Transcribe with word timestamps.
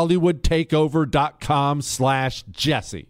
hollywoodtakeover.com 0.00 1.82
slash 1.82 2.44
jesse 2.50 3.09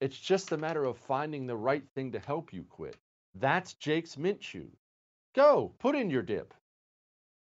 It's 0.00 0.18
just 0.18 0.52
a 0.52 0.56
matter 0.56 0.84
of 0.84 0.96
finding 0.96 1.46
the 1.46 1.56
right 1.56 1.82
thing 1.94 2.12
to 2.12 2.20
help 2.20 2.52
you 2.52 2.64
quit. 2.68 2.96
That's 3.34 3.74
Jake's 3.74 4.16
Mint 4.16 4.40
Chew. 4.40 4.70
Go, 5.34 5.74
put 5.78 5.96
in 5.96 6.10
your 6.10 6.22
dip. 6.22 6.54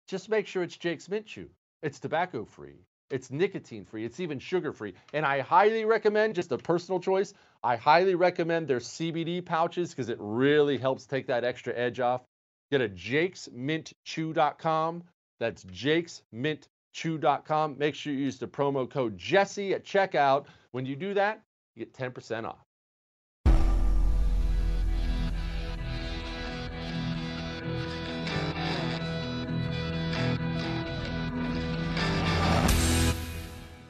Just 0.07 0.29
make 0.29 0.47
sure 0.47 0.63
it's 0.63 0.77
Jake's 0.77 1.07
Mint 1.07 1.27
Chew. 1.27 1.49
It's 1.83 1.99
tobacco 1.99 2.45
free, 2.45 2.81
it's 3.11 3.29
nicotine 3.29 3.85
free, 3.85 4.05
it's 4.05 4.19
even 4.19 4.39
sugar 4.39 4.73
free. 4.73 4.95
And 5.13 5.23
I 5.25 5.41
highly 5.41 5.85
recommend, 5.85 6.33
just 6.33 6.51
a 6.51 6.57
personal 6.57 6.99
choice, 6.99 7.35
I 7.63 7.75
highly 7.75 8.15
recommend 8.15 8.67
their 8.67 8.79
CBD 8.79 9.45
pouches 9.45 9.91
because 9.91 10.09
it 10.09 10.17
really 10.19 10.77
helps 10.77 11.05
take 11.05 11.27
that 11.27 11.43
extra 11.43 11.75
edge 11.75 11.99
off. 11.99 12.23
Get 12.71 12.81
a 12.81 12.89
jakesmintchew.com. 12.89 15.03
That's 15.39 15.63
jakesmintchew.com. 15.63 17.77
Make 17.77 17.93
sure 17.95 18.13
you 18.13 18.19
use 18.19 18.39
the 18.39 18.47
promo 18.47 18.89
code 18.89 19.15
Jesse 19.17 19.75
at 19.75 19.85
checkout. 19.85 20.47
When 20.71 20.87
you 20.87 20.95
do 20.95 21.13
that, 21.13 21.43
you 21.77 21.85
get 21.85 21.93
10% 21.93 22.45
off. 22.45 22.57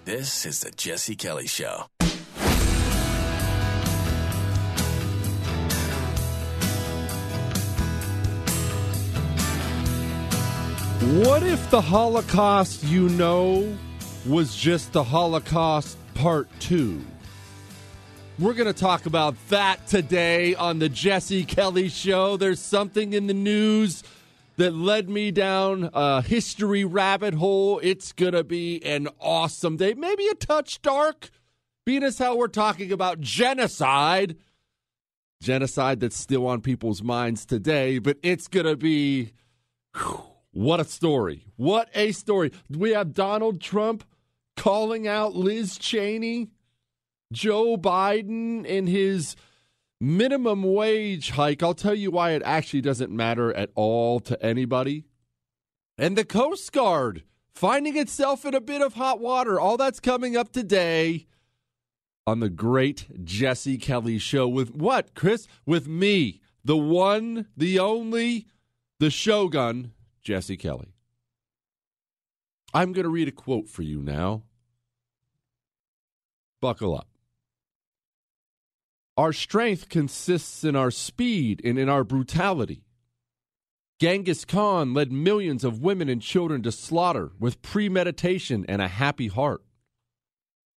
This 0.05 0.45
is 0.45 0.61
the 0.61 0.71
Jesse 0.71 1.15
Kelly 1.15 1.47
Show. 1.47 1.85
What 11.19 11.43
if 11.43 11.69
the 11.71 11.81
Holocaust 11.81 12.83
you 12.83 13.09
know 13.09 13.77
was 14.25 14.55
just 14.55 14.93
the 14.93 15.03
Holocaust 15.03 15.97
Part 16.15 16.47
2? 16.59 17.05
We're 18.39 18.53
going 18.53 18.71
to 18.71 18.79
talk 18.79 19.07
about 19.07 19.35
that 19.49 19.87
today 19.87 20.53
on 20.53 20.77
the 20.77 20.89
Jesse 20.89 21.43
Kelly 21.43 21.89
Show. 21.89 22.37
There's 22.37 22.59
something 22.59 23.13
in 23.13 23.25
the 23.25 23.33
news 23.33 24.03
that 24.57 24.75
led 24.75 25.09
me 25.09 25.31
down 25.31 25.89
a 25.91 26.21
history 26.21 26.85
rabbit 26.85 27.33
hole. 27.33 27.79
It's 27.81 28.11
going 28.11 28.33
to 28.33 28.43
be 28.43 28.85
an 28.85 29.07
awesome 29.19 29.75
day. 29.75 29.95
Maybe 29.95 30.27
a 30.27 30.35
touch 30.35 30.83
dark, 30.83 31.31
being 31.83 32.03
as 32.03 32.19
how 32.19 32.35
we're 32.35 32.47
talking 32.47 32.91
about 32.91 33.19
genocide. 33.19 34.37
Genocide 35.41 35.99
that's 35.99 36.15
still 36.15 36.45
on 36.45 36.61
people's 36.61 37.01
minds 37.01 37.43
today, 37.43 37.97
but 37.97 38.19
it's 38.21 38.47
going 38.47 38.67
to 38.67 38.77
be 38.77 39.33
what 40.51 40.79
a 40.79 40.83
story. 40.85 41.47
What 41.55 41.89
a 41.95 42.11
story. 42.11 42.51
We 42.69 42.91
have 42.91 43.15
Donald 43.15 43.61
Trump 43.61 44.03
calling 44.55 45.07
out 45.07 45.35
Liz 45.35 45.79
Cheney, 45.79 46.49
Joe 47.31 47.77
Biden 47.77 48.65
and 48.69 48.87
his 48.87 49.35
minimum 49.99 50.63
wage 50.63 51.31
hike. 51.31 51.61
I'll 51.63 51.73
tell 51.73 51.95
you 51.95 52.11
why 52.11 52.31
it 52.31 52.41
actually 52.45 52.81
doesn't 52.81 53.11
matter 53.11 53.53
at 53.53 53.69
all 53.75 54.19
to 54.21 54.41
anybody. 54.43 55.05
And 55.97 56.17
the 56.17 56.25
Coast 56.25 56.71
Guard 56.71 57.23
finding 57.53 57.97
itself 57.97 58.45
in 58.45 58.53
a 58.53 58.61
bit 58.61 58.81
of 58.81 58.93
hot 58.93 59.19
water. 59.19 59.59
All 59.59 59.77
that's 59.77 59.99
coming 59.99 60.37
up 60.37 60.51
today 60.51 61.27
on 62.25 62.39
the 62.39 62.49
great 62.49 63.23
Jesse 63.23 63.77
Kelly 63.77 64.19
show 64.19 64.47
with 64.47 64.75
what, 64.75 65.15
Chris? 65.15 65.47
With 65.65 65.87
me, 65.87 66.41
the 66.63 66.77
one, 66.77 67.47
the 67.57 67.79
only, 67.79 68.45
the 68.99 69.09
shogun, 69.09 69.93
Jesse 70.21 70.57
Kelly. 70.57 70.93
I'm 72.73 72.91
going 72.91 73.05
to 73.05 73.09
read 73.09 73.29
a 73.29 73.31
quote 73.31 73.69
for 73.69 73.81
you 73.81 74.01
now. 74.01 74.43
Buckle 76.61 76.95
up. 76.95 77.07
Our 79.17 79.33
strength 79.33 79.89
consists 79.89 80.63
in 80.63 80.75
our 80.75 80.91
speed 80.91 81.59
and 81.65 81.79
in 81.79 81.89
our 81.89 82.03
brutality. 82.03 82.83
Genghis 83.99 84.45
Khan 84.45 84.93
led 84.93 85.11
millions 85.11 85.63
of 85.63 85.81
women 85.81 86.07
and 86.07 86.21
children 86.21 86.61
to 86.61 86.71
slaughter 86.71 87.31
with 87.39 87.63
premeditation 87.63 88.63
and 88.69 88.79
a 88.79 88.87
happy 88.87 89.27
heart. 89.27 89.63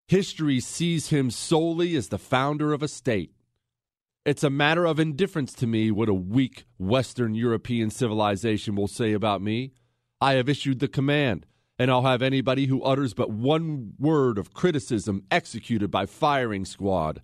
History 0.08 0.58
sees 0.58 1.10
him 1.10 1.30
solely 1.30 1.94
as 1.96 2.08
the 2.08 2.18
founder 2.18 2.72
of 2.72 2.82
a 2.82 2.88
state. 2.88 3.32
It's 4.24 4.42
a 4.42 4.50
matter 4.50 4.86
of 4.86 4.98
indifference 4.98 5.52
to 5.54 5.66
me 5.66 5.90
what 5.90 6.08
a 6.08 6.14
weak 6.14 6.64
Western 6.78 7.34
European 7.34 7.90
civilization 7.90 8.74
will 8.74 8.88
say 8.88 9.12
about 9.12 9.42
me. 9.42 9.72
I 10.18 10.34
have 10.34 10.48
issued 10.48 10.80
the 10.80 10.88
command, 10.88 11.44
and 11.78 11.90
I'll 11.90 12.02
have 12.02 12.22
anybody 12.22 12.66
who 12.66 12.82
utters 12.82 13.12
but 13.12 13.30
one 13.30 13.92
word 13.98 14.38
of 14.38 14.54
criticism 14.54 15.24
executed 15.30 15.90
by 15.90 16.06
firing 16.06 16.64
squad. 16.64 17.20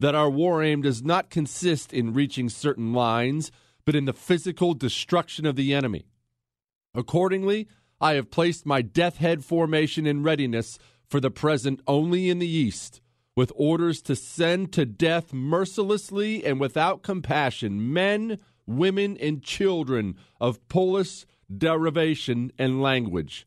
That 0.00 0.14
our 0.14 0.30
war 0.30 0.62
aim 0.62 0.82
does 0.82 1.02
not 1.02 1.30
consist 1.30 1.92
in 1.92 2.14
reaching 2.14 2.48
certain 2.48 2.92
lines, 2.92 3.50
but 3.84 3.96
in 3.96 4.04
the 4.04 4.12
physical 4.12 4.74
destruction 4.74 5.44
of 5.44 5.56
the 5.56 5.74
enemy. 5.74 6.06
Accordingly, 6.94 7.68
I 8.00 8.14
have 8.14 8.30
placed 8.30 8.64
my 8.64 8.82
death 8.82 9.16
head 9.16 9.44
formation 9.44 10.06
in 10.06 10.22
readiness 10.22 10.78
for 11.08 11.20
the 11.20 11.30
present 11.30 11.80
only 11.86 12.28
in 12.28 12.38
the 12.38 12.48
east, 12.48 13.00
with 13.36 13.50
orders 13.56 14.02
to 14.02 14.14
send 14.14 14.72
to 14.72 14.84
death 14.84 15.32
mercilessly 15.32 16.44
and 16.44 16.60
without 16.60 17.02
compassion 17.02 17.92
men, 17.92 18.38
women, 18.66 19.16
and 19.16 19.42
children 19.42 20.16
of 20.40 20.66
Polish 20.68 21.24
derivation 21.56 22.52
and 22.58 22.82
language. 22.82 23.46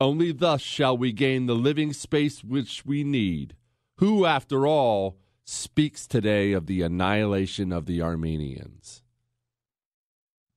Only 0.00 0.32
thus 0.32 0.62
shall 0.62 0.96
we 0.96 1.12
gain 1.12 1.46
the 1.46 1.54
living 1.54 1.92
space 1.92 2.42
which 2.42 2.84
we 2.84 3.04
need. 3.04 3.54
Who, 3.98 4.24
after 4.24 4.66
all, 4.66 5.18
speaks 5.44 6.06
today 6.06 6.52
of 6.52 6.66
the 6.66 6.82
annihilation 6.82 7.72
of 7.72 7.86
the 7.86 8.00
Armenians? 8.00 9.02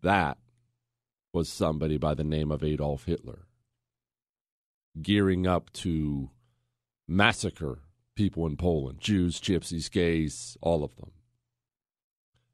That 0.02 0.38
was 1.34 1.50
somebody 1.50 1.98
by 1.98 2.14
the 2.14 2.24
name 2.24 2.52
of 2.52 2.64
Adolf 2.64 3.06
Hitler, 3.06 3.48
gearing 5.02 5.46
up 5.46 5.72
to 5.74 6.30
massacre 7.08 7.80
people 8.16 8.46
in 8.46 8.56
Poland 8.56 9.00
Jews, 9.00 9.40
gypsies, 9.40 9.92
gays, 9.92 10.58
all 10.62 10.84
of 10.84 10.96
them. 10.96 11.12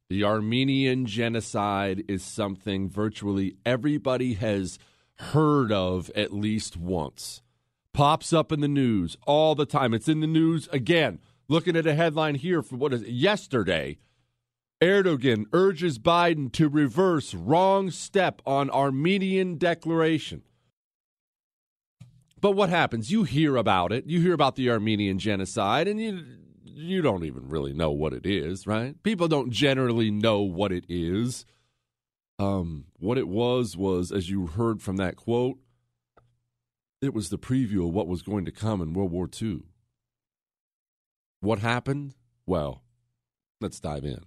The 0.09 0.23
Armenian 0.23 1.05
genocide 1.05 2.03
is 2.07 2.23
something 2.23 2.89
virtually 2.89 3.55
everybody 3.65 4.33
has 4.33 4.77
heard 5.15 5.71
of 5.71 6.11
at 6.15 6.33
least 6.33 6.75
once. 6.75 7.41
Pops 7.93 8.33
up 8.33 8.51
in 8.51 8.59
the 8.59 8.67
news 8.67 9.15
all 9.25 9.55
the 9.55 9.65
time. 9.65 9.93
It's 9.93 10.09
in 10.09 10.19
the 10.19 10.27
news 10.27 10.67
again. 10.73 11.19
Looking 11.47 11.75
at 11.75 11.87
a 11.87 11.93
headline 11.93 12.35
here 12.35 12.61
for 12.61 12.75
what 12.75 12.93
is 12.93 13.01
it? 13.01 13.09
yesterday. 13.09 13.97
Erdogan 14.81 15.45
urges 15.53 15.99
Biden 15.99 16.51
to 16.53 16.67
reverse 16.67 17.35
wrong 17.35 17.91
step 17.91 18.41
on 18.47 18.71
Armenian 18.71 19.57
declaration. 19.57 20.41
But 22.39 22.51
what 22.51 22.69
happens? 22.69 23.11
You 23.11 23.23
hear 23.23 23.55
about 23.55 23.91
it. 23.91 24.07
You 24.07 24.19
hear 24.19 24.33
about 24.33 24.55
the 24.55 24.71
Armenian 24.71 25.19
genocide, 25.19 25.87
and 25.87 26.01
you 26.01 26.23
you 26.63 27.01
don't 27.01 27.25
even 27.25 27.47
really 27.47 27.73
know 27.73 27.91
what 27.91 28.13
it 28.13 28.25
is, 28.25 28.65
right? 28.65 29.01
People 29.03 29.27
don't 29.27 29.51
generally 29.51 30.09
know 30.09 30.41
what 30.41 30.71
it 30.71 30.85
is. 30.89 31.45
Um, 32.39 32.85
what 32.97 33.19
it 33.19 33.27
was 33.27 33.77
was, 33.77 34.11
as 34.11 34.31
you 34.31 34.47
heard 34.47 34.81
from 34.81 34.97
that 34.97 35.15
quote, 35.15 35.59
it 37.01 37.13
was 37.13 37.29
the 37.29 37.37
preview 37.37 37.87
of 37.87 37.93
what 37.93 38.07
was 38.07 38.23
going 38.23 38.45
to 38.45 38.51
come 38.51 38.81
in 38.81 38.93
World 38.93 39.11
War 39.11 39.29
II. 39.39 39.61
What 41.41 41.59
happened? 41.59 42.13
Well, 42.45 42.83
let's 43.59 43.79
dive 43.79 44.05
in. 44.05 44.21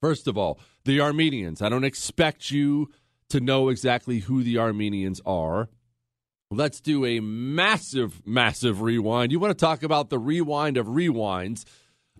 First 0.00 0.26
of 0.26 0.36
all, 0.36 0.58
the 0.84 1.00
Armenians. 1.00 1.62
I 1.62 1.68
don't 1.68 1.84
expect 1.84 2.50
you 2.50 2.90
to 3.28 3.40
know 3.40 3.68
exactly 3.68 4.20
who 4.20 4.42
the 4.42 4.58
Armenians 4.58 5.20
are. 5.24 5.68
Let's 6.50 6.80
do 6.80 7.04
a 7.04 7.20
massive, 7.20 8.26
massive 8.26 8.82
rewind. 8.82 9.30
You 9.30 9.38
want 9.38 9.56
to 9.56 9.64
talk 9.64 9.82
about 9.82 10.10
the 10.10 10.18
rewind 10.18 10.76
of 10.76 10.86
rewinds? 10.86 11.64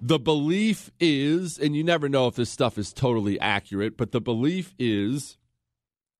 The 0.00 0.20
belief 0.20 0.90
is, 1.00 1.58
and 1.58 1.74
you 1.74 1.82
never 1.82 2.08
know 2.08 2.28
if 2.28 2.36
this 2.36 2.48
stuff 2.48 2.78
is 2.78 2.92
totally 2.92 3.40
accurate, 3.40 3.96
but 3.96 4.12
the 4.12 4.20
belief 4.20 4.72
is 4.78 5.36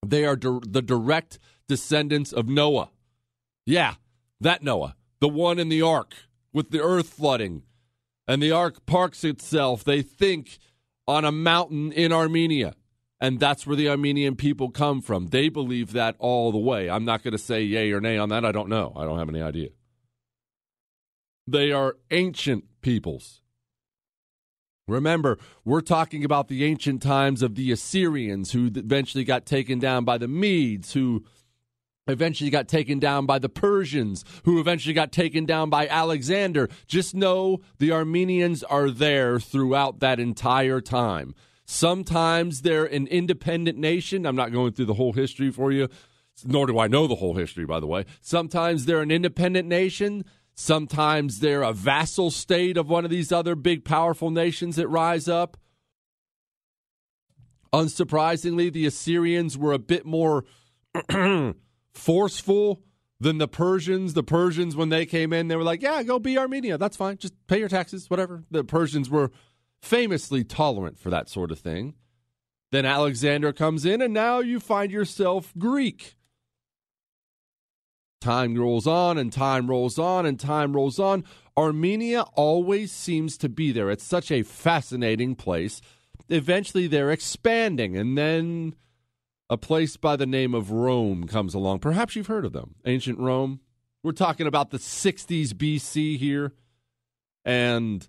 they 0.05 0.25
are 0.25 0.37
di- 0.37 0.59
the 0.67 0.83
direct 0.83 1.39
descendants 1.69 2.33
of 2.33 2.49
Noah. 2.49 2.91
Yeah, 3.65 3.95
that 4.41 4.63
Noah, 4.63 4.97
the 5.21 5.29
one 5.29 5.59
in 5.59 5.69
the 5.69 5.83
ark 5.83 6.15
with 6.53 6.71
the 6.71 6.83
earth 6.83 7.09
flooding. 7.09 7.63
And 8.27 8.43
the 8.43 8.53
ark 8.53 8.87
parks 8.87 9.25
itself, 9.25 9.83
they 9.83 10.03
think, 10.03 10.59
on 11.09 11.25
a 11.25 11.33
mountain 11.33 11.93
in 11.93 12.13
Armenia. 12.13 12.75
And 13.21 13.39
that's 13.39 13.67
where 13.67 13.77
the 13.77 13.89
Armenian 13.89 14.37
people 14.37 14.71
come 14.71 15.03
from. 15.03 15.29
They 15.29 15.49
believe 15.49 15.93
that 15.93 16.17
all 16.19 16.53
the 16.53 16.59
way. 16.59 16.89
I'm 16.89 17.05
not 17.05 17.23
going 17.23 17.33
to 17.33 17.39
say 17.39 17.63
yay 17.63 17.93
or 17.93 18.01
nay 18.01 18.17
on 18.17 18.31
that. 18.31 18.45
I 18.45 18.53
don't 18.53 18.69
know. 18.69 18.93
I 18.97 19.05
don't 19.05 19.19
have 19.19 19.29
any 19.29 19.43
idea. 19.43 19.69
They 21.47 21.73
are 21.73 21.97
ancient 22.11 22.65
peoples. 22.81 23.43
Remember, 24.87 25.39
we're 25.65 25.83
talking 25.83 26.25
about 26.25 26.49
the 26.49 26.65
ancient 26.65 27.03
times 27.03 27.43
of 27.43 27.55
the 27.55 27.71
Assyrians 27.71 28.53
who 28.53 28.67
eventually 28.67 29.25
got 29.25 29.47
taken 29.47 29.79
down 29.79 30.05
by 30.05 30.19
the 30.19 30.29
Medes, 30.29 30.95
who 30.95 31.25
eventually 32.11 32.51
got 32.51 32.69
taken 32.69 32.99
down 32.99 33.27
by 33.27 33.39
the 33.39 33.49
Persians, 33.49 34.25
who 34.45 34.61
eventually 34.61 34.95
got 34.95 35.13
taken 35.13 35.47
down 35.47 35.71
by 35.71 35.89
Alexander. 35.89 36.69
Just 36.87 37.15
know 37.15 37.61
the 37.79 37.93
Armenians 37.93 38.63
are 38.65 38.91
there 38.91 39.41
throughout 39.41 40.01
that 40.01 40.21
entire 40.21 40.81
time. 40.81 41.35
Sometimes 41.65 42.63
they're 42.63 42.85
an 42.85 43.07
independent 43.07 43.79
nation. 43.79 44.27
I'm 44.27 44.37
not 44.37 44.53
going 44.53 44.73
through 44.73 44.87
the 44.87 44.95
whole 44.95 45.13
history 45.13 45.53
for 45.53 45.71
you, 45.71 45.89
nor 46.45 46.67
do 46.67 46.79
I 46.79 46.89
know 46.89 47.07
the 47.07 47.15
whole 47.15 47.35
history, 47.35 47.65
by 47.65 47.79
the 47.79 47.87
way. 47.87 48.07
Sometimes 48.21 48.87
they're 48.87 49.03
an 49.03 49.13
independent 49.13 49.69
nation. 49.69 50.25
Sometimes 50.55 51.39
they're 51.39 51.63
a 51.63 51.73
vassal 51.73 52.31
state 52.31 52.77
of 52.77 52.89
one 52.89 53.05
of 53.05 53.11
these 53.11 53.31
other 53.31 53.55
big, 53.55 53.85
powerful 53.85 54.31
nations 54.31 54.77
that 54.77 54.89
rise 54.89 55.29
up. 55.29 55.57
Unsurprisingly, 57.73 58.73
the 58.73 58.85
Assyrians 58.85 59.57
were 59.57 59.73
a 59.73 59.79
bit 59.79 60.05
more 60.05 60.45
forceful 61.95 62.83
than 63.21 63.39
the 63.39 63.49
Persians. 63.49 64.15
The 64.15 64.23
Persians, 64.23 64.75
when 64.75 64.89
they 64.89 65.07
came 65.07 65.33
in, 65.33 65.49
they 65.49 65.57
were 65.57 65.63
like, 65.63 65.83
yeah, 65.83 66.03
go 66.03 66.19
be 66.19 66.39
Armenia. 66.39 66.79
That's 66.79 66.97
fine. 66.97 67.19
Just 67.19 67.35
pay 67.47 67.59
your 67.59 67.69
taxes, 67.69 68.09
whatever. 68.09 68.45
The 68.51 68.65
Persians 68.65 69.11
were 69.11 69.31
famously 69.83 70.45
tolerant 70.45 70.99
for 70.99 71.11
that 71.11 71.29
sort 71.29 71.51
of 71.51 71.59
thing. 71.59 71.95
Then 72.73 72.87
Alexander 72.87 73.53
comes 73.53 73.85
in, 73.85 74.01
and 74.01 74.15
now 74.15 74.39
you 74.39 74.61
find 74.61 74.93
yourself 74.93 75.53
Greek. 75.59 76.17
Time 78.21 78.55
rolls 78.55 78.87
on, 78.87 79.19
and 79.19 79.33
time 79.33 79.69
rolls 79.69 79.99
on, 79.99 80.25
and 80.27 80.39
time 80.39 80.75
rolls 80.75 80.99
on. 80.99 81.25
Armenia 81.57 82.23
always 82.35 82.93
seems 82.93 83.37
to 83.39 83.49
be 83.49 83.73
there. 83.73 83.91
It's 83.91 84.05
such 84.05 84.31
a 84.31 84.43
fascinating 84.43 85.35
place. 85.35 85.81
Eventually, 86.29 86.87
they're 86.87 87.11
expanding, 87.11 87.97
and 87.97 88.17
then 88.17 88.77
a 89.51 89.59
place 89.59 89.97
by 89.97 90.15
the 90.15 90.27
name 90.27 90.55
of 90.55 90.71
Rome 90.71 91.27
comes 91.27 91.55
along. 91.55 91.81
Perhaps 91.81 92.15
you've 92.15 92.29
heard 92.29 92.45
of 92.45 92.53
them. 92.53 92.77
Ancient 92.87 93.19
Rome. 93.19 93.61
We're 94.03 94.13
talking 94.13 94.47
about 94.47 94.71
the 94.71 94.79
60s 94.79 95.49
BC 95.49 96.17
here. 96.17 96.55
And 97.45 98.07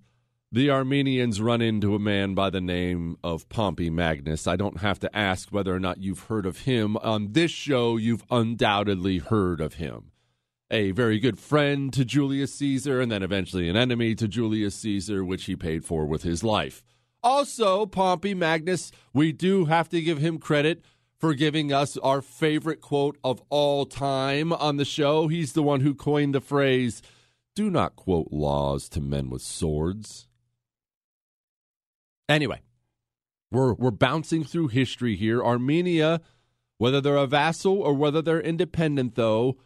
the 0.51 0.69
Armenians 0.69 1.41
run 1.41 1.61
into 1.61 1.95
a 1.95 1.99
man 1.99 2.35
by 2.35 2.51
the 2.51 2.61
name 2.61 3.17
of 3.23 3.49
Pompey 3.49 3.89
Magnus. 3.89 4.45
I 4.45 4.55
don't 4.55 4.81
have 4.81 4.99
to 4.99 5.17
ask 5.17 5.49
whether 5.49 5.73
or 5.73 5.79
not 5.79 5.97
you've 5.97 6.25
heard 6.25 6.45
of 6.45 6.59
him. 6.59 6.95
On 6.97 7.31
this 7.31 7.51
show, 7.51 7.97
you've 7.97 8.23
undoubtedly 8.29 9.17
heard 9.17 9.61
of 9.61 9.75
him. 9.75 10.11
A 10.69 10.91
very 10.91 11.19
good 11.19 11.39
friend 11.39 11.91
to 11.93 12.05
Julius 12.05 12.53
Caesar, 12.53 13.01
and 13.01 13.11
then 13.11 13.23
eventually 13.23 13.67
an 13.67 13.75
enemy 13.75 14.13
to 14.15 14.27
Julius 14.27 14.75
Caesar, 14.75 15.25
which 15.25 15.45
he 15.45 15.55
paid 15.55 15.83
for 15.83 16.05
with 16.05 16.21
his 16.21 16.43
life. 16.43 16.83
Also, 17.23 17.85
Pompey 17.85 18.33
Magnus, 18.33 18.91
we 19.13 19.31
do 19.31 19.65
have 19.65 19.89
to 19.89 20.01
give 20.01 20.19
him 20.19 20.37
credit 20.37 20.83
for 21.21 21.35
giving 21.35 21.71
us 21.71 21.97
our 21.97 22.19
favorite 22.19 22.81
quote 22.81 23.15
of 23.23 23.43
all 23.49 23.85
time 23.85 24.51
on 24.51 24.77
the 24.77 24.85
show. 24.85 25.27
He's 25.27 25.53
the 25.53 25.61
one 25.61 25.81
who 25.81 25.93
coined 25.93 26.33
the 26.33 26.41
phrase, 26.41 27.03
do 27.55 27.69
not 27.69 27.95
quote 27.95 28.29
laws 28.31 28.89
to 28.89 29.01
men 29.01 29.29
with 29.29 29.43
swords. 29.43 30.27
Anyway, 32.27 32.61
we're 33.51 33.73
we're 33.73 33.91
bouncing 33.91 34.43
through 34.43 34.69
history 34.69 35.15
here. 35.15 35.43
Armenia, 35.43 36.21
whether 36.79 36.99
they're 36.99 37.17
a 37.17 37.27
vassal 37.27 37.79
or 37.81 37.93
whether 37.93 38.21
they're 38.21 38.41
independent, 38.41 39.15
though, 39.15 39.57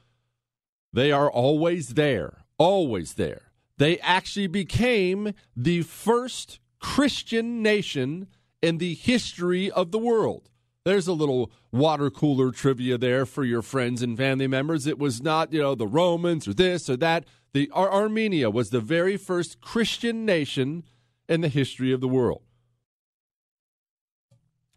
they 0.91 1.11
are 1.11 1.31
always 1.31 1.89
there, 1.89 2.45
always 2.57 3.13
there. 3.13 3.51
They 3.77 3.97
actually 3.99 4.47
became 4.47 5.33
the 5.55 5.83
first 5.83 6.59
Christian 6.79 7.61
nation 7.61 8.27
in 8.61 8.79
the 8.79 8.95
history 8.95 9.71
of 9.71 9.91
the 9.91 9.99
world. 9.99 10.49
There's 10.85 11.07
a 11.07 11.13
little 11.13 11.51
water 11.71 12.11
cooler 12.11 12.51
trivia 12.51 12.99
there 12.99 13.25
for 13.25 13.43
your 13.43 13.63
friends 13.63 14.03
and 14.03 14.15
family 14.15 14.45
members. 14.45 14.85
It 14.85 14.99
was 14.99 15.19
not, 15.19 15.51
you 15.51 15.59
know, 15.59 15.73
the 15.73 15.87
Romans 15.87 16.47
or 16.47 16.53
this 16.53 16.87
or 16.87 16.95
that. 16.97 17.25
The 17.53 17.71
Ar- 17.73 17.91
Armenia 17.91 18.51
was 18.51 18.69
the 18.69 18.81
very 18.81 19.17
first 19.17 19.59
Christian 19.61 20.25
nation 20.25 20.83
in 21.27 21.41
the 21.41 21.47
history 21.47 21.91
of 21.91 22.01
the 22.01 22.07
world. 22.07 22.43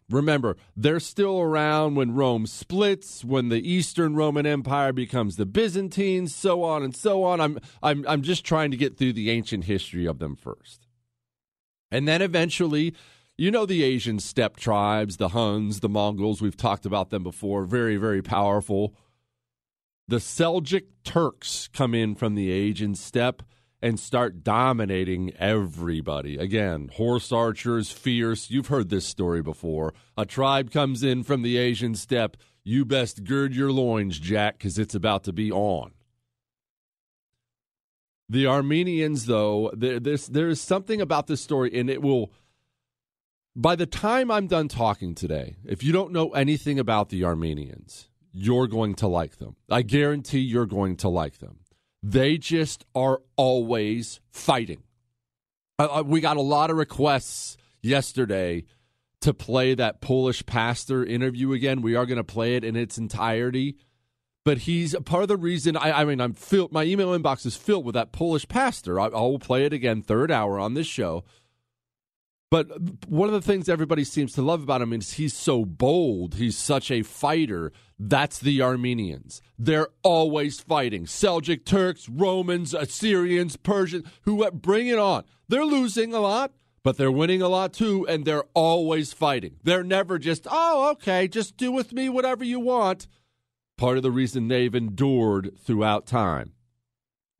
Remember, 0.09 0.57
they're 0.75 0.99
still 0.99 1.39
around 1.39 1.93
when 1.93 2.15
Rome 2.15 2.47
splits, 2.47 3.23
when 3.23 3.49
the 3.49 3.71
Eastern 3.71 4.15
Roman 4.15 4.47
Empire 4.47 4.91
becomes 4.91 5.35
the 5.35 5.45
Byzantines, 5.45 6.33
so 6.33 6.63
on 6.63 6.81
and 6.81 6.95
so 6.95 7.23
on. 7.23 7.39
I'm 7.39 7.59
I'm 7.83 8.03
I'm 8.07 8.23
just 8.23 8.43
trying 8.43 8.71
to 8.71 8.77
get 8.77 8.97
through 8.97 9.13
the 9.13 9.29
ancient 9.29 9.65
history 9.65 10.07
of 10.07 10.17
them 10.17 10.35
first. 10.35 10.87
And 11.91 12.07
then 12.07 12.23
eventually, 12.23 12.95
you 13.39 13.51
know 13.51 13.65
the 13.65 13.83
Asian 13.83 14.19
steppe 14.19 14.57
tribes, 14.57 15.17
the 15.17 15.29
Huns, 15.29 15.79
the 15.79 15.89
Mongols, 15.89 16.41
we've 16.41 16.57
talked 16.57 16.85
about 16.85 17.09
them 17.09 17.23
before, 17.23 17.63
very 17.63 17.97
very 17.97 18.21
powerful. 18.21 18.93
The 20.07 20.17
Seljuk 20.17 20.85
Turks 21.03 21.69
come 21.71 21.93
in 21.93 22.15
from 22.15 22.35
the 22.35 22.51
Asian 22.51 22.95
steppe 22.95 23.43
and 23.81 23.99
start 23.99 24.43
dominating 24.43 25.31
everybody. 25.37 26.37
Again, 26.37 26.89
horse 26.93 27.31
archers, 27.31 27.91
fierce. 27.91 28.49
You've 28.49 28.67
heard 28.67 28.89
this 28.89 29.05
story 29.05 29.41
before. 29.41 29.93
A 30.17 30.25
tribe 30.25 30.71
comes 30.71 31.03
in 31.03 31.23
from 31.23 31.43
the 31.43 31.57
Asian 31.57 31.95
steppe. 31.95 32.37
You 32.63 32.85
best 32.85 33.23
gird 33.23 33.55
your 33.55 33.71
loins, 33.71 34.19
Jack, 34.19 34.57
because 34.57 34.77
it's 34.77 34.95
about 34.95 35.23
to 35.25 35.31
be 35.31 35.51
on. 35.51 35.91
The 38.27 38.47
Armenians, 38.47 39.27
though, 39.27 39.71
there, 39.75 39.99
there 39.99 40.49
is 40.49 40.61
something 40.61 41.01
about 41.01 41.27
this 41.27 41.41
story, 41.41 41.71
and 41.73 41.89
it 41.89 42.01
will. 42.01 42.31
By 43.59 43.75
the 43.75 43.85
time 43.85 44.31
I'm 44.31 44.47
done 44.47 44.69
talking 44.69 45.13
today, 45.13 45.57
if 45.65 45.83
you 45.83 45.91
don't 45.91 46.13
know 46.13 46.29
anything 46.29 46.79
about 46.79 47.09
the 47.09 47.25
Armenians, 47.25 48.07
you're 48.31 48.67
going 48.67 48.95
to 48.95 49.07
like 49.09 49.37
them. 49.37 49.57
I 49.69 49.81
guarantee 49.81 50.39
you're 50.39 50.65
going 50.65 50.95
to 50.97 51.09
like 51.09 51.39
them. 51.39 51.59
They 52.01 52.37
just 52.37 52.85
are 52.95 53.21
always 53.35 54.21
fighting. 54.31 54.83
We 56.05 56.21
got 56.21 56.37
a 56.37 56.41
lot 56.41 56.69
of 56.69 56.77
requests 56.77 57.57
yesterday 57.81 58.63
to 59.19 59.33
play 59.33 59.73
that 59.73 59.99
Polish 59.99 60.45
pastor 60.45 61.03
interview 61.03 61.51
again. 61.51 61.81
We 61.81 61.95
are 61.95 62.05
going 62.05 62.15
to 62.15 62.23
play 62.23 62.55
it 62.55 62.63
in 62.63 62.77
its 62.77 62.97
entirety. 62.97 63.75
But 64.45 64.59
he's 64.59 64.95
part 65.03 65.23
of 65.23 65.27
the 65.27 65.35
reason. 65.35 65.75
I, 65.75 65.91
I 65.91 66.05
mean, 66.05 66.21
I'm 66.21 66.33
filled. 66.33 66.71
My 66.71 66.85
email 66.85 67.09
inbox 67.09 67.45
is 67.45 67.57
filled 67.57 67.83
with 67.83 67.95
that 67.95 68.13
Polish 68.13 68.47
pastor. 68.47 69.01
I, 69.01 69.07
I 69.07 69.19
will 69.19 69.37
play 69.37 69.65
it 69.65 69.73
again, 69.73 70.01
third 70.01 70.31
hour 70.31 70.57
on 70.57 70.75
this 70.75 70.87
show. 70.87 71.25
But 72.51 73.07
one 73.07 73.29
of 73.29 73.33
the 73.33 73.41
things 73.41 73.69
everybody 73.69 74.03
seems 74.03 74.33
to 74.33 74.41
love 74.41 74.63
about 74.63 74.81
him 74.81 74.91
is 74.91 75.13
he's 75.13 75.35
so 75.35 75.65
bold. 75.65 76.35
He's 76.35 76.57
such 76.57 76.89
a 76.89 77.03
fighter. 77.03 77.71
That's 77.99 78.39
the 78.39 78.61
Armenians. 78.61 79.41
They're 79.59 79.89
always 80.01 80.59
fighting. 80.59 81.05
Seljuk 81.05 81.63
Turks, 81.63 82.09
Romans, 82.09 82.73
Assyrians, 82.73 83.55
Persians, 83.55 84.07
who 84.23 84.49
bring 84.51 84.87
it 84.87 84.97
on. 84.97 85.25
They're 85.47 85.65
losing 85.65 86.11
a 86.13 86.19
lot, 86.19 86.53
but 86.83 86.97
they're 86.97 87.11
winning 87.11 87.43
a 87.43 87.49
lot 87.49 87.71
too, 87.71 88.07
and 88.07 88.25
they're 88.25 88.45
always 88.55 89.13
fighting. 89.13 89.57
They're 89.63 89.83
never 89.83 90.17
just, 90.17 90.47
oh, 90.49 90.89
okay, 90.91 91.27
just 91.27 91.55
do 91.55 91.71
with 91.71 91.93
me 91.93 92.09
whatever 92.09 92.43
you 92.43 92.59
want. 92.59 93.07
Part 93.77 93.97
of 93.97 94.03
the 94.03 94.11
reason 94.11 94.47
they've 94.47 94.73
endured 94.73 95.51
throughout 95.63 96.07
time. 96.07 96.53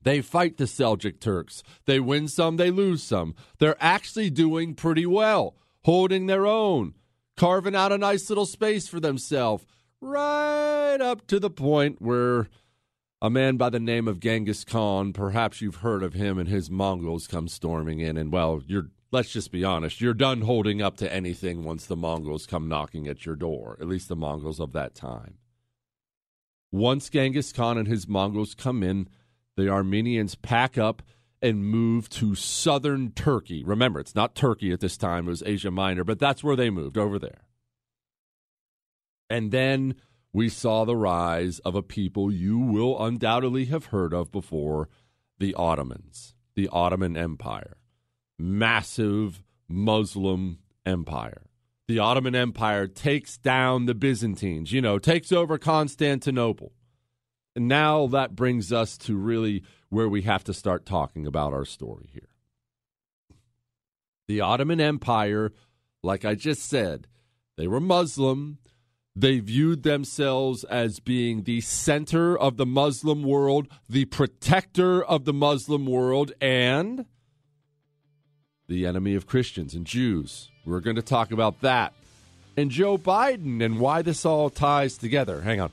They 0.02 0.22
fight 0.22 0.58
the 0.58 0.66
Seljuk 0.66 1.20
Turks. 1.20 1.64
They 1.86 2.00
win 2.00 2.28
some, 2.28 2.58
they 2.58 2.72
lose 2.72 3.04
some. 3.04 3.36
They're 3.58 3.78
actually 3.80 4.30
doing 4.30 4.74
pretty 4.74 5.06
well, 5.06 5.56
holding 5.84 6.28
their 6.28 6.48
own, 6.48 6.94
carving 7.36 7.76
out 7.76 7.92
a 7.92 7.98
nice 7.98 8.30
little 8.30 8.46
space 8.46 8.88
for 8.88 9.00
themselves, 9.00 9.66
right 10.02 10.98
up 11.02 11.28
to 11.28 11.40
the 11.40 11.50
point 11.50 12.02
where 12.02 12.48
a 13.22 13.30
man 13.30 13.58
by 13.58 13.70
the 13.70 13.80
name 13.80 14.08
of 14.08 14.22
Genghis 14.22 14.64
Khan, 14.64 15.12
perhaps 15.12 15.60
you've 15.60 15.78
heard 15.78 16.04
of 16.04 16.14
him 16.14 16.40
and 16.40 16.48
his 16.48 16.72
Mongols 16.72 17.28
come 17.28 17.50
storming 17.50 18.00
in 18.00 18.16
and 18.16 18.32
well, 18.32 18.62
you're 18.66 18.92
let's 19.12 19.32
just 19.32 19.52
be 19.52 19.64
honest, 19.64 20.00
you're 20.00 20.14
done 20.14 20.42
holding 20.42 20.82
up 20.82 20.96
to 20.98 21.12
anything 21.12 21.64
once 21.64 21.86
the 21.86 21.96
Mongols 21.96 22.46
come 22.46 22.68
knocking 22.68 23.08
at 23.08 23.26
your 23.26 23.36
door, 23.36 23.78
at 23.82 23.88
least 23.88 24.08
the 24.08 24.16
Mongols 24.16 24.60
of 24.60 24.72
that 24.74 24.96
time. 24.96 25.38
Once 26.72 27.10
Genghis 27.10 27.52
Khan 27.52 27.78
and 27.78 27.88
his 27.88 28.08
Mongols 28.08 28.54
come 28.54 28.84
in, 28.84 29.10
the 29.60 29.70
Armenians 29.70 30.36
pack 30.36 30.78
up 30.78 31.02
and 31.42 31.66
move 31.66 32.10
to 32.10 32.36
southern 32.36 33.12
Turkey. 33.12 33.64
Remember, 33.64 34.00
it's 34.00 34.16
not 34.16 34.36
Turkey 34.36 34.72
at 34.72 34.80
this 34.80 34.98
time, 34.98 35.28
it 35.28 35.32
was 35.32 35.44
Asia 35.46 35.72
Minor, 35.72 36.04
but 36.04 36.20
that's 36.20 36.44
where 36.44 36.56
they 36.56 36.70
moved 36.70 36.98
over 36.98 37.18
there. 37.20 37.42
And 39.30 39.52
then 39.52 39.96
we 40.34 40.50
saw 40.50 40.86
the 40.86 40.96
rise 40.96 41.60
of 41.60 41.76
a 41.76 41.84
people 41.84 42.32
you 42.32 42.58
will 42.58 43.02
undoubtedly 43.04 43.66
have 43.66 43.88
heard 43.88 44.14
of 44.14 44.32
before 44.32 44.90
the 45.38 45.54
Ottomans, 45.54 46.36
the 46.56 46.68
Ottoman 46.72 47.16
Empire. 47.16 47.78
Massive 48.38 49.44
Muslim 49.68 50.60
empire. 50.86 51.44
The 51.88 52.00
Ottoman 52.00 52.36
Empire 52.36 52.88
takes 52.88 53.38
down 53.38 53.86
the 53.86 53.96
Byzantines, 53.96 54.72
you 54.72 54.82
know, 54.82 55.00
takes 55.00 55.32
over 55.32 55.58
Constantinople. 55.58 56.72
And 57.56 57.68
now 57.68 58.08
that 58.08 58.36
brings 58.36 58.72
us 58.72 58.98
to 59.00 59.18
really 59.18 59.64
where 59.90 60.10
we 60.10 60.22
have 60.24 60.44
to 60.46 60.54
start 60.54 60.86
talking 60.86 61.26
about 61.26 61.54
our 61.54 61.66
story 61.66 62.10
here. 62.14 62.30
The 64.28 64.42
Ottoman 64.42 64.80
Empire, 64.80 65.52
like 66.04 66.24
I 66.24 66.36
just 66.36 66.70
said, 66.70 67.08
they 67.58 67.68
were 67.68 67.80
Muslim. 67.80 68.60
They 69.16 69.40
viewed 69.40 69.84
themselves 69.84 70.64
as 70.64 71.00
being 71.00 71.44
the 71.44 71.62
center 71.62 72.38
of 72.38 72.58
the 72.58 72.66
Muslim 72.66 73.24
world, 73.24 73.68
the 73.90 74.06
protector 74.06 75.04
of 75.04 75.26
the 75.26 75.34
Muslim 75.34 75.86
world, 75.88 76.32
and 76.40 77.06
the 78.68 78.86
enemy 78.86 79.16
of 79.16 79.26
Christians 79.26 79.74
and 79.74 79.86
Jews. 79.86 80.50
We're 80.64 80.80
going 80.80 80.96
to 80.96 81.02
talk 81.02 81.32
about 81.32 81.62
that 81.62 81.94
and 82.56 82.70
Joe 82.70 82.98
Biden 82.98 83.64
and 83.64 83.80
why 83.80 84.02
this 84.02 84.26
all 84.26 84.50
ties 84.50 84.98
together. 84.98 85.42
Hang 85.42 85.60
on. 85.60 85.72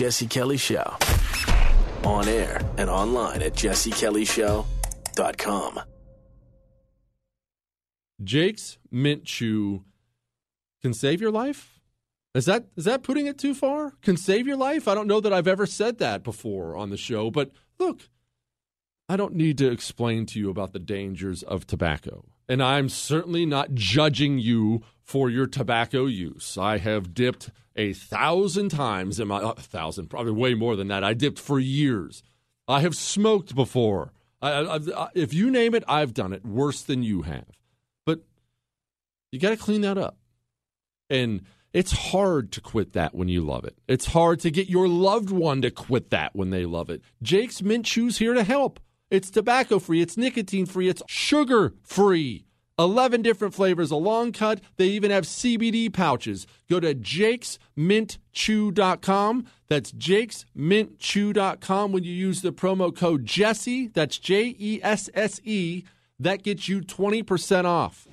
Jesse 0.00 0.26
Kelly 0.26 0.56
Show. 0.56 0.96
On 2.04 2.26
air 2.26 2.62
and 2.78 2.88
online 2.88 3.42
at 3.42 3.52
jessekellyshow.com. 3.52 5.80
Jake's 8.24 8.78
Mint 8.90 9.24
Chew 9.24 9.84
can 10.80 10.94
save 10.94 11.20
your 11.20 11.30
life? 11.30 11.82
Is 12.34 12.46
that 12.46 12.68
is 12.78 12.86
that 12.86 13.02
putting 13.02 13.26
it 13.26 13.36
too 13.36 13.52
far? 13.52 13.92
Can 14.00 14.16
save 14.16 14.46
your 14.46 14.56
life? 14.56 14.88
I 14.88 14.94
don't 14.94 15.06
know 15.06 15.20
that 15.20 15.34
I've 15.34 15.46
ever 15.46 15.66
said 15.66 15.98
that 15.98 16.24
before 16.24 16.78
on 16.78 16.88
the 16.88 16.96
show, 16.96 17.30
but 17.30 17.50
look, 17.78 18.08
I 19.06 19.18
don't 19.18 19.34
need 19.34 19.58
to 19.58 19.70
explain 19.70 20.24
to 20.26 20.38
you 20.38 20.48
about 20.48 20.72
the 20.72 20.78
dangers 20.78 21.42
of 21.42 21.66
tobacco. 21.66 22.24
And 22.48 22.62
I'm 22.62 22.88
certainly 22.88 23.44
not 23.44 23.74
judging 23.74 24.38
you 24.38 24.80
for 25.02 25.28
your 25.28 25.46
tobacco 25.46 26.06
use. 26.06 26.56
I 26.56 26.78
have 26.78 27.12
dipped 27.12 27.50
a 27.76 27.92
thousand 27.92 28.70
times 28.70 29.20
in 29.20 29.28
my 29.28 29.40
a 29.42 29.54
thousand, 29.54 30.08
probably 30.08 30.32
way 30.32 30.54
more 30.54 30.76
than 30.76 30.88
that. 30.88 31.04
I 31.04 31.14
dipped 31.14 31.38
for 31.38 31.58
years. 31.58 32.22
I 32.68 32.80
have 32.80 32.94
smoked 32.94 33.54
before. 33.54 34.12
I, 34.42 34.50
I, 34.50 34.76
I, 34.76 35.08
if 35.14 35.34
you 35.34 35.50
name 35.50 35.74
it, 35.74 35.84
I've 35.88 36.14
done 36.14 36.32
it 36.32 36.44
worse 36.44 36.82
than 36.82 37.02
you 37.02 37.22
have. 37.22 37.58
But 38.06 38.20
you 39.32 39.38
got 39.38 39.50
to 39.50 39.56
clean 39.56 39.82
that 39.82 39.98
up. 39.98 40.16
And 41.08 41.42
it's 41.72 41.92
hard 41.92 42.52
to 42.52 42.60
quit 42.60 42.92
that 42.94 43.14
when 43.14 43.28
you 43.28 43.42
love 43.42 43.64
it. 43.64 43.76
It's 43.86 44.06
hard 44.06 44.40
to 44.40 44.50
get 44.50 44.68
your 44.68 44.88
loved 44.88 45.30
one 45.30 45.62
to 45.62 45.70
quit 45.70 46.10
that 46.10 46.34
when 46.34 46.50
they 46.50 46.64
love 46.64 46.90
it. 46.90 47.02
Jake's 47.22 47.62
Mint 47.62 47.86
Chew's 47.86 48.18
here 48.18 48.34
to 48.34 48.44
help. 48.44 48.80
It's 49.10 49.30
tobacco 49.30 49.80
free, 49.80 50.02
it's 50.02 50.16
nicotine 50.16 50.66
free, 50.66 50.88
it's 50.88 51.02
sugar 51.08 51.74
free. 51.82 52.46
11 52.80 53.22
different 53.22 53.54
flavors, 53.54 53.90
a 53.90 53.96
long 53.96 54.30
cut. 54.32 54.60
They 54.78 54.86
even 54.86 55.10
have 55.10 55.24
CBD 55.24 55.92
pouches. 55.92 56.46
Go 56.68 56.80
to 56.80 56.94
jakesmintchew.com. 56.94 59.46
That's 59.68 59.92
jakesmintchew.com 59.92 61.92
when 61.92 62.04
you 62.04 62.12
use 62.12 62.40
the 62.40 62.52
promo 62.52 62.96
code 62.96 63.26
Jesse. 63.26 63.88
That's 63.88 64.16
J 64.18 64.56
E 64.58 64.80
S 64.82 65.10
S 65.14 65.42
E. 65.44 65.84
That 66.18 66.42
gets 66.42 66.68
you 66.68 66.80
20% 66.80 67.66
off. 67.66 68.08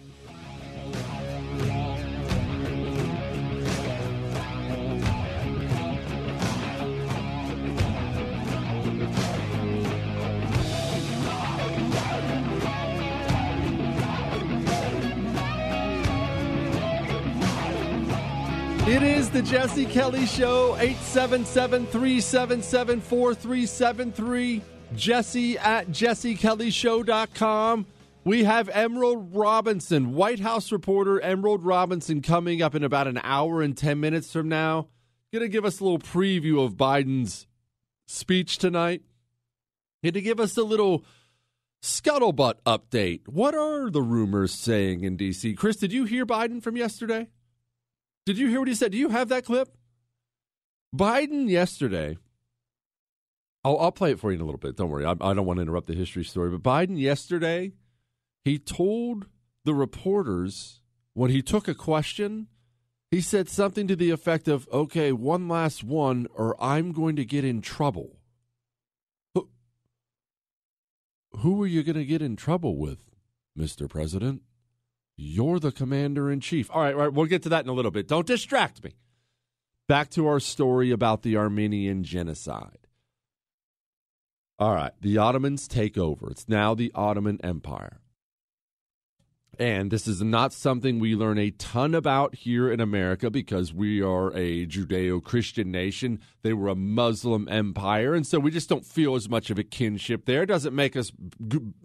It 18.87 19.03
is 19.03 19.29
the 19.29 19.41
Jesse 19.41 19.85
Kelly 19.85 20.25
Show, 20.25 20.77
877 20.77 21.87
377 21.87 23.01
4373. 23.01 24.61
Jesse 24.95 25.57
at 25.57 25.89
jessekellyshow.com. 25.89 27.85
We 28.23 28.45
have 28.45 28.69
Emerald 28.69 29.35
Robinson, 29.35 30.13
White 30.13 30.39
House 30.39 30.71
reporter 30.71 31.19
Emerald 31.19 31.65
Robinson, 31.65 32.21
coming 32.21 32.61
up 32.61 32.75
in 32.75 32.83
about 32.85 33.07
an 33.07 33.19
hour 33.25 33.61
and 33.61 33.75
10 33.77 33.99
minutes 33.99 34.31
from 34.31 34.47
now. 34.47 34.87
Going 35.33 35.41
to 35.41 35.49
give 35.49 35.65
us 35.65 35.81
a 35.81 35.83
little 35.83 35.99
preview 35.99 36.63
of 36.63 36.77
Biden's 36.77 37.45
speech 38.05 38.57
tonight. 38.57 39.01
Going 40.01 40.13
to 40.13 40.21
give 40.21 40.39
us 40.39 40.55
a 40.55 40.63
little 40.63 41.03
scuttlebutt 41.83 42.61
update. 42.65 43.27
What 43.27 43.53
are 43.53 43.89
the 43.89 44.01
rumors 44.01 44.53
saying 44.53 45.03
in 45.03 45.17
D.C.? 45.17 45.55
Chris, 45.55 45.75
did 45.75 45.91
you 45.91 46.05
hear 46.05 46.25
Biden 46.25 46.63
from 46.63 46.77
yesterday? 46.77 47.27
Did 48.27 48.37
you 48.37 48.49
hear 48.49 48.59
what 48.59 48.67
he 48.67 48.75
said? 48.75 48.91
Do 48.91 48.97
you 48.97 49.07
have 49.07 49.29
that 49.29 49.45
clip? 49.45 49.69
Biden 50.93 51.49
yesterday. 51.49 52.17
I'll, 53.63 53.79
I'll 53.79 53.93
play 53.93 54.11
it 54.11 54.19
for 54.19 54.31
you 54.31 54.35
in 54.35 54.41
a 54.41 54.43
little 54.43 54.59
bit. 54.59 54.75
Don't 54.75 54.89
worry. 54.89 55.05
I, 55.05 55.11
I 55.11 55.33
don't 55.33 55.45
want 55.45 55.59
to 55.59 55.61
interrupt 55.61 55.87
the 55.87 55.93
history 55.93 56.25
story. 56.25 56.49
But 56.49 56.61
Biden 56.61 56.99
yesterday, 56.99 57.71
he 58.43 58.59
told 58.59 59.27
the 59.63 59.73
reporters 59.73 60.81
when 61.13 61.31
he 61.31 61.41
took 61.41 61.69
a 61.69 61.73
question, 61.73 62.47
he 63.11 63.21
said 63.21 63.47
something 63.47 63.87
to 63.87 63.95
the 63.95 64.09
effect 64.09 64.49
of, 64.49 64.67
okay, 64.73 65.13
one 65.13 65.47
last 65.47 65.85
one, 65.85 66.27
or 66.33 66.61
I'm 66.61 66.91
going 66.91 67.15
to 67.15 67.23
get 67.23 67.45
in 67.45 67.61
trouble. 67.61 68.19
Who, 69.35 69.47
who 71.31 71.63
are 71.63 71.67
you 71.67 71.81
going 71.81 71.95
to 71.95 72.03
get 72.03 72.21
in 72.21 72.35
trouble 72.35 72.75
with, 72.75 72.99
Mr. 73.57 73.89
President? 73.89 74.41
You're 75.17 75.59
the 75.59 75.71
commander 75.71 76.31
in 76.31 76.39
chief. 76.39 76.69
All 76.71 76.81
right, 76.81 77.11
we'll 77.11 77.25
get 77.25 77.41
to 77.43 77.49
that 77.49 77.63
in 77.63 77.69
a 77.69 77.73
little 77.73 77.91
bit. 77.91 78.07
Don't 78.07 78.27
distract 78.27 78.83
me. 78.83 78.91
Back 79.87 80.09
to 80.11 80.27
our 80.27 80.39
story 80.39 80.91
about 80.91 81.23
the 81.23 81.35
Armenian 81.37 82.03
genocide. 82.03 82.87
All 84.59 84.73
right, 84.73 84.91
the 85.01 85.17
Ottomans 85.17 85.67
take 85.67 85.97
over. 85.97 86.29
It's 86.29 86.47
now 86.47 86.75
the 86.75 86.91
Ottoman 86.93 87.39
Empire. 87.43 88.01
And 89.59 89.89
this 89.89 90.07
is 90.07 90.21
not 90.21 90.53
something 90.53 90.99
we 90.99 91.15
learn 91.15 91.39
a 91.39 91.49
ton 91.49 91.95
about 91.95 92.35
here 92.35 92.71
in 92.71 92.79
America 92.79 93.31
because 93.31 93.73
we 93.73 94.01
are 94.03 94.27
a 94.35 94.67
Judeo 94.67 95.23
Christian 95.23 95.71
nation. 95.71 96.19
They 96.43 96.53
were 96.53 96.67
a 96.67 96.75
Muslim 96.75 97.49
empire, 97.49 98.13
and 98.13 98.25
so 98.25 98.37
we 98.37 98.51
just 98.51 98.69
don't 98.69 98.85
feel 98.85 99.15
as 99.15 99.27
much 99.27 99.49
of 99.49 99.57
a 99.57 99.63
kinship 99.63 100.25
there. 100.25 100.43
It 100.43 100.47
doesn't 100.47 100.75
make 100.75 100.95
us 100.95 101.11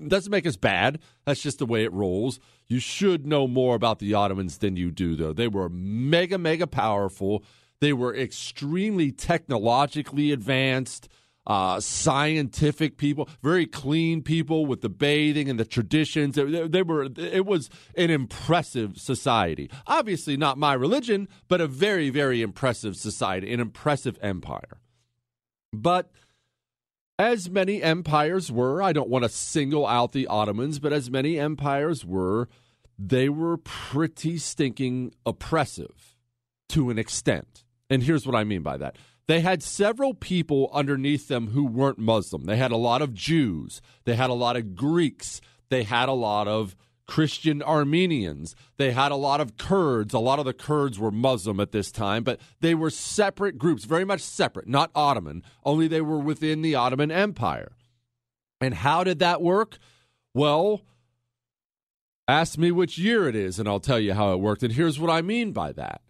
doesn't 0.07 0.31
make 0.31 0.47
us 0.47 0.57
bad. 0.57 0.99
That's 1.25 1.43
just 1.43 1.61
the 1.61 1.67
way 1.67 1.85
it 1.85 1.93
rolls. 1.93 2.41
You 2.69 2.79
should 2.79 3.27
know 3.27 3.49
more 3.49 3.75
about 3.75 4.01
the 4.01 4.13
Ottomans 4.13 4.59
than 4.59 4.77
you 4.77 4.91
do, 4.91 5.17
though. 5.17 5.33
They 5.33 5.49
were 5.49 5.71
mega, 5.71 6.37
mega 6.37 6.67
powerful. 6.67 7.43
They 7.81 7.95
were 7.95 8.15
extremely 8.15 9.13
technologically 9.13 10.31
advanced 10.31 11.09
uh, 11.47 11.81
scientific 11.81 12.97
people, 12.97 13.29
very 13.43 13.67
clean 13.67 14.23
people 14.23 14.65
with 14.67 14.81
the 14.81 14.89
bathing 14.89 15.49
and 15.49 15.59
the 15.59 15.65
traditions. 15.65 16.37
They, 16.37 16.69
they, 16.69 16.83
were. 16.83 17.09
It 17.17 17.47
was 17.47 17.69
an 17.97 18.11
impressive 18.11 18.99
society. 18.99 19.71
Obviously, 19.87 20.37
not 20.37 20.59
my 20.59 20.75
religion, 20.75 21.29
but 21.49 21.61
a 21.61 21.67
very, 21.67 22.11
very 22.11 22.43
impressive 22.43 22.97
society, 22.97 23.53
an 23.53 23.61
impressive 23.61 24.19
empire. 24.23 24.81
But 25.73 26.13
as 27.19 27.51
many 27.51 27.83
empires 27.83 28.51
were, 28.53 28.83
I 28.83 28.93
don't 28.93 29.09
want 29.09 29.25
to 29.25 29.29
single 29.29 29.87
out 29.87 30.13
the 30.13 30.27
Ottomans, 30.27 30.79
but 30.79 30.93
as 30.93 31.11
many 31.11 31.39
empires 31.39 32.05
were, 32.05 32.49
they 32.99 33.29
were 33.29 33.57
pretty 33.57 34.39
stinking 34.39 35.15
oppressive 35.27 36.17
to 36.71 36.91
an 36.91 36.99
extent. 36.99 37.65
And 37.91 38.03
here's 38.03 38.27
what 38.27 38.37
I 38.37 38.45
mean 38.45 38.63
by 38.63 38.77
that 38.79 38.97
they 39.29 39.41
had 39.41 39.63
several 39.63 40.15
people 40.15 40.71
underneath 40.73 41.29
them 41.29 41.49
who 41.49 41.65
weren't 41.65 41.99
Muslim. 41.99 42.45
They 42.45 42.57
had 42.57 42.73
a 42.73 42.77
lot 42.77 43.03
of 43.03 43.15
Jews, 43.15 43.81
they 44.05 44.17
had 44.17 44.31
a 44.31 44.35
lot 44.35 44.57
of 44.57 44.75
Greeks, 44.75 45.41
they 45.69 45.85
had 45.85 46.09
a 46.09 46.13
lot 46.13 46.49
of 46.49 46.77
Christian 47.07 47.63
Armenians, 47.63 48.55
they 48.79 48.93
had 48.93 49.13
a 49.13 49.17
lot 49.17 49.41
of 49.41 49.57
Kurds. 49.57 50.15
A 50.15 50.19
lot 50.19 50.39
of 50.39 50.45
the 50.45 50.53
Kurds 50.53 50.99
were 50.99 51.11
Muslim 51.11 51.61
at 51.61 51.73
this 51.73 51.91
time, 51.93 52.25
but 52.25 52.41
they 52.61 52.75
were 52.75 52.91
separate 52.91 53.59
groups, 53.59 53.85
very 53.85 54.05
much 54.05 54.21
separate, 54.21 54.69
not 54.69 54.91
Ottoman, 54.95 55.43
only 55.65 55.89
they 55.89 56.01
were 56.01 56.19
within 56.19 56.63
the 56.63 56.75
Ottoman 56.75 57.11
Empire. 57.11 57.73
And 58.61 58.75
how 58.75 59.05
did 59.05 59.19
that 59.19 59.43
work? 59.43 59.79
Well, 60.35 60.83
ask 62.29 62.57
me 62.57 62.71
which 62.71 62.97
year 62.99 63.29
it 63.29 63.37
is, 63.37 63.59
and 63.59 63.69
I'll 63.69 63.81
tell 63.81 63.99
you 63.99 64.15
how 64.15 64.33
it 64.33 64.41
worked. 64.41 64.63
And 64.63 64.73
here's 64.73 64.99
what 64.99 65.11
I 65.11 65.21
mean 65.21 65.53
by 65.53 65.73
that 65.73 66.01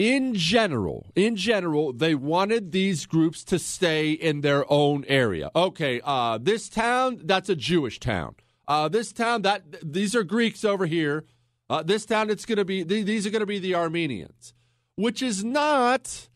in 0.00 0.34
general, 0.34 1.12
in 1.14 1.36
general, 1.36 1.92
they 1.92 2.14
wanted 2.14 2.72
these 2.72 3.04
groups 3.04 3.44
to 3.44 3.58
stay 3.58 4.12
in 4.12 4.40
their 4.40 4.64
own 4.72 5.04
area. 5.06 5.50
Okay, 5.54 6.00
uh, 6.02 6.38
this 6.38 6.70
town, 6.70 7.20
that's 7.24 7.50
a 7.50 7.54
Jewish 7.54 8.00
town. 8.00 8.34
Uh, 8.66 8.88
this 8.88 9.12
town, 9.12 9.42
that 9.42 9.62
these 9.82 10.16
are 10.16 10.24
Greeks 10.24 10.64
over 10.64 10.86
here. 10.86 11.26
Uh, 11.68 11.82
this 11.82 12.06
town, 12.06 12.30
it's 12.30 12.46
going 12.46 12.56
to 12.56 12.64
be 12.64 12.82
these 12.82 13.26
are 13.26 13.30
going 13.30 13.40
to 13.40 13.46
be 13.46 13.58
the 13.58 13.74
Armenians, 13.74 14.54
which 14.96 15.20
is 15.20 15.44
not, 15.44 16.30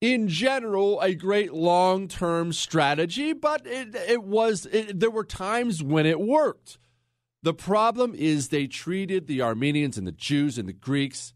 in 0.00 0.26
general, 0.26 0.98
a 1.02 1.14
great 1.14 1.52
long-term 1.52 2.54
strategy. 2.54 3.34
But 3.34 3.66
it, 3.66 3.94
it 3.94 4.22
was. 4.22 4.64
It, 4.72 4.98
there 4.98 5.10
were 5.10 5.24
times 5.24 5.82
when 5.82 6.06
it 6.06 6.18
worked. 6.18 6.78
The 7.42 7.52
problem 7.52 8.14
is 8.14 8.48
they 8.48 8.68
treated 8.68 9.26
the 9.26 9.42
Armenians 9.42 9.98
and 9.98 10.06
the 10.06 10.12
Jews 10.12 10.56
and 10.56 10.66
the 10.66 10.72
Greeks 10.72 11.34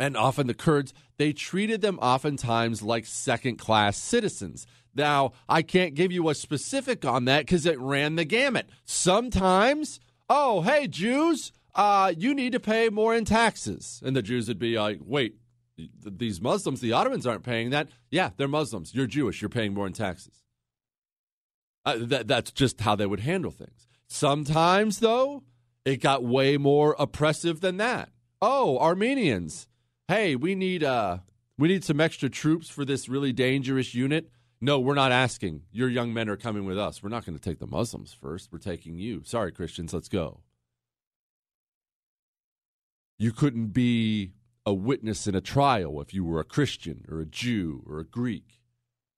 and 0.00 0.16
often 0.16 0.46
the 0.46 0.54
Kurds, 0.54 0.94
they 1.18 1.32
treated 1.32 1.82
them 1.82 1.98
oftentimes 1.98 2.82
like 2.82 3.04
second 3.06 3.56
class 3.58 3.96
citizens. 3.96 4.66
Now, 4.94 5.32
I 5.48 5.62
can't 5.62 5.94
give 5.94 6.10
you 6.10 6.28
a 6.28 6.34
specific 6.34 7.04
on 7.04 7.26
that 7.26 7.46
because 7.46 7.66
it 7.66 7.78
ran 7.78 8.16
the 8.16 8.24
gamut. 8.24 8.68
Sometimes, 8.84 10.00
oh, 10.28 10.62
hey, 10.62 10.88
Jews, 10.88 11.52
uh, 11.74 12.12
you 12.16 12.34
need 12.34 12.52
to 12.52 12.60
pay 12.60 12.88
more 12.88 13.14
in 13.14 13.24
taxes. 13.24 14.02
And 14.04 14.16
the 14.16 14.22
Jews 14.22 14.48
would 14.48 14.58
be 14.58 14.78
like, 14.78 14.98
wait, 15.04 15.36
these 16.04 16.40
Muslims, 16.40 16.80
the 16.80 16.92
Ottomans 16.92 17.26
aren't 17.26 17.44
paying 17.44 17.70
that. 17.70 17.88
Yeah, 18.10 18.30
they're 18.36 18.48
Muslims. 18.48 18.94
You're 18.94 19.06
Jewish. 19.06 19.40
You're 19.40 19.48
paying 19.48 19.74
more 19.74 19.86
in 19.86 19.92
taxes. 19.92 20.42
Uh, 21.84 21.96
that, 22.00 22.26
that's 22.26 22.50
just 22.50 22.80
how 22.80 22.96
they 22.96 23.06
would 23.06 23.20
handle 23.20 23.50
things. 23.50 23.86
Sometimes, 24.08 24.98
though, 24.98 25.44
it 25.84 25.98
got 25.98 26.24
way 26.24 26.56
more 26.56 26.96
oppressive 26.98 27.60
than 27.60 27.76
that. 27.76 28.10
Oh, 28.42 28.78
Armenians 28.78 29.68
hey, 30.10 30.34
we 30.34 30.56
need 30.56 30.82
uh 30.82 31.18
we 31.56 31.68
need 31.68 31.84
some 31.84 32.00
extra 32.00 32.28
troops 32.28 32.68
for 32.68 32.84
this 32.84 33.08
really 33.08 33.32
dangerous 33.32 33.94
unit. 33.94 34.28
No, 34.60 34.80
we're 34.80 34.94
not 34.94 35.12
asking. 35.12 35.62
Your 35.70 35.88
young 35.88 36.12
men 36.12 36.28
are 36.28 36.36
coming 36.36 36.64
with 36.64 36.78
us. 36.78 37.00
We're 37.00 37.10
not 37.10 37.24
going 37.24 37.38
to 37.38 37.42
take 37.42 37.60
the 37.60 37.66
Muslims 37.66 38.12
first. 38.12 38.50
We're 38.50 38.58
taking 38.58 38.98
you. 38.98 39.22
Sorry, 39.24 39.52
Christians, 39.52 39.94
let's 39.94 40.08
go. 40.08 40.40
You 43.18 43.30
couldn't 43.30 43.68
be 43.68 44.32
a 44.66 44.74
witness 44.74 45.28
in 45.28 45.34
a 45.34 45.40
trial 45.40 46.00
if 46.00 46.12
you 46.12 46.24
were 46.24 46.40
a 46.40 46.44
Christian 46.44 47.04
or 47.08 47.20
a 47.20 47.26
Jew 47.26 47.84
or 47.86 48.00
a 48.00 48.04
Greek. 48.04 48.60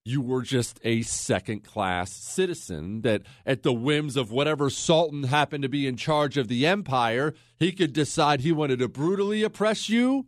You 0.05 0.20
were 0.20 0.42
just 0.42 0.78
a 0.85 1.02
second 1.02 1.64
class 1.64 2.12
citizen 2.12 3.00
that, 3.02 3.22
at 3.46 3.62
the 3.62 3.72
whims 3.72 4.16
of 4.16 4.31
whatever 4.31 4.68
sultan 4.68 5.24
happened 5.24 5.62
to 5.62 5.68
be 5.68 5.87
in 5.87 5.96
charge 5.96 6.37
of 6.37 6.48
the 6.48 6.66
empire, 6.66 7.35
he 7.59 7.72
could 7.72 7.92
decide 7.92 8.40
he 8.40 8.52
wanted 8.52 8.81
to 8.81 8.88
brutally 8.88 9.42
oppress 9.42 9.88
you 9.88 10.26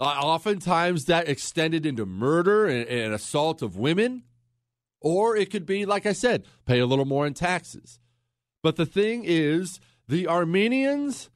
Uh, 0.00 0.04
oftentimes 0.04 1.04
that 1.04 1.28
extended 1.28 1.84
into 1.84 2.06
murder 2.06 2.64
and, 2.66 2.88
and 2.88 3.12
assault 3.12 3.60
of 3.60 3.76
women. 3.76 4.22
Or 5.02 5.36
it 5.36 5.50
could 5.50 5.66
be, 5.66 5.84
like 5.84 6.06
I 6.06 6.12
said, 6.12 6.44
pay 6.64 6.78
a 6.78 6.86
little 6.86 7.04
more 7.04 7.26
in 7.26 7.34
taxes. 7.34 7.98
But 8.62 8.76
the 8.76 8.86
thing 8.86 9.24
is, 9.26 9.78
the 10.08 10.26
Armenians 10.26 11.30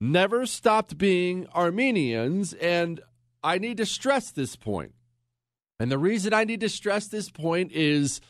never 0.00 0.46
stopped 0.46 0.98
being 0.98 1.46
Armenians. 1.54 2.54
And 2.54 3.00
I 3.42 3.58
need 3.58 3.76
to 3.76 3.86
stress 3.86 4.32
this 4.32 4.56
point. 4.56 4.94
And 5.78 5.90
the 5.90 5.98
reason 5.98 6.34
I 6.34 6.42
need 6.42 6.60
to 6.60 6.68
stress 6.68 7.06
this 7.06 7.30
point 7.30 7.70
is 7.70 8.20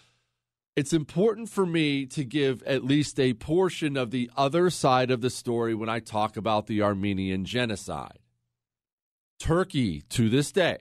it's 0.77 0.93
important 0.93 1.49
for 1.49 1.65
me 1.65 2.05
to 2.07 2.25
give 2.25 2.63
at 2.65 2.85
least 2.85 3.19
a 3.19 3.33
portion 3.35 3.97
of 3.97 4.11
the 4.11 4.31
other 4.37 4.69
side 4.69 5.11
of 5.11 5.23
the 5.23 5.31
story 5.31 5.75
when 5.75 5.89
I 5.89 5.99
talk 5.99 6.37
about 6.37 6.67
the 6.67 6.83
Armenian 6.83 7.47
genocide. 7.47 8.19
Turkey, 9.39 10.03
to 10.11 10.29
this 10.29 10.53
day, 10.53 10.79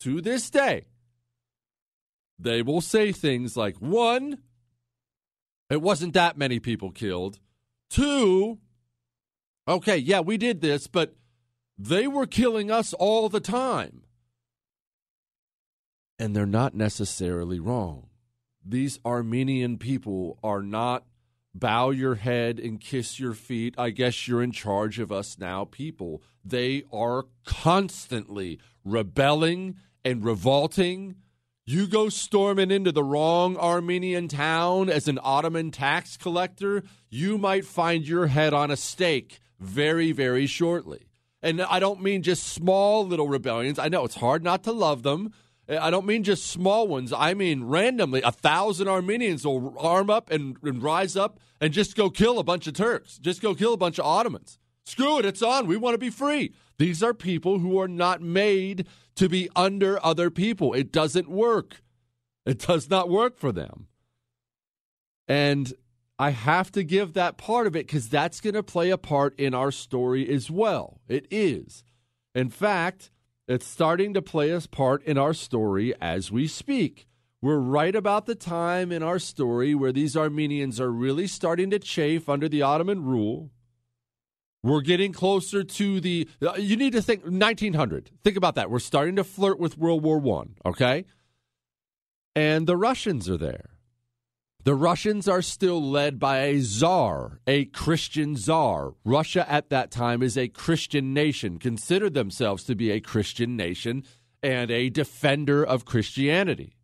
to 0.00 0.20
this 0.20 0.50
day, 0.50 0.86
they 2.38 2.62
will 2.62 2.80
say 2.80 3.12
things 3.12 3.56
like 3.56 3.76
one, 3.76 4.38
it 5.70 5.82
wasn't 5.82 6.14
that 6.14 6.38
many 6.38 6.60
people 6.60 6.90
killed. 6.90 7.40
Two, 7.90 8.58
okay, 9.66 9.96
yeah, 9.96 10.20
we 10.20 10.36
did 10.36 10.60
this, 10.60 10.86
but 10.86 11.16
they 11.78 12.06
were 12.06 12.26
killing 12.26 12.70
us 12.70 12.92
all 12.92 13.28
the 13.28 13.40
time. 13.40 14.02
And 16.18 16.34
they're 16.34 16.46
not 16.46 16.74
necessarily 16.74 17.58
wrong. 17.60 18.08
These 18.64 18.98
Armenian 19.04 19.78
people 19.78 20.38
are 20.42 20.62
not 20.62 21.04
bow 21.58 21.90
your 21.90 22.16
head 22.16 22.58
and 22.58 22.80
kiss 22.80 23.18
your 23.18 23.34
feet. 23.34 23.74
I 23.78 23.90
guess 23.90 24.26
you're 24.26 24.42
in 24.42 24.52
charge 24.52 24.98
of 24.98 25.10
us 25.10 25.38
now, 25.38 25.64
people. 25.64 26.22
They 26.44 26.84
are 26.92 27.24
constantly 27.44 28.58
rebelling 28.84 29.76
and 30.04 30.24
revolting 30.24 31.16
you 31.68 31.88
go 31.88 32.08
storming 32.08 32.70
into 32.70 32.92
the 32.92 33.02
wrong 33.02 33.56
Armenian 33.56 34.28
town 34.28 34.88
as 34.88 35.08
an 35.08 35.18
Ottoman 35.20 35.72
tax 35.72 36.16
collector, 36.16 36.84
you 37.10 37.38
might 37.38 37.64
find 37.64 38.06
your 38.06 38.28
head 38.28 38.54
on 38.54 38.70
a 38.70 38.76
stake 38.76 39.40
very, 39.58 40.12
very 40.12 40.46
shortly. 40.46 41.08
And 41.42 41.60
I 41.60 41.80
don't 41.80 42.02
mean 42.02 42.22
just 42.22 42.44
small 42.44 43.04
little 43.04 43.26
rebellions. 43.26 43.80
I 43.80 43.88
know 43.88 44.04
it's 44.04 44.14
hard 44.14 44.44
not 44.44 44.62
to 44.62 44.72
love 44.72 45.02
them. 45.02 45.34
Uh, 45.68 45.78
I 45.80 45.90
don't 45.90 46.06
mean 46.06 46.22
just 46.22 46.46
small 46.46 46.86
ones. 46.88 47.12
I 47.12 47.34
mean 47.34 47.64
randomly, 47.64 48.22
a 48.22 48.32
thousand 48.32 48.88
Armenians 48.88 49.44
will 49.44 49.74
arm 49.78 50.10
up 50.10 50.30
and, 50.30 50.56
and 50.62 50.82
rise 50.82 51.16
up 51.16 51.40
and 51.60 51.72
just 51.72 51.96
go 51.96 52.10
kill 52.10 52.38
a 52.38 52.44
bunch 52.44 52.66
of 52.66 52.74
Turks, 52.74 53.18
just 53.18 53.42
go 53.42 53.54
kill 53.54 53.72
a 53.72 53.78
bunch 53.78 53.98
of 53.98 54.06
Ottomans. 54.06 54.58
Screw 54.84 55.18
it, 55.18 55.24
it's 55.24 55.42
on. 55.42 55.66
We 55.66 55.76
want 55.76 55.94
to 55.94 55.98
be 55.98 56.10
free. 56.10 56.54
These 56.78 57.02
are 57.02 57.14
people 57.14 57.58
who 57.58 57.80
are 57.80 57.88
not 57.88 58.20
made 58.20 58.86
to 59.16 59.28
be 59.28 59.48
under 59.56 60.04
other 60.04 60.30
people. 60.30 60.74
It 60.74 60.92
doesn't 60.92 61.28
work. 61.28 61.82
It 62.44 62.60
does 62.60 62.88
not 62.88 63.08
work 63.08 63.36
for 63.36 63.50
them. 63.50 63.88
And 65.26 65.72
I 66.18 66.30
have 66.30 66.70
to 66.72 66.84
give 66.84 67.14
that 67.14 67.36
part 67.36 67.66
of 67.66 67.74
it 67.74 67.86
because 67.86 68.08
that's 68.08 68.40
going 68.40 68.54
to 68.54 68.62
play 68.62 68.90
a 68.90 68.98
part 68.98 69.38
in 69.38 69.54
our 69.54 69.72
story 69.72 70.32
as 70.32 70.50
well. 70.50 71.00
It 71.08 71.26
is. 71.30 71.82
In 72.34 72.48
fact, 72.48 73.10
it's 73.48 73.66
starting 73.66 74.14
to 74.14 74.22
play 74.22 74.50
a 74.50 74.60
part 74.60 75.02
in 75.04 75.18
our 75.18 75.34
story 75.34 75.94
as 76.00 76.32
we 76.32 76.46
speak. 76.46 77.06
We're 77.42 77.58
right 77.58 77.94
about 77.94 78.26
the 78.26 78.34
time 78.34 78.90
in 78.90 79.02
our 79.02 79.18
story 79.18 79.74
where 79.74 79.92
these 79.92 80.16
Armenians 80.16 80.80
are 80.80 80.90
really 80.90 81.26
starting 81.26 81.70
to 81.70 81.78
chafe 81.78 82.28
under 82.28 82.48
the 82.48 82.62
Ottoman 82.62 83.04
rule. 83.04 83.50
We're 84.62 84.80
getting 84.80 85.12
closer 85.12 85.62
to 85.62 86.00
the. 86.00 86.28
Uh, 86.42 86.54
you 86.54 86.76
need 86.76 86.92
to 86.94 87.02
think 87.02 87.22
1900. 87.22 88.10
Think 88.24 88.36
about 88.36 88.56
that. 88.56 88.68
We're 88.68 88.80
starting 88.80 89.14
to 89.16 89.24
flirt 89.24 89.60
with 89.60 89.78
World 89.78 90.02
War 90.02 90.18
One. 90.18 90.56
Okay, 90.64 91.04
and 92.34 92.66
the 92.66 92.76
Russians 92.76 93.28
are 93.30 93.36
there. 93.36 93.75
The 94.66 94.74
Russians 94.74 95.28
are 95.28 95.42
still 95.42 95.80
led 95.80 96.18
by 96.18 96.38
a 96.38 96.58
czar, 96.58 97.38
a 97.46 97.66
Christian 97.66 98.34
czar. 98.34 98.94
Russia 99.04 99.48
at 99.48 99.70
that 99.70 99.92
time 99.92 100.24
is 100.24 100.36
a 100.36 100.48
Christian 100.48 101.14
nation, 101.14 101.60
considered 101.60 102.14
themselves 102.14 102.64
to 102.64 102.74
be 102.74 102.90
a 102.90 102.98
Christian 102.98 103.56
nation 103.56 104.02
and 104.42 104.72
a 104.72 104.90
defender 104.90 105.62
of 105.62 105.84
Christianity. 105.84 106.74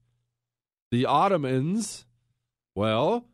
The 0.92 1.06
Ottomans, 1.06 2.06
well, 2.76 3.26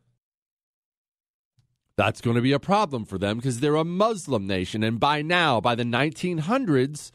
that's 1.99 2.23
going 2.23 2.37
to 2.37 2.41
be 2.41 2.53
a 2.53 2.59
problem 2.59 3.05
for 3.05 3.19
them 3.19 3.37
because 3.37 3.61
they're 3.61 3.75
a 3.75 3.85
Muslim 3.85 4.47
nation. 4.47 4.83
And 4.83 4.99
by 4.99 5.21
now, 5.21 5.61
by 5.61 5.75
the 5.75 5.85
1900s, 5.85 7.11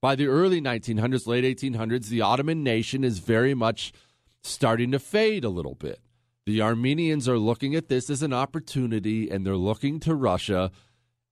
by 0.00 0.14
the 0.14 0.28
early 0.28 0.60
1900s, 0.60 1.26
late 1.26 1.42
1800s, 1.42 2.06
the 2.06 2.20
Ottoman 2.20 2.62
nation 2.62 3.02
is 3.02 3.18
very 3.18 3.54
much 3.54 3.92
starting 4.40 4.92
to 4.92 5.00
fade 5.00 5.42
a 5.42 5.48
little 5.48 5.74
bit. 5.74 5.98
The 6.46 6.62
Armenians 6.62 7.28
are 7.28 7.40
looking 7.40 7.74
at 7.74 7.88
this 7.88 8.08
as 8.08 8.22
an 8.22 8.32
opportunity 8.32 9.28
and 9.28 9.44
they're 9.44 9.56
looking 9.56 9.98
to 10.00 10.14
Russia 10.14 10.70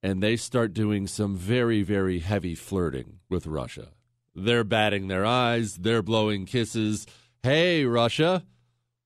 and 0.03 0.21
they 0.21 0.37
start 0.37 0.75
doing 0.75 1.07
some 1.07 1.37
very, 1.37 1.83
very 1.83 2.19
heavy 2.19 2.57
flirting 2.57 3.21
with 3.31 3.47
Russia. 3.47 3.93
They're 4.35 4.65
batting 4.65 5.07
their 5.07 5.25
eyes, 5.25 5.77
they're 5.77 6.03
blowing 6.03 6.47
kisses. 6.47 7.07
Hey, 7.45 7.85
Russia, 7.85 8.45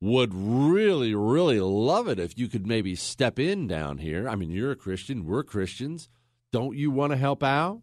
would 0.01 0.33
really, 0.33 1.15
really 1.15 1.61
love 1.61 2.09
it 2.09 2.19
if 2.19 2.39
you 2.39 2.49
could 2.49 2.67
maybe 2.67 2.95
step 2.95 3.39
in 3.39 3.67
down 3.67 3.99
here. 3.99 4.29
I 4.29 4.35
mean, 4.35 4.51
you're 4.51 4.71
a 4.71 4.77
Christian, 4.77 5.27
we're 5.27 5.43
Christians. 5.43 6.09
Don't 6.53 6.75
you 6.75 6.91
want 6.91 7.13
to 7.13 7.19
help 7.19 7.43
out? 7.43 7.83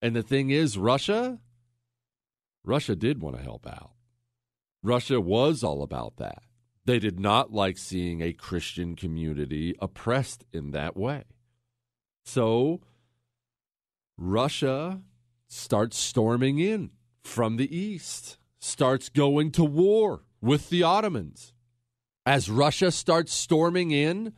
And 0.00 0.16
the 0.16 0.22
thing 0.22 0.48
is, 0.48 0.78
Russia, 0.78 1.40
Russia 2.64 2.96
did 2.96 3.20
want 3.20 3.36
to 3.36 3.42
help 3.42 3.66
out. 3.66 3.90
Russia 4.82 5.20
was 5.20 5.62
all 5.62 5.82
about 5.82 6.16
that. 6.16 6.42
They 6.84 6.98
did 6.98 7.20
not 7.20 7.52
like 7.52 7.78
seeing 7.78 8.20
a 8.20 8.32
Christian 8.32 8.96
community 8.96 9.74
oppressed 9.80 10.44
in 10.52 10.72
that 10.72 10.96
way. 10.96 11.24
So 12.24 12.80
Russia 14.18 15.00
starts 15.48 15.96
storming 15.96 16.58
in 16.58 16.90
from 17.22 17.56
the 17.56 17.76
east, 17.76 18.38
starts 18.58 19.08
going 19.08 19.52
to 19.52 19.64
war 19.64 20.22
with 20.40 20.70
the 20.70 20.82
Ottomans. 20.82 21.52
As 22.26 22.50
Russia 22.50 22.90
starts 22.90 23.32
storming 23.32 23.90
in, 23.90 24.32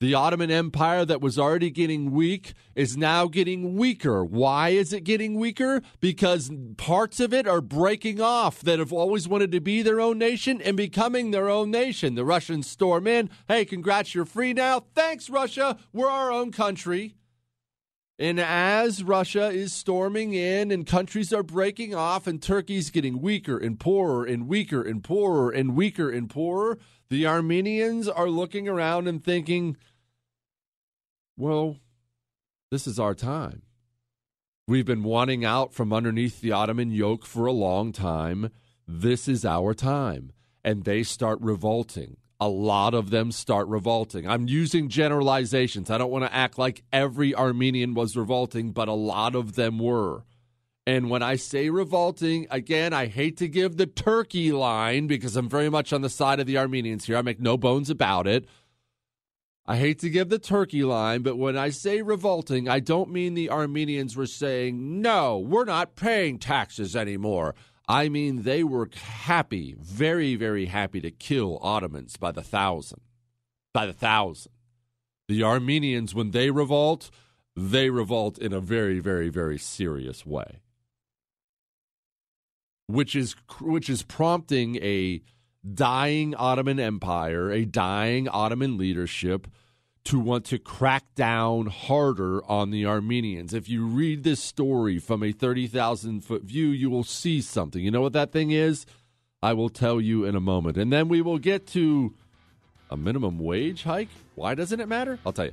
the 0.00 0.14
Ottoman 0.14 0.50
Empire 0.50 1.04
that 1.04 1.20
was 1.20 1.38
already 1.38 1.70
getting 1.70 2.10
weak 2.10 2.54
is 2.74 2.96
now 2.96 3.26
getting 3.26 3.76
weaker. 3.76 4.24
Why 4.24 4.70
is 4.70 4.92
it 4.92 5.04
getting 5.04 5.38
weaker? 5.38 5.82
Because 6.00 6.50
parts 6.76 7.20
of 7.20 7.32
it 7.32 7.46
are 7.46 7.60
breaking 7.60 8.20
off 8.20 8.60
that 8.60 8.80
have 8.80 8.92
always 8.92 9.28
wanted 9.28 9.52
to 9.52 9.60
be 9.60 9.82
their 9.82 10.00
own 10.00 10.18
nation 10.18 10.60
and 10.60 10.76
becoming 10.76 11.30
their 11.30 11.48
own 11.48 11.70
nation. 11.70 12.16
The 12.16 12.24
Russians 12.24 12.68
storm 12.68 13.06
in. 13.06 13.30
Hey, 13.46 13.64
congrats, 13.64 14.14
you're 14.14 14.24
free 14.24 14.52
now. 14.52 14.84
Thanks, 14.94 15.30
Russia. 15.30 15.78
We're 15.92 16.10
our 16.10 16.32
own 16.32 16.50
country. 16.50 17.14
And 18.18 18.38
as 18.38 19.02
Russia 19.02 19.48
is 19.48 19.72
storming 19.72 20.34
in 20.34 20.70
and 20.70 20.86
countries 20.86 21.32
are 21.32 21.42
breaking 21.42 21.96
off 21.96 22.28
and 22.28 22.40
Turkey's 22.40 22.90
getting 22.90 23.20
weaker 23.20 23.58
and 23.58 23.78
poorer 23.78 24.24
and 24.24 24.46
weaker 24.46 24.82
and 24.82 25.02
poorer 25.02 25.50
and 25.50 25.74
weaker 25.74 26.10
and 26.10 26.30
poorer, 26.30 26.78
the 27.08 27.26
Armenians 27.26 28.08
are 28.08 28.28
looking 28.28 28.68
around 28.68 29.08
and 29.08 29.22
thinking, 29.22 29.76
well, 31.36 31.78
this 32.70 32.86
is 32.86 32.98
our 32.98 33.14
time. 33.14 33.62
We've 34.66 34.86
been 34.86 35.02
wanting 35.02 35.44
out 35.44 35.74
from 35.74 35.92
underneath 35.92 36.40
the 36.40 36.52
Ottoman 36.52 36.90
yoke 36.90 37.26
for 37.26 37.46
a 37.46 37.52
long 37.52 37.92
time. 37.92 38.50
This 38.88 39.28
is 39.28 39.44
our 39.44 39.74
time. 39.74 40.32
And 40.64 40.84
they 40.84 41.02
start 41.02 41.38
revolting 41.42 42.16
a 42.40 42.48
lot 42.48 42.94
of 42.94 43.10
them 43.10 43.32
start 43.32 43.66
revolting. 43.68 44.28
I'm 44.28 44.48
using 44.48 44.88
generalizations. 44.88 45.90
I 45.90 45.98
don't 45.98 46.10
want 46.10 46.24
to 46.24 46.34
act 46.34 46.58
like 46.58 46.82
every 46.92 47.34
Armenian 47.34 47.94
was 47.94 48.16
revolting, 48.16 48.72
but 48.72 48.88
a 48.88 48.92
lot 48.92 49.34
of 49.34 49.54
them 49.54 49.78
were. 49.78 50.24
And 50.86 51.08
when 51.08 51.22
I 51.22 51.36
say 51.36 51.70
revolting, 51.70 52.46
again, 52.50 52.92
I 52.92 53.06
hate 53.06 53.38
to 53.38 53.48
give 53.48 53.76
the 53.76 53.86
Turkey 53.86 54.52
line 54.52 55.06
because 55.06 55.34
I'm 55.34 55.48
very 55.48 55.70
much 55.70 55.92
on 55.92 56.02
the 56.02 56.10
side 56.10 56.40
of 56.40 56.46
the 56.46 56.58
Armenians 56.58 57.06
here. 57.06 57.16
I 57.16 57.22
make 57.22 57.40
no 57.40 57.56
bones 57.56 57.88
about 57.88 58.26
it. 58.26 58.46
I 59.66 59.78
hate 59.78 59.98
to 60.00 60.10
give 60.10 60.28
the 60.28 60.38
Turkey 60.38 60.84
line, 60.84 61.22
but 61.22 61.38
when 61.38 61.56
I 61.56 61.70
say 61.70 62.02
revolting, 62.02 62.68
I 62.68 62.80
don't 62.80 63.10
mean 63.10 63.32
the 63.32 63.48
Armenians 63.48 64.14
were 64.14 64.26
saying, 64.26 65.00
no, 65.00 65.38
we're 65.38 65.64
not 65.64 65.96
paying 65.96 66.38
taxes 66.38 66.94
anymore. 66.94 67.54
I 67.88 68.10
mean, 68.10 68.42
they 68.42 68.62
were 68.62 68.90
happy, 68.94 69.74
very, 69.80 70.36
very 70.36 70.66
happy 70.66 71.00
to 71.00 71.10
kill 71.10 71.58
Ottomans 71.62 72.18
by 72.18 72.30
the 72.30 72.42
thousand. 72.42 73.00
By 73.72 73.86
the 73.86 73.94
thousand. 73.94 74.52
The 75.28 75.42
Armenians, 75.42 76.14
when 76.14 76.32
they 76.32 76.50
revolt, 76.50 77.10
they 77.56 77.88
revolt 77.88 78.36
in 78.36 78.52
a 78.52 78.60
very, 78.60 78.98
very, 78.98 79.30
very 79.30 79.56
serious 79.56 80.26
way. 80.26 80.60
Which 82.86 83.16
is 83.16 83.34
which 83.60 83.88
is 83.88 84.02
prompting 84.02 84.76
a 84.76 85.22
dying 85.72 86.34
Ottoman 86.34 86.78
Empire, 86.78 87.50
a 87.50 87.64
dying 87.64 88.28
Ottoman 88.28 88.76
leadership 88.76 89.46
to 90.04 90.20
want 90.20 90.44
to 90.44 90.58
crack 90.58 91.04
down 91.14 91.66
harder 91.66 92.44
on 92.44 92.70
the 92.70 92.84
Armenians. 92.84 93.54
If 93.54 93.70
you 93.70 93.86
read 93.86 94.22
this 94.22 94.40
story 94.40 94.98
from 94.98 95.22
a 95.22 95.32
30,000 95.32 96.20
foot 96.20 96.42
view, 96.42 96.66
you 96.68 96.90
will 96.90 97.04
see 97.04 97.40
something. 97.40 97.82
You 97.82 97.90
know 97.90 98.02
what 98.02 98.12
that 98.12 98.30
thing 98.30 98.50
is? 98.50 98.84
I 99.42 99.54
will 99.54 99.70
tell 99.70 100.00
you 100.00 100.24
in 100.24 100.36
a 100.36 100.40
moment. 100.40 100.76
And 100.76 100.92
then 100.92 101.08
we 101.08 101.22
will 101.22 101.38
get 101.38 101.66
to 101.68 102.14
A 102.90 102.96
minimum 102.96 103.38
wage 103.38 103.82
hike? 103.82 104.10
Why 104.34 104.54
doesn't 104.54 104.78
it 104.78 104.88
matter? 104.88 105.18
I'll 105.24 105.32
tell 105.32 105.46
you. 105.46 105.52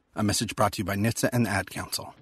A 0.13 0.23
message 0.23 0.57
brought 0.57 0.73
to 0.73 0.79
you 0.79 0.83
by 0.83 0.97
NHTSA 0.97 1.29
and 1.31 1.45
the 1.45 1.49
Ad 1.49 1.69
Council. 1.69 2.13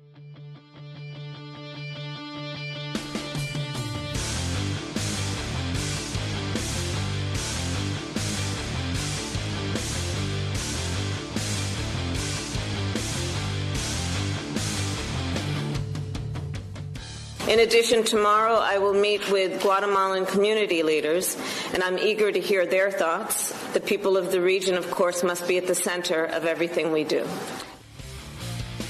In 17.48 17.60
addition, 17.62 18.04
tomorrow 18.04 18.54
I 18.54 18.78
will 18.78 18.94
meet 18.94 19.32
with 19.32 19.64
Guatemalan 19.64 20.28
community 20.28 20.84
leaders, 20.84 21.36
and 21.74 21.82
I'm 21.82 21.98
eager 21.98 22.32
to 22.32 22.40
hear 22.40 22.68
their 22.68 22.92
thoughts. 22.92 23.52
The 23.74 23.80
people 23.80 24.16
of 24.16 24.32
the 24.32 24.40
region, 24.40 24.76
of 24.76 24.92
course, 24.92 25.24
must 25.24 25.48
be 25.48 25.58
at 25.58 25.66
the 25.66 25.74
center 25.74 26.26
of 26.26 26.46
everything 26.46 26.92
we 26.92 27.04
do. 27.04 27.28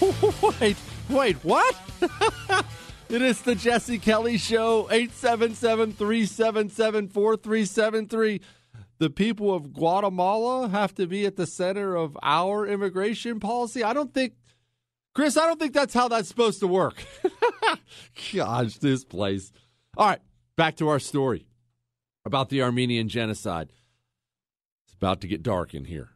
wait, 0.61 0.77
wait, 1.09 1.35
what? 1.43 1.75
it 3.09 3.21
is 3.21 3.41
the 3.41 3.55
Jesse 3.55 3.99
Kelly 3.99 4.37
Show, 4.37 4.87
877 4.91 5.93
377 5.93 7.09
4373. 7.09 8.41
The 8.97 9.09
people 9.09 9.53
of 9.53 9.73
Guatemala 9.73 10.69
have 10.69 10.93
to 10.95 11.07
be 11.07 11.25
at 11.25 11.35
the 11.35 11.45
center 11.45 11.95
of 11.95 12.17
our 12.21 12.65
immigration 12.65 13.39
policy? 13.39 13.83
I 13.83 13.93
don't 13.93 14.13
think, 14.13 14.33
Chris, 15.13 15.37
I 15.37 15.45
don't 15.45 15.59
think 15.59 15.73
that's 15.73 15.93
how 15.93 16.07
that's 16.07 16.27
supposed 16.27 16.59
to 16.61 16.67
work. 16.67 17.03
Gosh, 18.33 18.77
this 18.77 19.05
place. 19.05 19.51
All 19.95 20.07
right, 20.07 20.21
back 20.55 20.75
to 20.77 20.89
our 20.89 20.99
story 20.99 21.47
about 22.25 22.49
the 22.49 22.61
Armenian 22.61 23.09
genocide. 23.09 23.71
It's 24.85 24.95
about 24.95 25.21
to 25.21 25.27
get 25.27 25.43
dark 25.43 25.73
in 25.73 25.85
here. 25.85 26.09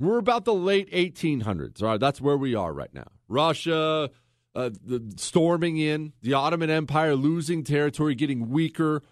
We're 0.00 0.18
about 0.18 0.44
the 0.44 0.54
late 0.54 0.90
1800s. 0.92 1.82
All 1.82 1.88
right, 1.88 2.00
that's 2.00 2.20
where 2.20 2.36
we 2.36 2.54
are 2.54 2.72
right 2.72 2.92
now. 2.92 3.08
Russia, 3.28 4.10
uh, 4.54 4.70
the 4.84 5.12
storming 5.16 5.78
in, 5.78 6.12
the 6.22 6.34
Ottoman 6.34 6.70
Empire 6.70 7.14
losing 7.14 7.62
territory, 7.62 8.14
getting 8.14 8.50
weaker. 8.50 9.02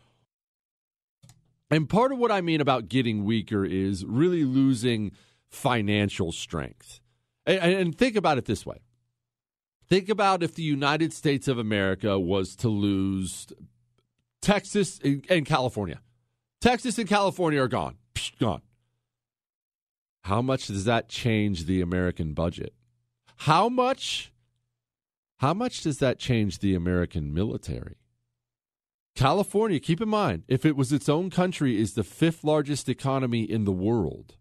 And 1.70 1.88
part 1.88 2.12
of 2.12 2.18
what 2.18 2.32
I 2.32 2.40
mean 2.40 2.60
about 2.60 2.88
getting 2.88 3.24
weaker 3.24 3.64
is 3.64 4.04
really 4.04 4.44
losing 4.44 5.12
financial 5.48 6.32
strength. 6.32 7.00
And, 7.44 7.74
and 7.74 7.98
think 7.98 8.16
about 8.16 8.38
it 8.38 8.46
this 8.46 8.66
way 8.66 8.78
think 9.88 10.08
about 10.08 10.42
if 10.42 10.54
the 10.54 10.62
United 10.62 11.12
States 11.12 11.48
of 11.48 11.58
America 11.58 12.18
was 12.18 12.56
to 12.56 12.68
lose 12.68 13.46
Texas 14.42 15.00
and 15.02 15.46
California. 15.46 16.00
Texas 16.60 16.98
and 16.98 17.08
California 17.08 17.62
are 17.62 17.68
gone. 17.68 17.96
Psh, 18.14 18.38
gone. 18.38 18.62
How 20.22 20.42
much 20.42 20.66
does 20.66 20.84
that 20.86 21.08
change 21.08 21.66
the 21.66 21.80
American 21.80 22.32
budget? 22.32 22.74
How 23.36 23.68
much 23.68 24.32
how 25.38 25.52
much 25.52 25.82
does 25.82 25.98
that 25.98 26.18
change 26.18 26.58
the 26.58 26.74
American 26.74 27.34
military? 27.34 27.96
California, 29.14 29.80
keep 29.80 30.00
in 30.00 30.08
mind, 30.08 30.44
if 30.48 30.64
it 30.64 30.76
was 30.76 30.92
its 30.92 31.08
own 31.08 31.30
country, 31.30 31.78
is 31.78 31.94
the 31.94 32.04
fifth 32.04 32.42
largest 32.42 32.88
economy 32.88 33.42
in 33.42 33.64
the 33.64 33.72
world. 33.72 34.36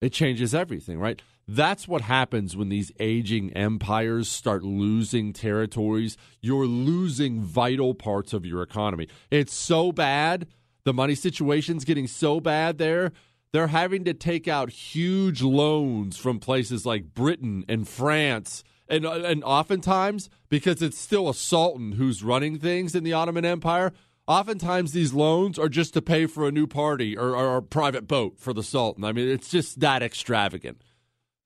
It 0.00 0.12
changes 0.12 0.54
everything, 0.54 0.98
right? 0.98 1.20
That's 1.48 1.88
what 1.88 2.02
happens 2.02 2.56
when 2.56 2.68
these 2.70 2.92
aging 2.98 3.52
empires 3.52 4.28
start 4.28 4.62
losing 4.62 5.32
territories. 5.32 6.16
You're 6.40 6.66
losing 6.66 7.42
vital 7.42 7.94
parts 7.94 8.32
of 8.32 8.46
your 8.46 8.62
economy. 8.62 9.08
It's 9.30 9.54
so 9.54 9.92
bad. 9.92 10.46
The 10.84 10.94
money 10.94 11.14
situation's 11.14 11.84
getting 11.84 12.06
so 12.06 12.40
bad 12.40 12.78
there. 12.78 13.12
They're 13.54 13.68
having 13.68 14.02
to 14.06 14.14
take 14.14 14.48
out 14.48 14.68
huge 14.68 15.40
loans 15.40 16.16
from 16.16 16.40
places 16.40 16.84
like 16.84 17.14
Britain 17.14 17.64
and 17.68 17.86
France. 17.86 18.64
And, 18.88 19.04
and 19.04 19.44
oftentimes, 19.44 20.28
because 20.48 20.82
it's 20.82 20.98
still 20.98 21.28
a 21.28 21.34
sultan 21.34 21.92
who's 21.92 22.24
running 22.24 22.58
things 22.58 22.96
in 22.96 23.04
the 23.04 23.12
Ottoman 23.12 23.44
Empire, 23.44 23.92
oftentimes 24.26 24.90
these 24.90 25.14
loans 25.14 25.56
are 25.56 25.68
just 25.68 25.94
to 25.94 26.02
pay 26.02 26.26
for 26.26 26.48
a 26.48 26.50
new 26.50 26.66
party 26.66 27.16
or, 27.16 27.36
or 27.36 27.58
a 27.58 27.62
private 27.62 28.08
boat 28.08 28.40
for 28.40 28.52
the 28.52 28.64
sultan. 28.64 29.04
I 29.04 29.12
mean, 29.12 29.28
it's 29.28 29.50
just 29.50 29.78
that 29.78 30.02
extravagant. 30.02 30.82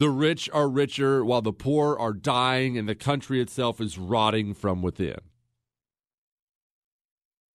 The 0.01 0.09
rich 0.09 0.49
are 0.55 0.67
richer 0.67 1.23
while 1.23 1.43
the 1.43 1.53
poor 1.53 1.95
are 1.95 2.15
dying 2.15 2.79
and 2.79 2.89
the 2.89 2.95
country 2.95 3.39
itself 3.39 3.83
is 3.83 3.99
rotting 3.99 4.55
from 4.55 4.81
within. 4.81 5.19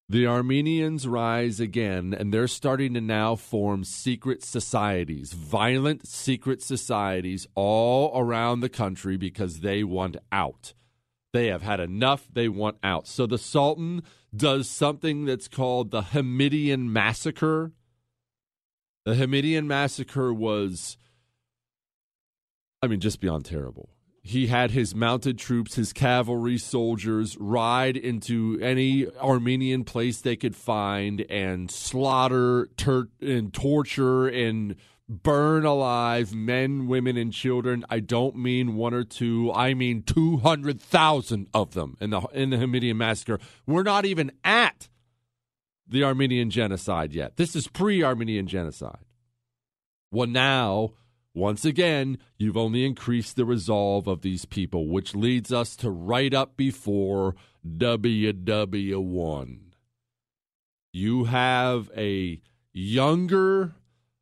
The 0.09 0.27
Armenians 0.27 1.07
rise 1.07 1.59
again, 1.59 2.13
and 2.13 2.33
they're 2.33 2.47
starting 2.47 2.93
to 2.93 3.01
now 3.01 3.35
form 3.35 3.83
secret 3.83 4.43
societies, 4.43 5.33
violent 5.33 6.07
secret 6.07 6.61
societies 6.61 7.47
all 7.55 8.11
around 8.17 8.59
the 8.59 8.69
country 8.69 9.17
because 9.17 9.61
they 9.61 9.83
want 9.83 10.17
out. 10.31 10.73
They 11.31 11.47
have 11.47 11.63
had 11.63 11.79
enough, 11.79 12.27
they 12.31 12.47
want 12.47 12.77
out. 12.83 13.07
So 13.07 13.25
the 13.25 13.37
Sultan 13.37 14.03
does 14.35 14.69
something 14.69 15.25
that's 15.25 15.47
called 15.47 15.89
the 15.89 16.01
Hamidian 16.01 16.91
Massacre. 16.91 17.71
The 19.05 19.15
Hamidian 19.15 19.65
Massacre 19.65 20.33
was 20.33 20.97
I 22.83 22.87
mean, 22.87 22.99
just 22.99 23.21
beyond 23.21 23.45
terrible. 23.45 23.92
He 24.25 24.47
had 24.47 24.71
his 24.71 24.95
mounted 24.95 25.37
troops, 25.37 25.75
his 25.75 25.91
cavalry 25.91 26.57
soldiers, 26.57 27.35
ride 27.37 27.97
into 27.97 28.57
any 28.61 29.05
Armenian 29.17 29.83
place 29.83 30.21
they 30.21 30.37
could 30.37 30.55
find 30.55 31.21
and 31.29 31.69
slaughter 31.69 32.69
ter- 32.77 33.09
and 33.19 33.53
torture 33.53 34.29
and 34.29 34.77
burn 35.09 35.65
alive 35.65 36.33
men, 36.33 36.87
women, 36.87 37.17
and 37.17 37.33
children. 37.33 37.83
I 37.89 37.99
don't 37.99 38.37
mean 38.37 38.75
one 38.75 38.93
or 38.93 39.03
two. 39.03 39.51
I 39.51 39.73
mean 39.73 40.03
two 40.03 40.37
hundred 40.37 40.81
thousand 40.81 41.49
of 41.53 41.73
them 41.73 41.97
in 41.99 42.11
the 42.11 42.21
in 42.33 42.49
the 42.49 42.57
Hamidian 42.57 42.95
massacre. 42.95 43.39
We're 43.67 43.83
not 43.83 44.05
even 44.05 44.31
at 44.45 44.87
the 45.85 46.05
Armenian 46.05 46.49
genocide 46.49 47.11
yet. 47.13 47.35
This 47.35 47.57
is 47.57 47.67
pre-Armenian 47.67 48.47
genocide. 48.47 49.03
Well, 50.11 50.27
now 50.27 50.93
once 51.35 51.65
again, 51.65 52.19
you've 52.37 52.57
only 52.57 52.85
increased 52.85 53.35
the 53.35 53.45
resolve 53.45 54.07
of 54.07 54.21
these 54.21 54.45
people, 54.45 54.87
which 54.87 55.15
leads 55.15 55.51
us 55.51 55.75
to 55.77 55.89
right 55.89 56.31
up 56.33 56.55
before 56.55 57.35
WW1. 57.67 59.59
You 60.91 61.23
have 61.23 61.89
a 61.97 62.39
younger, 62.71 63.73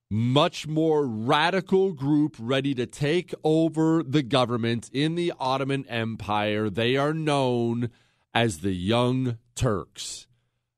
much 0.09 0.67
more 0.67 1.05
radical 1.05 1.91
group 1.91 2.37
ready 2.39 2.73
to 2.75 2.85
take 2.85 3.33
over 3.43 4.03
the 4.03 4.23
government 4.23 4.89
in 4.93 5.15
the 5.15 5.33
Ottoman 5.37 5.85
Empire. 5.89 6.69
They 6.69 6.95
are 6.95 7.13
known 7.13 7.89
as 8.33 8.59
the 8.59 8.71
Young 8.71 9.37
Turks. 9.53 10.27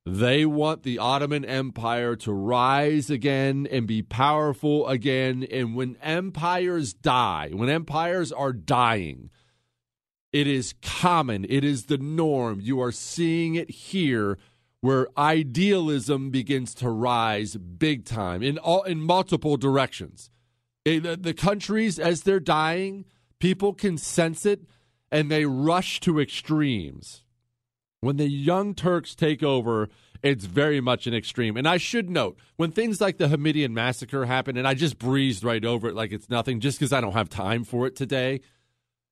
They 0.06 0.46
want 0.46 0.84
the 0.84 1.00
Ottoman 1.00 1.46
Empire 1.46 2.18
to 2.18 2.34
rise 2.34 3.10
again 3.10 3.68
and 3.72 3.88
be 3.88 4.02
powerful 4.02 4.88
again. 4.88 5.48
And 5.50 5.76
when 5.76 5.96
empires 6.02 6.94
die, 6.94 7.52
when 7.54 7.70
empires 7.70 8.32
are 8.32 8.52
dying, 8.52 9.30
it 10.34 10.46
is 10.46 10.74
common, 10.82 11.46
it 11.48 11.64
is 11.64 11.86
the 11.86 11.98
norm. 11.98 12.60
You 12.60 12.82
are 12.82 12.92
seeing 12.92 13.56
it 13.56 13.70
here 13.70 14.38
where 14.82 15.08
idealism 15.18 16.32
begins 16.32 16.74
to 16.74 16.90
rise 16.90 17.56
big 17.56 18.04
time 18.04 18.44
in 18.44 18.58
all 18.58 18.84
in 18.84 19.00
multiple 19.00 19.56
directions. 19.56 20.30
The, 20.84 21.16
the 21.16 21.34
countries 21.34 21.98
as 21.98 22.24
they're 22.24 22.42
dying, 22.42 23.06
people 23.40 23.74
can 23.74 23.98
sense 23.98 24.46
it 24.46 24.64
and 25.10 25.32
they 25.32 25.46
rush 25.46 26.02
to 26.02 26.20
extremes. 26.20 27.23
When 28.04 28.18
the 28.18 28.28
Young 28.28 28.76
Turks 28.76 29.16
take 29.16 29.42
over, 29.42 29.88
it's 30.22 30.44
very 30.44 30.82
much 30.82 31.08
an 31.08 31.14
extreme. 31.14 31.56
And 31.56 31.66
I 31.66 31.78
should 31.78 32.10
note, 32.10 32.38
when 32.58 32.72
things 32.72 33.00
like 33.00 33.18
the 33.18 33.30
Hamidian 33.30 33.72
massacre 33.72 34.26
happened, 34.26 34.58
and 34.58 34.68
I 34.68 34.74
just 34.74 35.00
breezed 35.00 35.44
right 35.44 35.64
over 35.64 35.88
it 35.88 35.96
like 35.96 36.12
it's 36.12 36.30
nothing 36.30 36.60
just 36.60 36.80
because 36.80 36.92
I 36.92 37.00
don't 37.00 37.14
have 37.14 37.30
time 37.30 37.64
for 37.64 37.88
it 37.88 37.96
today, 37.96 38.42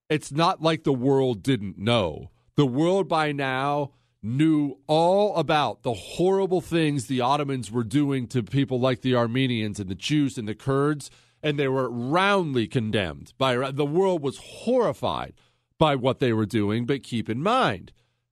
it's 0.10 0.32
not 0.32 0.62
like 0.62 0.84
the 0.84 0.92
world 0.92 1.42
didn't 1.42 1.78
know. 1.78 2.32
The 2.58 2.66
world 2.66 3.08
by 3.08 3.32
now 3.32 3.92
knew 4.22 4.78
all 4.88 5.38
about 5.38 5.84
the 5.84 5.94
horrible 5.94 6.60
things 6.60 7.08
the 7.08 7.22
Ottomans 7.22 7.72
were 7.72 7.86
doing 7.86 8.28
to 8.28 8.44
people 8.44 8.80
like 8.80 9.02
the 9.02 9.16
Armenians 9.16 9.80
and 9.80 9.90
the 9.90 9.96
Jews 9.96 10.38
and 10.38 10.50
the 10.50 10.54
Kurds, 10.54 11.10
and 11.42 11.58
they 11.58 11.70
were 11.70 11.90
roundly 11.90 12.68
condemned. 12.68 13.34
By 13.38 13.72
the 13.72 13.86
world 13.86 14.22
was 14.22 14.38
horrified 14.38 15.34
by 15.80 15.96
what 15.96 16.20
they 16.20 16.34
were 16.34 16.46
doing. 16.46 16.86
But 16.86 17.04
keep 17.04 17.30
in 17.30 17.42
mind, 17.42 17.92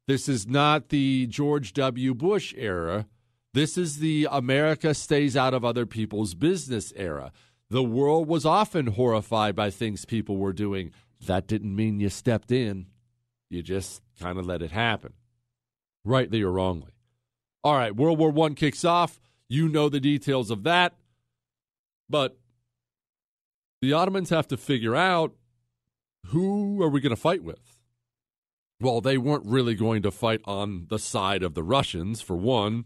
this 0.09 0.27
is 0.27 0.47
not 0.47 0.89
the 0.89 1.27
George 1.27 1.73
W. 1.73 2.13
Bush 2.13 2.53
era. 2.57 3.05
This 3.53 3.77
is 3.77 3.99
the 3.99 4.27
America 4.31 4.93
stays 4.93 5.37
out 5.37 5.53
of 5.53 5.63
other 5.63 5.85
people's 5.85 6.33
business 6.33 6.91
era. 6.95 7.31
The 7.69 7.83
world 7.83 8.27
was 8.27 8.45
often 8.45 8.87
horrified 8.87 9.55
by 9.55 9.69
things 9.69 10.05
people 10.05 10.37
were 10.37 10.53
doing. 10.53 10.91
That 11.25 11.47
didn't 11.47 11.75
mean 11.75 11.99
you 11.99 12.09
stepped 12.09 12.51
in. 12.51 12.87
You 13.49 13.61
just 13.61 14.01
kind 14.19 14.39
of 14.39 14.45
let 14.45 14.61
it 14.61 14.71
happen 14.71 15.13
rightly 16.03 16.41
or 16.41 16.51
wrongly. 16.51 16.93
All 17.63 17.75
right, 17.75 17.95
World 17.95 18.17
War 18.17 18.31
One 18.31 18.55
kicks 18.55 18.83
off. 18.83 19.19
You 19.47 19.67
know 19.67 19.89
the 19.89 19.99
details 19.99 20.49
of 20.49 20.63
that, 20.63 20.93
but 22.09 22.37
the 23.81 23.93
Ottomans 23.93 24.29
have 24.29 24.47
to 24.49 24.57
figure 24.57 24.95
out 24.95 25.33
who 26.27 26.81
are 26.81 26.89
we 26.89 26.99
going 27.01 27.15
to 27.15 27.21
fight 27.21 27.43
with. 27.43 27.78
Well, 28.81 29.01
they 29.01 29.17
weren't 29.17 29.45
really 29.45 29.75
going 29.75 30.03
to 30.03 30.11
fight 30.11 30.41
on 30.45 30.85
the 30.89 30.99
side 30.99 31.43
of 31.43 31.53
the 31.53 31.63
Russians, 31.63 32.21
for 32.21 32.37
one. 32.37 32.85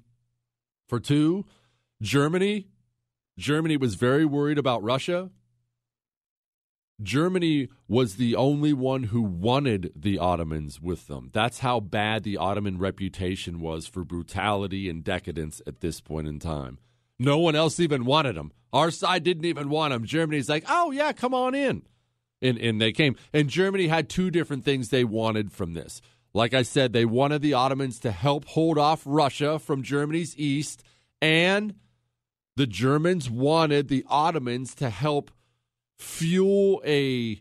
For 0.87 0.99
two, 0.99 1.45
Germany. 2.01 2.67
Germany 3.37 3.77
was 3.77 3.95
very 3.95 4.25
worried 4.25 4.57
about 4.57 4.83
Russia. 4.83 5.29
Germany 7.01 7.69
was 7.87 8.15
the 8.15 8.35
only 8.35 8.73
one 8.73 9.03
who 9.03 9.21
wanted 9.21 9.91
the 9.95 10.17
Ottomans 10.19 10.79
with 10.79 11.07
them. 11.07 11.29
That's 11.33 11.59
how 11.59 11.79
bad 11.79 12.23
the 12.23 12.37
Ottoman 12.37 12.77
reputation 12.77 13.59
was 13.59 13.87
for 13.87 14.03
brutality 14.03 14.89
and 14.89 15.03
decadence 15.03 15.61
at 15.67 15.81
this 15.81 16.01
point 16.01 16.27
in 16.27 16.39
time. 16.39 16.79
No 17.19 17.37
one 17.39 17.55
else 17.55 17.79
even 17.79 18.05
wanted 18.05 18.35
them. 18.35 18.51
Our 18.71 18.89
side 18.89 19.23
didn't 19.23 19.45
even 19.45 19.69
want 19.69 19.93
them. 19.93 20.05
Germany's 20.05 20.49
like, 20.49 20.65
oh, 20.67 20.91
yeah, 20.91 21.13
come 21.13 21.33
on 21.33 21.53
in. 21.55 21.83
And, 22.43 22.59
and 22.59 22.79
they 22.79 22.91
came. 22.91 23.15
And 23.33 23.49
Germany 23.49 23.87
had 23.87 24.09
two 24.09 24.29
different 24.29 24.63
things 24.63 24.89
they 24.89 25.03
wanted 25.03 25.51
from 25.51 25.73
this. 25.73 26.01
Like 26.33 26.53
I 26.53 26.63
said, 26.63 26.93
they 26.93 27.05
wanted 27.05 27.41
the 27.41 27.53
Ottomans 27.53 27.99
to 27.99 28.11
help 28.11 28.45
hold 28.45 28.77
off 28.77 29.01
Russia 29.05 29.59
from 29.59 29.83
Germany's 29.83 30.35
east, 30.37 30.83
and 31.21 31.75
the 32.55 32.67
Germans 32.67 33.29
wanted 33.29 33.87
the 33.87 34.03
Ottomans 34.09 34.75
to 34.75 34.89
help 34.89 35.31
fuel 35.97 36.81
a 36.85 37.39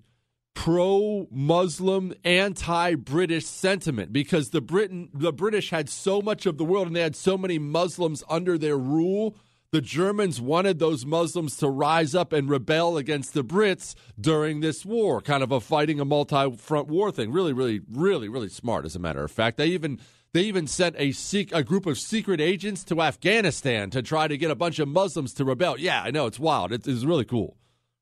pro 0.54 1.26
Muslim, 1.30 2.12
anti 2.24 2.94
British 2.94 3.46
sentiment 3.46 4.12
because 4.12 4.50
the 4.50 4.60
Britain 4.60 5.08
the 5.14 5.32
British 5.32 5.70
had 5.70 5.88
so 5.88 6.20
much 6.20 6.46
of 6.46 6.58
the 6.58 6.64
world 6.64 6.86
and 6.86 6.94
they 6.94 7.00
had 7.00 7.16
so 7.16 7.38
many 7.38 7.58
Muslims 7.58 8.22
under 8.28 8.58
their 8.58 8.76
rule. 8.78 9.36
The 9.72 9.80
Germans 9.80 10.38
wanted 10.38 10.78
those 10.78 11.06
Muslims 11.06 11.56
to 11.56 11.68
rise 11.70 12.14
up 12.14 12.34
and 12.34 12.46
rebel 12.48 12.98
against 12.98 13.32
the 13.32 13.42
Brits 13.42 13.94
during 14.20 14.60
this 14.60 14.84
war, 14.84 15.22
kind 15.22 15.42
of 15.42 15.50
a 15.50 15.60
fighting 15.60 15.98
a 15.98 16.04
multi 16.04 16.54
front 16.56 16.88
war 16.88 17.10
thing. 17.10 17.32
Really, 17.32 17.54
really, 17.54 17.80
really, 17.90 18.28
really 18.28 18.50
smart, 18.50 18.84
as 18.84 18.94
a 18.94 18.98
matter 18.98 19.24
of 19.24 19.30
fact. 19.32 19.56
They 19.56 19.68
even 19.68 19.98
they 20.34 20.42
even 20.42 20.66
sent 20.66 20.94
a 20.96 21.14
a 21.52 21.62
group 21.62 21.86
of 21.86 21.98
secret 21.98 22.38
agents 22.38 22.84
to 22.84 23.00
Afghanistan 23.00 23.88
to 23.90 24.02
try 24.02 24.28
to 24.28 24.36
get 24.36 24.50
a 24.50 24.54
bunch 24.54 24.78
of 24.78 24.88
Muslims 24.88 25.32
to 25.34 25.44
rebel. 25.44 25.78
Yeah, 25.78 26.02
I 26.02 26.10
know 26.10 26.26
it's 26.26 26.38
wild. 26.38 26.70
It, 26.70 26.86
it's 26.86 27.04
really 27.04 27.24
cool. 27.24 27.56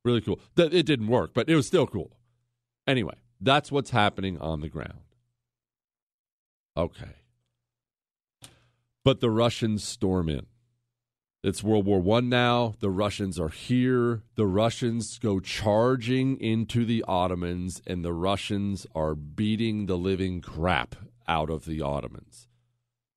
Really 0.05 0.21
cool. 0.21 0.41
It 0.57 0.87
didn't 0.87 1.07
work, 1.07 1.35
but 1.35 1.49
it 1.49 1.55
was 1.55 1.69
still 1.69 1.87
cool. 1.87 2.17
Anyway, 2.85 3.15
that's 3.41 3.71
what's 3.71 3.91
happening 3.91 4.41
on 4.41 4.61
the 4.61 4.69
ground. 4.69 4.99
Okay. 6.77 7.15
But 9.05 9.21
the 9.21 9.31
Russians 9.31 9.85
storm 9.85 10.29
in. 10.29 10.47
It's 11.43 11.63
World 11.63 11.87
War 11.87 12.01
One 12.01 12.29
now. 12.29 12.75
The 12.81 12.91
Russians 12.91 13.41
are 13.41 13.49
here. 13.49 14.23
The 14.35 14.47
Russians 14.47 15.19
go 15.19 15.41
charging 15.41 16.39
into 16.39 16.85
the 16.85 17.03
Ottomans, 17.09 17.81
and 17.87 18.05
the 18.05 18.13
Russians 18.13 18.87
are 18.95 19.15
beating 19.15 19.87
the 19.87 19.97
living 19.97 20.43
crap 20.43 20.97
out 21.27 21.49
of 21.49 21.65
the 21.65 21.81
Ottomans. 21.81 22.47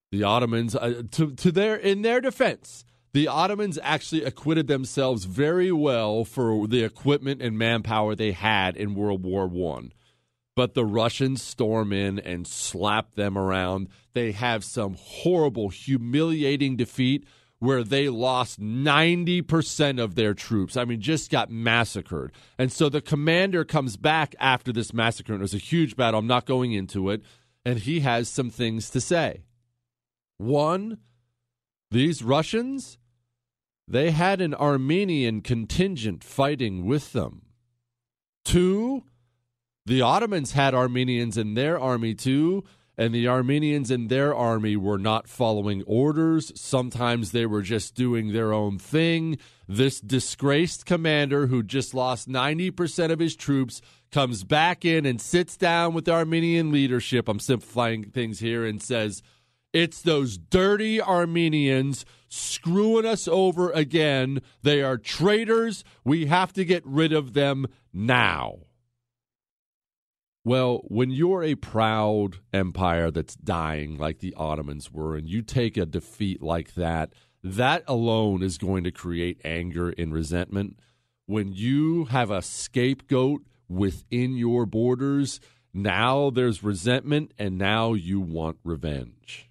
The 0.09 0.23
Ottomans, 0.23 0.73
uh, 0.73 1.03
to, 1.11 1.33
to 1.33 1.51
their 1.51 1.75
in 1.75 2.01
their 2.01 2.21
defense, 2.21 2.85
the 3.11 3.27
Ottomans 3.27 3.77
actually 3.83 4.23
acquitted 4.23 4.67
themselves 4.67 5.25
very 5.25 5.73
well 5.73 6.23
for 6.23 6.65
the 6.65 6.81
equipment 6.81 7.41
and 7.41 7.57
manpower 7.57 8.15
they 8.15 8.31
had 8.31 8.77
in 8.77 8.95
World 8.95 9.23
War 9.23 9.47
One. 9.47 9.91
But 10.55 10.75
the 10.75 10.85
Russians 10.85 11.41
storm 11.41 11.91
in 11.91 12.19
and 12.19 12.47
slap 12.47 13.15
them 13.15 13.37
around. 13.37 13.89
They 14.13 14.31
have 14.31 14.63
some 14.63 14.95
horrible, 14.97 15.67
humiliating 15.69 16.77
defeat 16.77 17.27
where 17.63 17.81
they 17.81 18.09
lost 18.09 18.59
90% 18.59 20.03
of 20.03 20.15
their 20.15 20.33
troops. 20.33 20.75
I 20.75 20.83
mean, 20.83 20.99
just 20.99 21.31
got 21.31 21.49
massacred. 21.49 22.33
And 22.57 22.69
so 22.69 22.89
the 22.89 22.99
commander 22.99 23.63
comes 23.63 23.95
back 23.95 24.35
after 24.37 24.73
this 24.73 24.93
massacre, 24.93 25.31
and 25.31 25.39
it 25.39 25.43
was 25.43 25.53
a 25.53 25.59
huge 25.59 25.95
battle. 25.95 26.19
I'm 26.19 26.27
not 26.27 26.45
going 26.45 26.73
into 26.73 27.09
it. 27.09 27.21
And 27.63 27.79
he 27.79 28.01
has 28.01 28.27
some 28.27 28.49
things 28.49 28.89
to 28.89 28.99
say. 28.99 29.45
One, 30.37 30.97
these 31.89 32.21
Russians 32.21 32.97
they 33.87 34.11
had 34.11 34.41
an 34.41 34.53
Armenian 34.53 35.41
contingent 35.41 36.23
fighting 36.23 36.85
with 36.85 37.13
them. 37.13 37.43
Two, 38.43 39.03
the 39.85 40.01
Ottomans 40.01 40.51
had 40.51 40.73
Armenians 40.73 41.37
in 41.37 41.53
their 41.53 41.79
army 41.79 42.13
too, 42.13 42.63
and 42.97 43.13
the 43.13 43.27
Armenians 43.27 43.89
in 43.89 44.07
their 44.07 44.35
army 44.35 44.75
were 44.75 44.99
not 44.99 45.27
following 45.27 45.83
orders. 45.83 46.51
Sometimes 46.59 47.31
they 47.31 47.45
were 47.45 47.61
just 47.61 47.95
doing 47.95 48.31
their 48.31 48.53
own 48.53 48.77
thing. 48.77 49.37
This 49.67 49.99
disgraced 49.99 50.85
commander 50.85 51.47
who 51.47 51.63
just 51.63 51.93
lost 51.93 52.29
90% 52.29 53.11
of 53.11 53.19
his 53.19 53.35
troops 53.35 53.81
comes 54.11 54.43
back 54.43 54.85
in 54.85 55.05
and 55.05 55.19
sits 55.19 55.57
down 55.57 55.93
with 55.93 56.05
the 56.05 56.13
Armenian 56.13 56.71
leadership. 56.71 57.27
I'm 57.27 57.39
simplifying 57.39 58.03
things 58.11 58.39
here 58.39 58.63
and 58.63 58.81
says, 58.81 59.23
It's 59.73 60.01
those 60.01 60.37
dirty 60.37 61.01
Armenians 61.01 62.05
screwing 62.29 63.05
us 63.05 63.27
over 63.27 63.71
again. 63.71 64.41
They 64.61 64.83
are 64.83 64.97
traitors. 64.97 65.83
We 66.03 66.27
have 66.27 66.53
to 66.53 66.63
get 66.63 66.85
rid 66.85 67.11
of 67.11 67.33
them 67.33 67.67
now. 67.91 68.59
Well, 70.45 70.81
when 70.85 71.09
you're 71.09 71.43
a 71.43 71.55
proud 71.55 72.37
empire 72.51 73.11
that's 73.11 73.35
dying 73.35 73.97
like 73.97 74.19
the 74.19 74.33
Ottomans 74.35 74.91
were, 74.91 75.15
and 75.15 75.27
you 75.27 75.41
take 75.41 75.77
a 75.77 75.85
defeat 75.85 76.41
like 76.41 76.73
that, 76.75 77.13
that 77.43 77.83
alone 77.87 78.43
is 78.43 78.57
going 78.57 78.83
to 78.83 78.91
create 78.91 79.39
anger 79.45 79.93
and 79.97 80.13
resentment. 80.13 80.79
When 81.25 81.53
you 81.53 82.05
have 82.05 82.29
a 82.29 82.41
scapegoat 82.41 83.43
within 83.69 84.35
your 84.35 84.65
borders, 84.65 85.39
now 85.73 86.29
there's 86.29 86.63
resentment, 86.63 87.33
and 87.37 87.57
now 87.57 87.93
you 87.93 88.19
want 88.19 88.57
revenge 88.63 89.49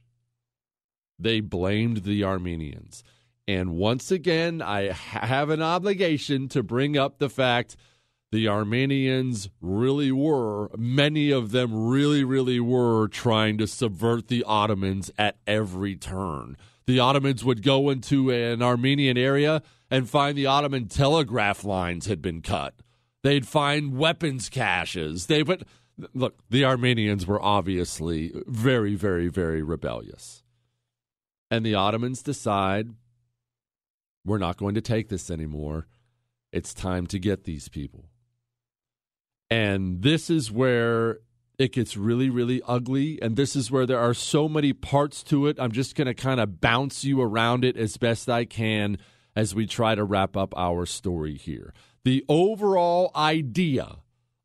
they 1.22 1.40
blamed 1.40 1.98
the 1.98 2.24
Armenians. 2.24 3.02
And 3.48 3.76
once 3.76 4.10
again, 4.10 4.62
I 4.62 4.92
have 4.92 5.50
an 5.50 5.62
obligation 5.62 6.48
to 6.48 6.62
bring 6.62 6.96
up 6.96 7.18
the 7.18 7.30
fact 7.30 7.76
the 8.32 8.48
Armenians 8.48 9.50
really 9.60 10.10
were, 10.10 10.70
many 10.76 11.30
of 11.30 11.52
them 11.52 11.88
really, 11.88 12.24
really 12.24 12.58
were 12.58 13.06
trying 13.08 13.58
to 13.58 13.66
subvert 13.66 14.28
the 14.28 14.42
Ottomans 14.44 15.10
at 15.18 15.36
every 15.46 15.96
turn. 15.96 16.56
The 16.86 16.98
Ottomans 16.98 17.44
would 17.44 17.62
go 17.62 17.90
into 17.90 18.30
an 18.30 18.62
Armenian 18.62 19.18
area 19.18 19.62
and 19.90 20.08
find 20.08 20.36
the 20.36 20.46
Ottoman 20.46 20.88
telegraph 20.88 21.62
lines 21.62 22.06
had 22.06 22.22
been 22.22 22.40
cut. 22.40 22.74
They'd 23.22 23.46
find 23.46 23.98
weapons 23.98 24.48
caches. 24.48 25.26
They 25.26 25.42
would 25.42 25.66
look, 26.14 26.38
the 26.48 26.64
Armenians 26.64 27.26
were 27.26 27.40
obviously 27.40 28.32
very, 28.46 28.94
very, 28.94 29.28
very 29.28 29.62
rebellious. 29.62 30.42
And 31.50 31.66
the 31.66 31.74
Ottomans 31.74 32.22
decide 32.22 32.94
we're 34.24 34.38
not 34.38 34.56
going 34.56 34.74
to 34.74 34.80
take 34.80 35.10
this 35.10 35.30
anymore. 35.30 35.86
It's 36.50 36.72
time 36.72 37.06
to 37.08 37.18
get 37.18 37.44
these 37.44 37.68
people. 37.68 38.06
And 39.53 40.00
this 40.00 40.30
is 40.30 40.50
where 40.50 41.18
it 41.59 41.74
gets 41.74 41.94
really, 41.94 42.30
really 42.30 42.62
ugly. 42.66 43.20
And 43.20 43.36
this 43.36 43.55
is 43.55 43.70
where 43.70 43.84
there 43.84 43.98
are 43.98 44.14
so 44.14 44.48
many 44.48 44.72
parts 44.72 45.22
to 45.24 45.46
it. 45.46 45.61
I'm 45.61 45.72
just 45.72 45.94
going 45.94 46.07
to 46.07 46.14
kind 46.14 46.40
of 46.40 46.62
bounce 46.62 47.05
you 47.05 47.20
around 47.20 47.62
it 47.62 47.76
as 47.76 47.98
best 47.98 48.30
I 48.30 48.46
can 48.46 48.96
as 49.36 49.55
we 49.55 49.66
try 49.66 49.94
to 49.94 50.05
wrap 50.05 50.38
up 50.38 50.55
our 50.57 50.86
story 50.86 51.36
here. 51.36 51.74
The 52.03 52.24
overall 52.30 53.11
idea 53.14 53.96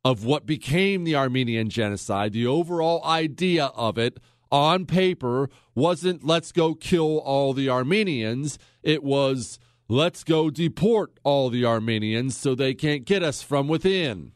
of 0.04 0.26
what 0.26 0.44
became 0.44 1.04
the 1.04 1.16
Armenian 1.16 1.70
genocide, 1.70 2.34
the 2.34 2.46
overall 2.46 3.02
idea 3.02 3.72
of 3.74 3.96
it 3.96 4.20
on 4.52 4.84
paper 4.84 5.48
wasn't 5.74 6.22
let's 6.22 6.52
go 6.52 6.74
kill 6.74 7.16
all 7.20 7.54
the 7.54 7.70
Armenians. 7.70 8.58
It 8.82 9.02
was 9.02 9.58
let's 9.88 10.22
go 10.22 10.50
deport 10.50 11.18
all 11.24 11.48
the 11.48 11.64
Armenians 11.64 12.36
so 12.36 12.54
they 12.54 12.74
can't 12.74 13.06
get 13.06 13.22
us 13.22 13.40
from 13.40 13.68
within. 13.68 14.32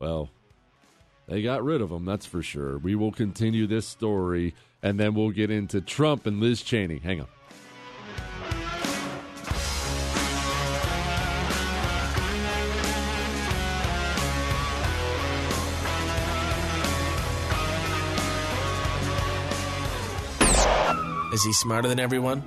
Well, 0.00 0.30
they 1.28 1.42
got 1.42 1.62
rid 1.62 1.80
of 1.82 1.92
him, 1.92 2.04
that's 2.04 2.26
for 2.26 2.42
sure. 2.42 2.78
We 2.78 2.94
will 2.94 3.12
continue 3.12 3.66
this 3.66 3.86
story 3.86 4.54
and 4.82 4.98
then 4.98 5.14
we'll 5.14 5.30
get 5.30 5.50
into 5.50 5.80
Trump 5.80 6.26
and 6.26 6.40
Liz 6.40 6.62
Cheney. 6.62 6.98
Hang 6.98 7.20
on. 7.20 7.28
Is 21.32 21.44
he 21.44 21.52
smarter 21.52 21.88
than 21.88 22.00
everyone? 22.00 22.42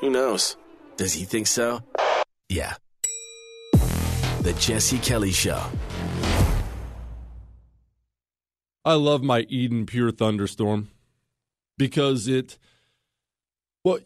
Who 0.00 0.10
knows? 0.10 0.56
Does 0.96 1.12
he 1.12 1.24
think 1.24 1.46
so? 1.46 1.82
Yeah. 2.48 2.74
The 4.40 4.54
Jesse 4.58 4.98
Kelly 4.98 5.32
Show. 5.32 5.62
I 8.86 8.94
love 8.94 9.24
my 9.24 9.40
Eden 9.48 9.84
Pure 9.84 10.12
Thunderstorm 10.12 10.90
because 11.76 12.28
it, 12.28 12.56
well, 13.82 13.98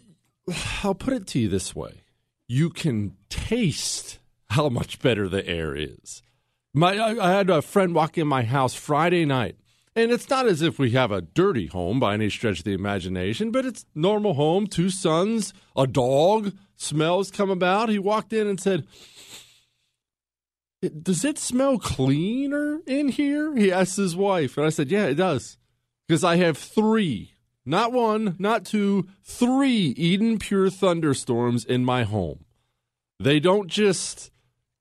I'll 0.82 0.94
put 0.94 1.12
it 1.12 1.26
to 1.28 1.38
you 1.38 1.48
this 1.48 1.76
way 1.76 2.00
you 2.48 2.70
can 2.70 3.14
taste 3.28 4.18
how 4.48 4.68
much 4.70 5.00
better 5.00 5.28
the 5.28 5.46
air 5.46 5.76
is. 5.76 6.22
My, 6.74 6.96
I, 6.96 7.28
I 7.28 7.30
had 7.30 7.50
a 7.50 7.62
friend 7.62 7.94
walk 7.94 8.16
in 8.16 8.26
my 8.26 8.42
house 8.42 8.74
Friday 8.74 9.26
night 9.26 9.56
and 9.94 10.10
it's 10.10 10.30
not 10.30 10.46
as 10.46 10.62
if 10.62 10.78
we 10.78 10.92
have 10.92 11.12
a 11.12 11.20
dirty 11.20 11.66
home 11.66 12.00
by 12.00 12.14
any 12.14 12.30
stretch 12.30 12.60
of 12.60 12.64
the 12.64 12.72
imagination, 12.72 13.50
but 13.50 13.66
it's 13.66 13.84
normal 13.94 14.32
home, 14.34 14.66
two 14.66 14.88
sons, 14.88 15.52
a 15.76 15.86
dog, 15.86 16.54
smells 16.76 17.30
come 17.30 17.50
about. 17.50 17.90
He 17.90 17.98
walked 17.98 18.32
in 18.32 18.46
and 18.46 18.58
said, 18.58 18.86
"Does 20.80 21.24
it 21.24 21.38
smell 21.38 21.78
cleaner 21.78 22.80
in 22.86 23.08
here?" 23.08 23.54
He 23.56 23.70
asked 23.70 23.96
his 23.96 24.16
wife, 24.16 24.56
and 24.56 24.66
I 24.66 24.70
said, 24.70 24.90
"Yeah, 24.90 25.06
it 25.06 25.16
does." 25.16 25.58
Because 26.08 26.24
I 26.24 26.36
have 26.36 26.56
3, 26.58 27.34
not 27.64 27.92
one, 27.92 28.34
not 28.38 28.64
two, 28.64 29.06
3 29.22 29.94
Eden 29.96 30.38
Pure 30.38 30.70
thunderstorms 30.70 31.64
in 31.64 31.84
my 31.84 32.04
home. 32.04 32.46
They 33.18 33.38
don't 33.38 33.68
just 33.68 34.30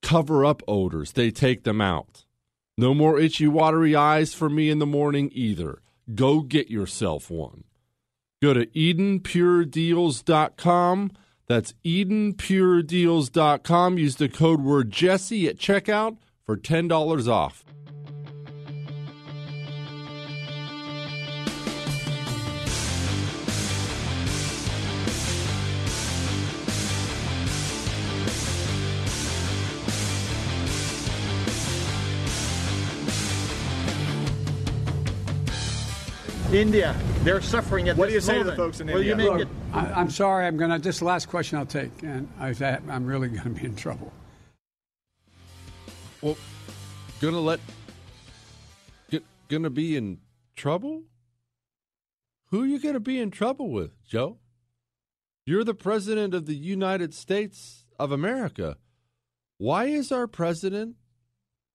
cover 0.01 0.45
up 0.45 0.63
odors, 0.67 1.11
they 1.11 1.29
take 1.29 1.63
them 1.63 1.81
out. 1.81 2.25
No 2.77 2.93
more 2.93 3.19
itchy, 3.19 3.47
watery 3.47 3.95
eyes 3.95 4.33
for 4.33 4.49
me 4.49 4.69
in 4.69 4.79
the 4.79 4.85
morning 4.85 5.29
either. 5.33 5.81
Go 6.15 6.41
get 6.41 6.71
yourself 6.71 7.29
one. 7.29 7.65
Go 8.41 8.53
to 8.53 8.65
EdenPureDeals.com. 8.67 11.11
That's 11.49 11.73
EdenPureDeals.com. 11.83 13.97
Use 13.97 14.15
the 14.17 14.29
code 14.29 14.61
word 14.61 14.91
Jesse 14.91 15.47
at 15.47 15.57
checkout 15.57 16.17
for 16.45 16.55
$10 16.55 17.27
off. 17.27 17.65
India, 36.53 36.95
they're 37.23 37.41
suffering 37.41 37.89
at 37.89 37.97
what 37.97 38.09
this 38.09 38.25
do 38.25 38.31
you 38.31 38.39
moment. 38.39 38.47
say 38.47 38.51
to 38.51 38.57
the 38.57 38.63
folks 38.63 38.79
in 38.79 38.87
Will 38.87 38.97
India? 38.97 39.11
you 39.11 39.15
make 39.15 39.29
Look, 39.29 39.41
it? 39.41 39.47
I, 39.71 40.01
am 40.01 40.09
sorry. 40.09 40.47
I'm 40.47 40.57
going 40.57 40.71
to. 40.71 40.79
This 40.79 40.95
is 40.95 40.99
the 40.99 41.05
last 41.05 41.29
question 41.29 41.59
I'll 41.59 41.65
take, 41.65 41.91
and 42.01 42.27
I, 42.39 42.49
I'm 42.89 43.05
really 43.05 43.27
going 43.29 43.43
to 43.43 43.49
be 43.61 43.65
in 43.65 43.75
trouble. 43.75 44.11
Well, 46.21 46.37
gonna 47.21 47.39
let 47.39 47.61
get, 49.09 49.23
gonna 49.47 49.69
be 49.69 49.95
in 49.95 50.19
trouble? 50.55 51.03
Who 52.47 52.63
are 52.63 52.65
you 52.65 52.79
gonna 52.79 52.99
be 52.99 53.19
in 53.19 53.31
trouble 53.31 53.69
with, 53.69 54.03
Joe? 54.05 54.39
You're 55.45 55.63
the 55.63 55.73
president 55.73 56.33
of 56.33 56.45
the 56.45 56.55
United 56.55 57.13
States 57.13 57.85
of 57.97 58.11
America. 58.11 58.77
Why 59.57 59.85
is 59.85 60.11
our 60.11 60.27
president 60.27 60.95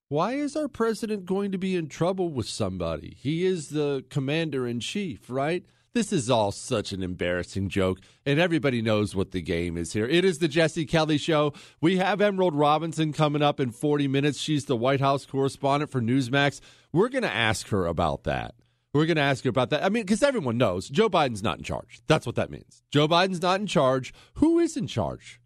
why 0.08 0.34
is 0.34 0.54
our 0.54 0.68
president 0.68 1.24
going 1.24 1.50
to 1.52 1.58
be 1.58 1.76
in 1.76 1.88
trouble 1.88 2.28
with 2.28 2.48
somebody? 2.48 3.16
He 3.18 3.46
is 3.46 3.70
the 3.70 4.04
commander 4.10 4.66
in 4.66 4.80
chief, 4.80 5.30
right? 5.30 5.64
This 5.94 6.12
is 6.12 6.28
all 6.28 6.50
such 6.50 6.92
an 6.92 7.02
embarrassing 7.02 7.68
joke, 7.68 8.00
and 8.26 8.40
everybody 8.40 8.82
knows 8.82 9.14
what 9.14 9.30
the 9.30 9.40
game 9.40 9.76
is 9.76 9.92
here. 9.92 10.06
It 10.06 10.24
is 10.24 10.38
the 10.38 10.48
Jesse 10.48 10.86
Kelly 10.86 11.18
Show. 11.18 11.52
We 11.80 11.98
have 11.98 12.20
Emerald 12.20 12.54
Robinson 12.54 13.12
coming 13.12 13.42
up 13.42 13.60
in 13.60 13.70
40 13.70 14.08
minutes. 14.08 14.38
She's 14.38 14.64
the 14.64 14.76
White 14.76 15.00
House 15.00 15.24
correspondent 15.24 15.92
for 15.92 16.00
Newsmax. 16.02 16.60
We're 16.92 17.08
going 17.08 17.22
to 17.22 17.32
ask 17.32 17.68
her 17.68 17.86
about 17.86 18.24
that. 18.24 18.56
We're 18.92 19.06
going 19.06 19.16
to 19.16 19.22
ask 19.22 19.44
her 19.44 19.50
about 19.50 19.70
that. 19.70 19.84
I 19.84 19.88
mean, 19.88 20.02
because 20.02 20.22
everyone 20.22 20.58
knows 20.58 20.88
Joe 20.88 21.08
Biden's 21.08 21.42
not 21.42 21.58
in 21.58 21.64
charge. 21.64 22.00
That's 22.08 22.26
what 22.26 22.34
that 22.34 22.50
means. 22.50 22.82
Joe 22.90 23.08
Biden's 23.08 23.40
not 23.40 23.60
in 23.60 23.66
charge. 23.68 24.12
Who 24.34 24.58
is 24.58 24.76
in 24.76 24.88
charge? 24.88 25.40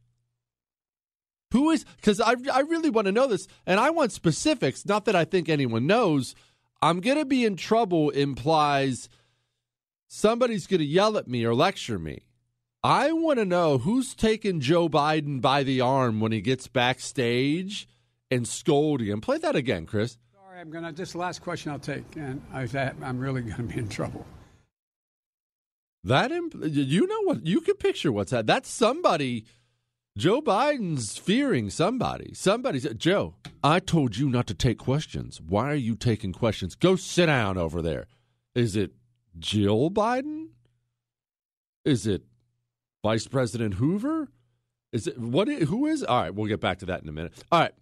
Who 1.52 1.70
is, 1.70 1.84
because 1.96 2.20
I, 2.20 2.34
I 2.52 2.60
really 2.60 2.90
want 2.90 3.06
to 3.06 3.12
know 3.12 3.26
this, 3.26 3.48
and 3.66 3.80
I 3.80 3.90
want 3.90 4.12
specifics, 4.12 4.84
not 4.84 5.06
that 5.06 5.16
I 5.16 5.24
think 5.24 5.48
anyone 5.48 5.86
knows. 5.86 6.34
I'm 6.82 7.00
going 7.00 7.18
to 7.18 7.24
be 7.24 7.44
in 7.44 7.56
trouble 7.56 8.10
implies 8.10 9.08
somebody's 10.06 10.66
going 10.66 10.80
to 10.80 10.86
yell 10.86 11.16
at 11.16 11.26
me 11.26 11.44
or 11.44 11.54
lecture 11.54 11.98
me. 11.98 12.20
I 12.84 13.12
want 13.12 13.38
to 13.38 13.44
know 13.44 13.78
who's 13.78 14.14
taking 14.14 14.60
Joe 14.60 14.88
Biden 14.88 15.40
by 15.40 15.62
the 15.62 15.80
arm 15.80 16.20
when 16.20 16.32
he 16.32 16.40
gets 16.40 16.68
backstage 16.68 17.88
and 18.30 18.46
scolding 18.46 19.08
him. 19.08 19.20
Play 19.20 19.38
that 19.38 19.56
again, 19.56 19.86
Chris. 19.86 20.18
Sorry, 20.34 20.60
I'm 20.60 20.70
going 20.70 20.84
to. 20.84 20.92
This 20.92 21.14
last 21.14 21.42
question 21.42 21.72
I'll 21.72 21.78
take, 21.78 22.04
and 22.14 22.40
I, 22.52 22.68
I'm 23.02 23.18
really 23.18 23.42
going 23.42 23.56
to 23.56 23.62
be 23.62 23.78
in 23.78 23.88
trouble. 23.88 24.24
That 26.04 26.30
imp- 26.30 26.54
you 26.62 27.06
know 27.06 27.22
what 27.24 27.44
you 27.44 27.60
can 27.60 27.74
picture 27.74 28.12
what's 28.12 28.30
that? 28.30 28.46
That's 28.46 28.70
somebody. 28.70 29.44
Joe 30.18 30.42
Biden's 30.42 31.16
fearing 31.16 31.70
somebody. 31.70 32.34
Somebody 32.34 32.80
said, 32.80 32.98
Joe, 32.98 33.34
I 33.62 33.78
told 33.78 34.16
you 34.16 34.28
not 34.28 34.48
to 34.48 34.54
take 34.54 34.76
questions. 34.76 35.40
Why 35.40 35.70
are 35.70 35.76
you 35.76 35.94
taking 35.94 36.32
questions? 36.32 36.74
Go 36.74 36.96
sit 36.96 37.26
down 37.26 37.56
over 37.56 37.80
there. 37.80 38.08
Is 38.52 38.74
it 38.74 38.90
Jill 39.38 39.92
Biden? 39.92 40.48
Is 41.84 42.04
it 42.04 42.22
Vice 43.04 43.28
President 43.28 43.74
Hoover? 43.74 44.26
Is 44.92 45.06
it 45.06 45.18
what? 45.18 45.46
Who 45.46 45.86
is? 45.86 46.02
All 46.02 46.22
right, 46.22 46.34
we'll 46.34 46.48
get 46.48 46.60
back 46.60 46.80
to 46.80 46.86
that 46.86 47.00
in 47.00 47.08
a 47.08 47.12
minute. 47.12 47.34
All 47.52 47.60
right, 47.60 47.74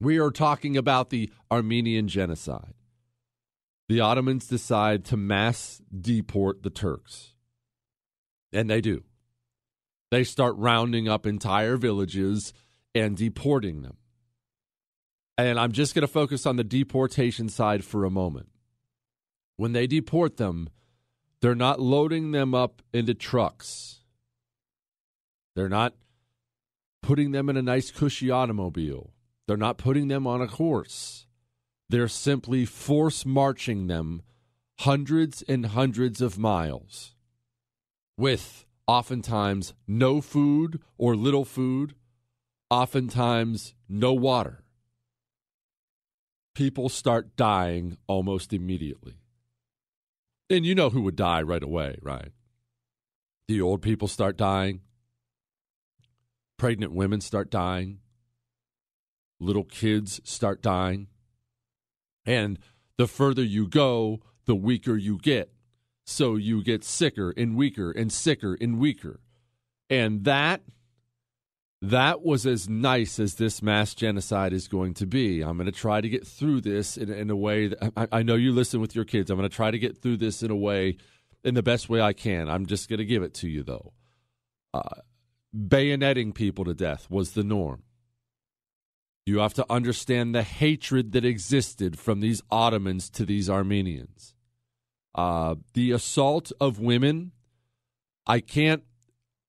we 0.00 0.18
are 0.18 0.30
talking 0.30 0.78
about 0.78 1.10
the 1.10 1.30
Armenian 1.50 2.08
genocide. 2.08 2.72
The 3.90 4.00
Ottomans 4.00 4.46
decide 4.46 5.04
to 5.06 5.18
mass 5.18 5.82
deport 5.94 6.62
the 6.62 6.70
Turks, 6.70 7.34
and 8.50 8.70
they 8.70 8.80
do. 8.80 9.02
They 10.14 10.22
start 10.22 10.54
rounding 10.58 11.08
up 11.08 11.26
entire 11.26 11.76
villages 11.76 12.52
and 12.94 13.16
deporting 13.16 13.82
them. 13.82 13.96
And 15.36 15.58
I'm 15.58 15.72
just 15.72 15.92
going 15.92 16.06
to 16.06 16.06
focus 16.06 16.46
on 16.46 16.54
the 16.54 16.62
deportation 16.62 17.48
side 17.48 17.84
for 17.84 18.04
a 18.04 18.10
moment. 18.10 18.48
When 19.56 19.72
they 19.72 19.88
deport 19.88 20.36
them, 20.36 20.70
they're 21.40 21.56
not 21.56 21.80
loading 21.80 22.30
them 22.30 22.54
up 22.54 22.80
into 22.92 23.12
trucks. 23.12 24.04
They're 25.56 25.68
not 25.68 25.94
putting 27.02 27.32
them 27.32 27.48
in 27.48 27.56
a 27.56 27.62
nice, 27.62 27.90
cushy 27.90 28.30
automobile. 28.30 29.10
They're 29.48 29.56
not 29.56 29.78
putting 29.78 30.06
them 30.06 30.28
on 30.28 30.40
a 30.40 30.46
horse. 30.46 31.26
They're 31.88 32.06
simply 32.06 32.66
force 32.66 33.26
marching 33.26 33.88
them 33.88 34.22
hundreds 34.78 35.42
and 35.42 35.66
hundreds 35.66 36.20
of 36.20 36.38
miles 36.38 37.16
with 38.16 38.64
oftentimes 38.86 39.74
no 39.86 40.20
food 40.20 40.80
or 40.98 41.16
little 41.16 41.44
food, 41.44 41.94
oftentimes 42.70 43.74
no 43.88 44.12
water. 44.12 44.64
People 46.54 46.88
start 46.88 47.36
dying 47.36 47.96
almost 48.06 48.52
immediately. 48.52 49.14
And 50.50 50.64
you 50.64 50.74
know 50.74 50.90
who 50.90 51.02
would 51.02 51.16
die 51.16 51.42
right 51.42 51.62
away, 51.62 51.96
right? 52.02 52.30
the 53.46 53.60
old 53.60 53.82
people 53.82 54.08
start 54.08 54.36
dying, 54.36 54.80
pregnant 56.56 56.92
women 56.92 57.20
start 57.20 57.50
dying, 57.50 57.98
little 59.38 59.64
kids 59.64 60.20
start 60.24 60.62
dying. 60.62 61.08
And 62.24 62.58
the 62.96 63.06
further 63.06 63.42
you 63.42 63.68
go, 63.68 64.22
the 64.46 64.54
weaker 64.54 64.96
you 64.96 65.18
get. 65.18 65.52
So 66.04 66.36
you 66.36 66.62
get 66.62 66.84
sicker 66.84 67.32
and 67.36 67.56
weaker 67.56 67.90
and 67.90 68.12
sicker 68.12 68.56
and 68.60 68.78
weaker. 68.78 69.20
And 69.88 70.24
that 70.24 70.62
that 71.90 72.22
was 72.22 72.46
as 72.46 72.68
nice 72.68 73.18
as 73.18 73.34
this 73.34 73.62
mass 73.62 73.94
genocide 73.94 74.52
is 74.52 74.68
going 74.68 74.94
to 74.94 75.06
be. 75.06 75.42
I'm 75.42 75.56
going 75.56 75.66
to 75.66 75.72
try 75.72 76.00
to 76.00 76.08
get 76.08 76.26
through 76.26 76.62
this 76.62 76.96
in, 76.96 77.12
in 77.12 77.30
a 77.30 77.36
way 77.36 77.68
that 77.68 77.92
I, 77.96 78.08
I, 78.10 78.22
know 78.22 78.36
you 78.36 78.52
listen 78.52 78.80
with 78.80 78.94
your 78.94 79.04
kids. 79.04 79.30
I'm 79.30 79.36
going 79.36 79.48
to 79.48 79.54
try 79.54 79.70
to 79.70 79.78
get 79.78 79.98
through 79.98 80.16
this 80.16 80.42
in 80.42 80.50
a 80.50 80.56
way, 80.56 80.96
in 81.42 81.54
the 81.54 81.62
best 81.62 81.90
way 81.90 82.00
I 82.00 82.14
can. 82.14 82.48
I'm 82.48 82.64
just 82.64 82.88
going 82.88 82.98
to 82.98 83.04
give 83.04 83.22
it 83.22 83.34
to 83.34 83.48
you, 83.48 83.62
though. 83.62 83.92
Uh, 84.72 85.00
bayoneting 85.54 86.34
people 86.34 86.64
to 86.64 86.74
death 86.74 87.10
was 87.10 87.32
the 87.32 87.44
norm. 87.44 87.82
You 89.26 89.38
have 89.38 89.54
to 89.54 89.66
understand 89.70 90.34
the 90.34 90.42
hatred 90.42 91.12
that 91.12 91.24
existed 91.24 91.98
from 91.98 92.20
these 92.20 92.42
Ottomans 92.50 93.10
to 93.10 93.24
these 93.24 93.48
Armenians. 93.50 94.33
Uh, 95.14 95.54
the 95.74 95.92
assault 95.92 96.52
of 96.60 96.78
women, 96.80 97.32
I 98.26 98.40
can't 98.40 98.82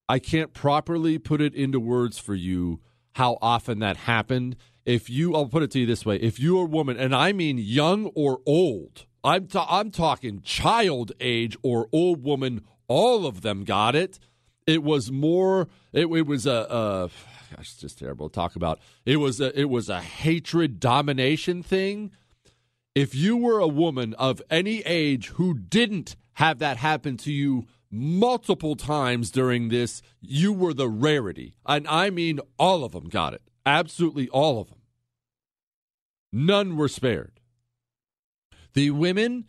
I 0.07 0.19
can't 0.19 0.53
properly 0.53 1.17
put 1.17 1.41
it 1.41 1.55
into 1.55 1.79
words 1.79 2.19
for 2.19 2.35
you 2.35 2.79
how 3.13 3.37
often 3.41 3.79
that 3.79 3.97
happened. 3.97 4.55
If 4.85 5.09
you, 5.09 5.33
I'll 5.33 5.47
put 5.47 5.63
it 5.63 5.71
to 5.71 5.79
you 5.79 5.85
this 5.87 6.05
way: 6.05 6.17
if 6.17 6.39
you're 6.39 6.63
a 6.63 6.69
woman, 6.69 6.97
and 6.97 7.15
I 7.15 7.31
mean 7.33 7.57
young 7.57 8.07
or 8.13 8.41
old, 8.45 9.05
I'm 9.23 9.47
I'm 9.55 9.89
talking 9.89 10.41
child 10.41 11.11
age 11.19 11.57
or 11.63 11.87
old 11.91 12.23
woman, 12.23 12.61
all 12.87 13.25
of 13.25 13.41
them 13.41 13.63
got 13.63 13.95
it. 13.95 14.19
It 14.67 14.83
was 14.83 15.11
more. 15.11 15.67
It, 15.93 16.05
it 16.05 16.27
was 16.27 16.45
a, 16.45 16.67
a 16.69 17.09
gosh, 17.55 17.71
it's 17.71 17.77
just 17.77 17.97
terrible 17.97 18.29
to 18.29 18.33
talk 18.33 18.55
about. 18.55 18.79
It 19.05 19.17
was 19.17 19.41
a, 19.41 19.57
it 19.59 19.69
was 19.69 19.89
a 19.89 20.01
hatred 20.01 20.79
domination 20.79 21.63
thing. 21.63 22.11
If 22.95 23.13
you 23.13 23.35
were 23.35 23.59
a 23.59 23.67
woman 23.67 24.13
of 24.13 24.41
any 24.49 24.79
age 24.83 25.27
who 25.31 25.53
didn't 25.53 26.15
have 26.35 26.59
that 26.59 26.77
happen 26.77 27.17
to 27.17 27.31
you 27.31 27.65
multiple 27.91 28.77
times 28.77 29.31
during 29.31 29.67
this, 29.67 30.01
you 30.21 30.53
were 30.53 30.73
the 30.73 30.87
rarity. 30.87 31.55
And 31.65 31.85
I 31.89 32.09
mean, 32.09 32.39
all 32.57 32.85
of 32.85 32.93
them 32.93 33.09
got 33.09 33.33
it. 33.33 33.41
Absolutely 33.65 34.29
all 34.29 34.61
of 34.61 34.69
them. 34.69 34.79
None 36.31 36.77
were 36.77 36.87
spared. 36.87 37.39
The 38.73 38.91
women, 38.91 39.45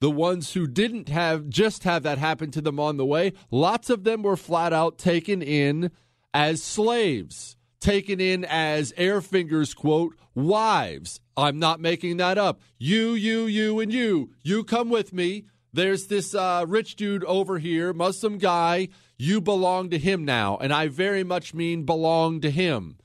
the 0.00 0.10
ones 0.10 0.52
who 0.52 0.68
didn't 0.68 1.08
have 1.08 1.48
just 1.48 1.84
have 1.84 2.04
that 2.04 2.18
happen 2.18 2.52
to 2.52 2.60
them 2.60 2.78
on 2.78 2.96
the 2.96 3.06
way, 3.06 3.32
lots 3.50 3.90
of 3.90 4.04
them 4.04 4.22
were 4.22 4.36
flat 4.36 4.72
out 4.72 4.96
taken 4.96 5.42
in 5.42 5.90
as 6.32 6.62
slaves, 6.62 7.55
taken 7.80 8.20
in 8.20 8.44
as 8.44 8.92
Airfingers 8.92 9.74
quote, 9.74 10.16
wives. 10.34 11.20
I'm 11.36 11.58
not 11.58 11.80
making 11.80 12.16
that 12.18 12.38
up. 12.38 12.60
You, 12.78 13.12
you, 13.12 13.46
you, 13.46 13.80
and 13.80 13.92
you. 13.92 14.30
You 14.42 14.64
come 14.64 14.88
with 14.88 15.12
me. 15.12 15.46
There's 15.72 16.06
this 16.06 16.34
uh, 16.34 16.64
rich 16.66 16.96
dude 16.96 17.24
over 17.24 17.58
here, 17.58 17.92
Muslim 17.92 18.38
guy. 18.38 18.88
You 19.18 19.40
belong 19.40 19.90
to 19.90 19.98
him 19.98 20.24
now. 20.24 20.56
And 20.56 20.72
I 20.72 20.88
very 20.88 21.24
much 21.24 21.54
mean 21.54 21.84
belong 21.84 22.40
to 22.40 22.50
him. 22.50 22.98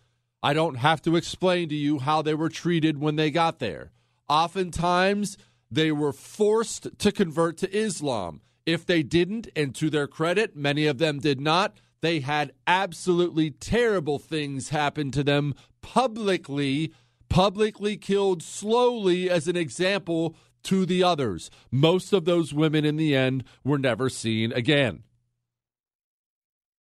I 0.44 0.54
don't 0.54 0.76
have 0.76 1.02
to 1.04 1.16
explain 1.16 1.70
to 1.70 1.76
you 1.76 2.00
how 2.00 2.22
they 2.22 2.34
were 2.34 2.50
treated 2.50 3.00
when 3.00 3.16
they 3.16 3.30
got 3.30 3.60
there. 3.60 3.92
Oftentimes, 4.28 5.38
they 5.70 5.92
were 5.92 6.14
forced 6.14 6.98
to 7.00 7.12
convert 7.12 7.58
to 7.58 7.76
Islam. 7.76 8.42
If 8.66 8.86
they 8.86 9.04
didn't, 9.04 9.50
and 9.56 9.74
to 9.76 9.90
their 9.90 10.08
credit, 10.08 10.56
many 10.56 10.86
of 10.86 10.98
them 10.98 11.20
did 11.20 11.42
not, 11.42 11.76
they 12.02 12.20
had 12.20 12.54
absolutely 12.68 13.52
terrible 13.52 14.20
things 14.20 14.70
happen 14.70 15.12
to 15.12 15.24
them 15.24 15.54
publicly, 15.82 16.94
publicly 17.30 17.96
killed 17.98 18.44
slowly 18.44 19.30
as 19.30 19.48
an 19.48 19.56
example 19.56 20.36
to 20.64 20.86
the 20.86 21.04
others. 21.04 21.50
Most 21.72 22.14
of 22.14 22.26
those 22.26 22.54
women 22.54 22.86
in 22.86 22.98
the 22.98 23.16
end 23.16 23.44
were 23.64 23.80
never 23.80 24.10
seen 24.10 24.52
again. 24.52 25.04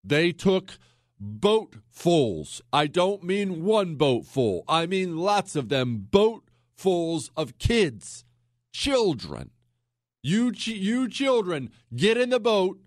They 0.03 0.32
took 0.32 0.78
boatfuls. 1.22 2.61
I 2.74 2.88
don't 2.88 3.24
mean 3.24 3.63
one 3.63 3.95
boatful, 3.95 4.63
I 4.67 4.88
mean 4.88 5.17
lots 5.17 5.55
of 5.55 5.69
them, 5.69 6.07
boatfuls 6.09 7.30
of 7.38 7.57
kids, 7.59 8.26
children. 8.74 9.51
You, 10.24 10.51
you 10.55 11.09
children, 11.09 11.72
get 11.95 12.15
in 12.17 12.30
the 12.30 12.39
boat. 12.39 12.80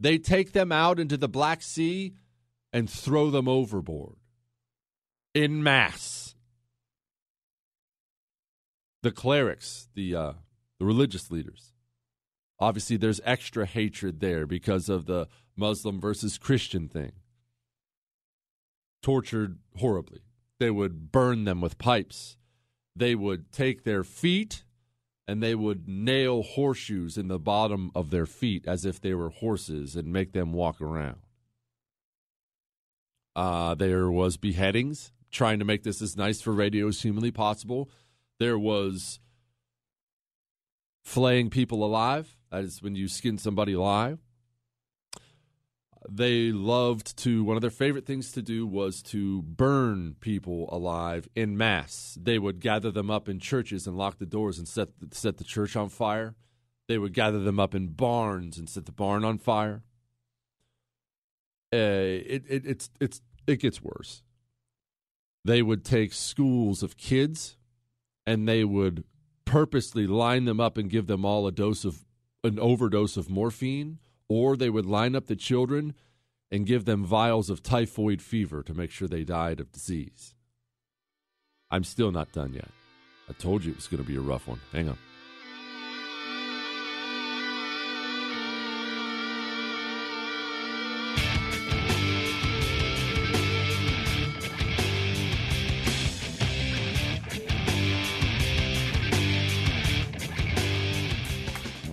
They 0.00 0.18
take 0.18 0.52
them 0.52 0.70
out 0.72 1.00
into 1.00 1.16
the 1.16 1.28
Black 1.28 1.62
Sea 1.62 2.14
and 2.72 2.88
throw 2.88 3.30
them 3.30 3.48
overboard 3.48 4.16
in 5.34 5.62
mass 5.62 6.28
the 9.02 9.10
clerics, 9.10 9.88
the 9.94 10.14
uh, 10.14 10.32
the 10.78 10.84
religious 10.84 11.30
leaders. 11.30 11.72
Obviously, 12.60 12.96
there's 12.96 13.20
extra 13.24 13.66
hatred 13.66 14.20
there 14.20 14.46
because 14.46 14.88
of 14.88 15.06
the 15.06 15.28
Muslim 15.56 16.00
versus 16.00 16.38
Christian 16.38 16.88
thing. 16.88 17.12
Tortured 19.02 19.58
horribly. 19.76 20.20
They 20.58 20.70
would 20.70 21.12
burn 21.12 21.44
them 21.44 21.60
with 21.60 21.78
pipes. 21.78 22.36
They 22.96 23.14
would 23.14 23.52
take 23.52 23.84
their 23.84 24.02
feet 24.02 24.64
and 25.28 25.42
they 25.42 25.54
would 25.54 25.86
nail 25.86 26.42
horseshoes 26.42 27.18
in 27.18 27.28
the 27.28 27.38
bottom 27.38 27.92
of 27.94 28.10
their 28.10 28.24
feet 28.24 28.66
as 28.66 28.86
if 28.86 28.98
they 28.98 29.12
were 29.12 29.28
horses 29.28 29.94
and 29.94 30.10
make 30.10 30.32
them 30.32 30.54
walk 30.54 30.80
around. 30.80 31.18
Uh, 33.36 33.74
there 33.74 34.10
was 34.10 34.38
beheadings, 34.38 35.12
trying 35.30 35.58
to 35.58 35.66
make 35.66 35.82
this 35.82 36.00
as 36.00 36.16
nice 36.16 36.40
for 36.40 36.52
radio 36.52 36.88
as 36.88 37.02
humanly 37.02 37.30
possible. 37.30 37.90
There 38.40 38.58
was 38.58 39.20
flaying 41.04 41.50
people 41.50 41.84
alive. 41.84 42.38
That 42.50 42.64
is 42.64 42.82
when 42.82 42.96
you 42.96 43.06
skin 43.06 43.36
somebody 43.36 43.74
alive. 43.74 44.18
They 46.10 46.52
loved 46.52 47.16
to, 47.18 47.44
one 47.44 47.56
of 47.56 47.60
their 47.60 47.70
favorite 47.70 48.06
things 48.06 48.32
to 48.32 48.42
do 48.42 48.66
was 48.66 49.02
to 49.04 49.42
burn 49.42 50.16
people 50.20 50.68
alive 50.72 51.28
in 51.34 51.56
mass. 51.56 52.16
They 52.20 52.38
would 52.38 52.60
gather 52.60 52.90
them 52.90 53.10
up 53.10 53.28
in 53.28 53.40
churches 53.40 53.86
and 53.86 53.96
lock 53.96 54.18
the 54.18 54.26
doors 54.26 54.58
and 54.58 54.66
set, 54.66 54.88
set 55.12 55.36
the 55.36 55.44
church 55.44 55.76
on 55.76 55.90
fire. 55.90 56.34
They 56.88 56.96
would 56.96 57.12
gather 57.12 57.40
them 57.40 57.60
up 57.60 57.74
in 57.74 57.88
barns 57.88 58.56
and 58.56 58.68
set 58.68 58.86
the 58.86 58.92
barn 58.92 59.24
on 59.24 59.36
fire. 59.36 59.82
Uh, 61.72 61.76
it, 61.76 62.44
it, 62.48 62.62
it's, 62.64 62.90
it's, 62.98 63.20
it 63.46 63.60
gets 63.60 63.82
worse. 63.82 64.22
They 65.44 65.60
would 65.60 65.84
take 65.84 66.14
schools 66.14 66.82
of 66.82 66.96
kids 66.96 67.58
and 68.26 68.48
they 68.48 68.64
would 68.64 69.04
purposely 69.44 70.06
line 70.06 70.46
them 70.46 70.60
up 70.60 70.78
and 70.78 70.88
give 70.88 71.06
them 71.06 71.24
all 71.24 71.46
a 71.46 71.52
dose 71.52 71.84
of 71.84 72.04
an 72.44 72.58
overdose 72.58 73.16
of 73.16 73.28
morphine, 73.28 73.98
or 74.28 74.56
they 74.56 74.70
would 74.70 74.86
line 74.86 75.14
up 75.14 75.26
the 75.26 75.36
children 75.36 75.94
and 76.50 76.66
give 76.66 76.84
them 76.84 77.04
vials 77.04 77.50
of 77.50 77.62
typhoid 77.62 78.22
fever 78.22 78.62
to 78.62 78.74
make 78.74 78.90
sure 78.90 79.08
they 79.08 79.24
died 79.24 79.60
of 79.60 79.72
disease. 79.72 80.34
I'm 81.70 81.84
still 81.84 82.10
not 82.10 82.32
done 82.32 82.54
yet. 82.54 82.70
I 83.28 83.32
told 83.34 83.64
you 83.64 83.72
it 83.72 83.76
was 83.76 83.88
going 83.88 84.02
to 84.02 84.08
be 84.08 84.16
a 84.16 84.20
rough 84.20 84.48
one. 84.48 84.60
Hang 84.72 84.88
on. 84.88 84.98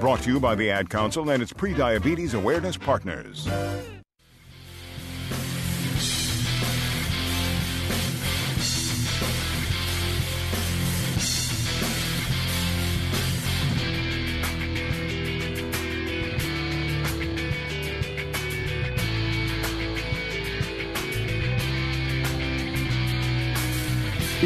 Brought 0.00 0.22
to 0.22 0.30
you 0.30 0.38
by 0.38 0.54
the 0.54 0.70
Ad 0.70 0.88
Council 0.88 1.30
and 1.30 1.42
its 1.42 1.52
pre-diabetes 1.52 2.34
awareness 2.34 2.76
partners. 2.76 3.48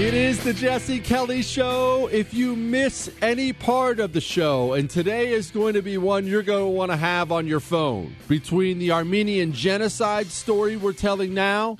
It 0.02 0.14
is 0.14 0.42
the 0.42 0.52
Jesse 0.52 0.98
Kelly 0.98 1.42
Show. 1.42 2.08
If 2.10 2.34
you 2.34 2.56
miss 2.56 3.08
any 3.22 3.52
part 3.52 4.00
of 4.00 4.12
the 4.12 4.20
show, 4.20 4.72
and 4.72 4.90
today 4.90 5.28
is 5.28 5.52
going 5.52 5.74
to 5.74 5.80
be 5.80 5.96
one 5.96 6.26
you're 6.26 6.42
going 6.42 6.64
to 6.64 6.70
want 6.70 6.90
to 6.90 6.96
have 6.96 7.30
on 7.30 7.46
your 7.46 7.60
phone, 7.60 8.16
between 8.26 8.80
the 8.80 8.90
Armenian 8.90 9.52
genocide 9.52 10.26
story 10.26 10.76
we're 10.76 10.92
telling 10.92 11.34
now, 11.34 11.78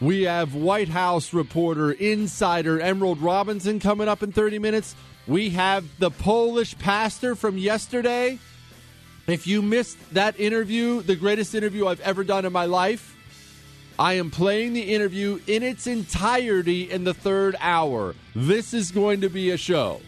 we 0.00 0.22
have 0.22 0.54
White 0.54 0.90
House 0.90 1.32
reporter, 1.32 1.90
insider 1.90 2.80
Emerald 2.80 3.20
Robinson 3.20 3.80
coming 3.80 4.06
up 4.06 4.22
in 4.22 4.30
30 4.30 4.60
minutes. 4.60 4.94
We 5.26 5.50
have 5.50 5.84
the 5.98 6.12
Polish 6.12 6.78
pastor 6.78 7.34
from 7.34 7.58
yesterday. 7.58 8.38
If 9.26 9.48
you 9.48 9.60
missed 9.60 9.98
that 10.14 10.38
interview, 10.38 11.02
the 11.02 11.16
greatest 11.16 11.56
interview 11.56 11.88
I've 11.88 12.00
ever 12.02 12.22
done 12.22 12.44
in 12.44 12.52
my 12.52 12.66
life, 12.66 13.16
I 14.00 14.14
am 14.14 14.30
playing 14.30 14.72
the 14.72 14.94
interview 14.94 15.40
in 15.46 15.62
its 15.62 15.86
entirety 15.86 16.90
in 16.90 17.04
the 17.04 17.12
third 17.12 17.54
hour. 17.60 18.14
This 18.34 18.72
is 18.72 18.92
going 18.92 19.20
to 19.20 19.28
be 19.28 19.50
a 19.50 19.58
show. 19.58 20.00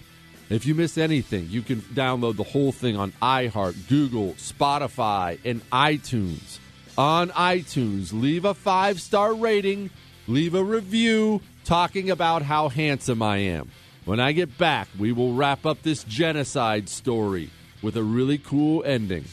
If 0.49 0.65
you 0.65 0.75
miss 0.75 0.97
anything, 0.97 1.49
you 1.51 1.61
can 1.61 1.83
download 1.83 2.37
the 2.37 2.43
whole 2.43 2.73
thing 2.73 2.97
on 2.97 3.13
iHeart, 3.21 3.91
Google, 3.91 4.33
Spotify, 4.39 5.39
and 5.45 5.61
iTunes. 5.69 6.59
On 6.97 7.29
iTunes, 7.29 8.19
leave 8.19 8.47
a 8.47 8.55
five 8.55 8.99
star 8.99 9.35
rating, 9.35 9.91
leave 10.27 10.55
a 10.55 10.65
review 10.65 11.43
talking 11.67 12.09
about 12.09 12.41
how 12.41 12.71
handsome 12.71 13.21
I 13.21 13.39
am. 13.39 13.71
When 14.07 14.21
I 14.21 14.33
get 14.33 14.57
back, 14.57 14.89
we 14.99 15.13
will 15.13 15.35
wrap 15.35 15.67
up 15.67 15.83
this 15.83 16.03
genocide 16.05 16.89
story 16.89 17.51
with 17.83 17.99
a 17.99 18.03
really 18.03 18.39
cool 18.39 18.83
ending. 18.85 19.27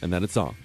And 0.00 0.10
then 0.10 0.24
it's 0.24 0.38
on. 0.38 0.56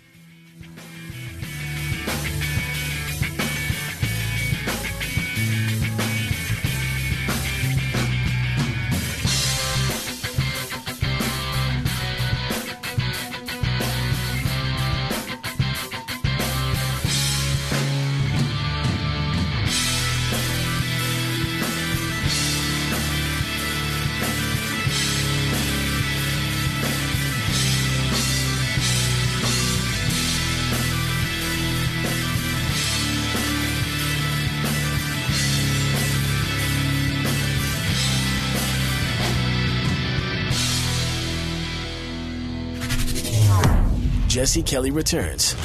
Jesse 44.42 44.64
Kelly 44.64 44.90
returns 44.90 45.56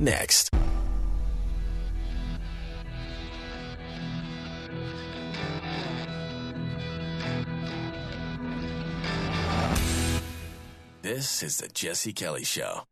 next. 0.00 0.50
This 11.02 11.44
is 11.44 11.58
the 11.58 11.68
Jesse 11.68 12.12
Kelly 12.12 12.42
Show. 12.42 12.82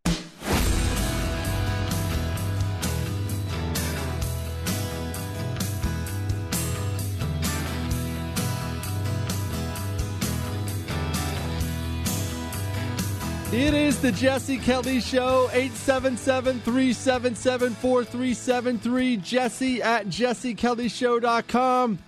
It 13.56 13.72
is 13.72 14.02
the 14.02 14.12
Jesse 14.12 14.58
Kelly 14.58 15.00
Show, 15.00 15.48
877 15.50 16.60
377 16.60 17.72
4373. 17.72 19.16
Jesse 19.16 19.82
at 19.82 20.08
jessekellyshow.com. 20.08 21.98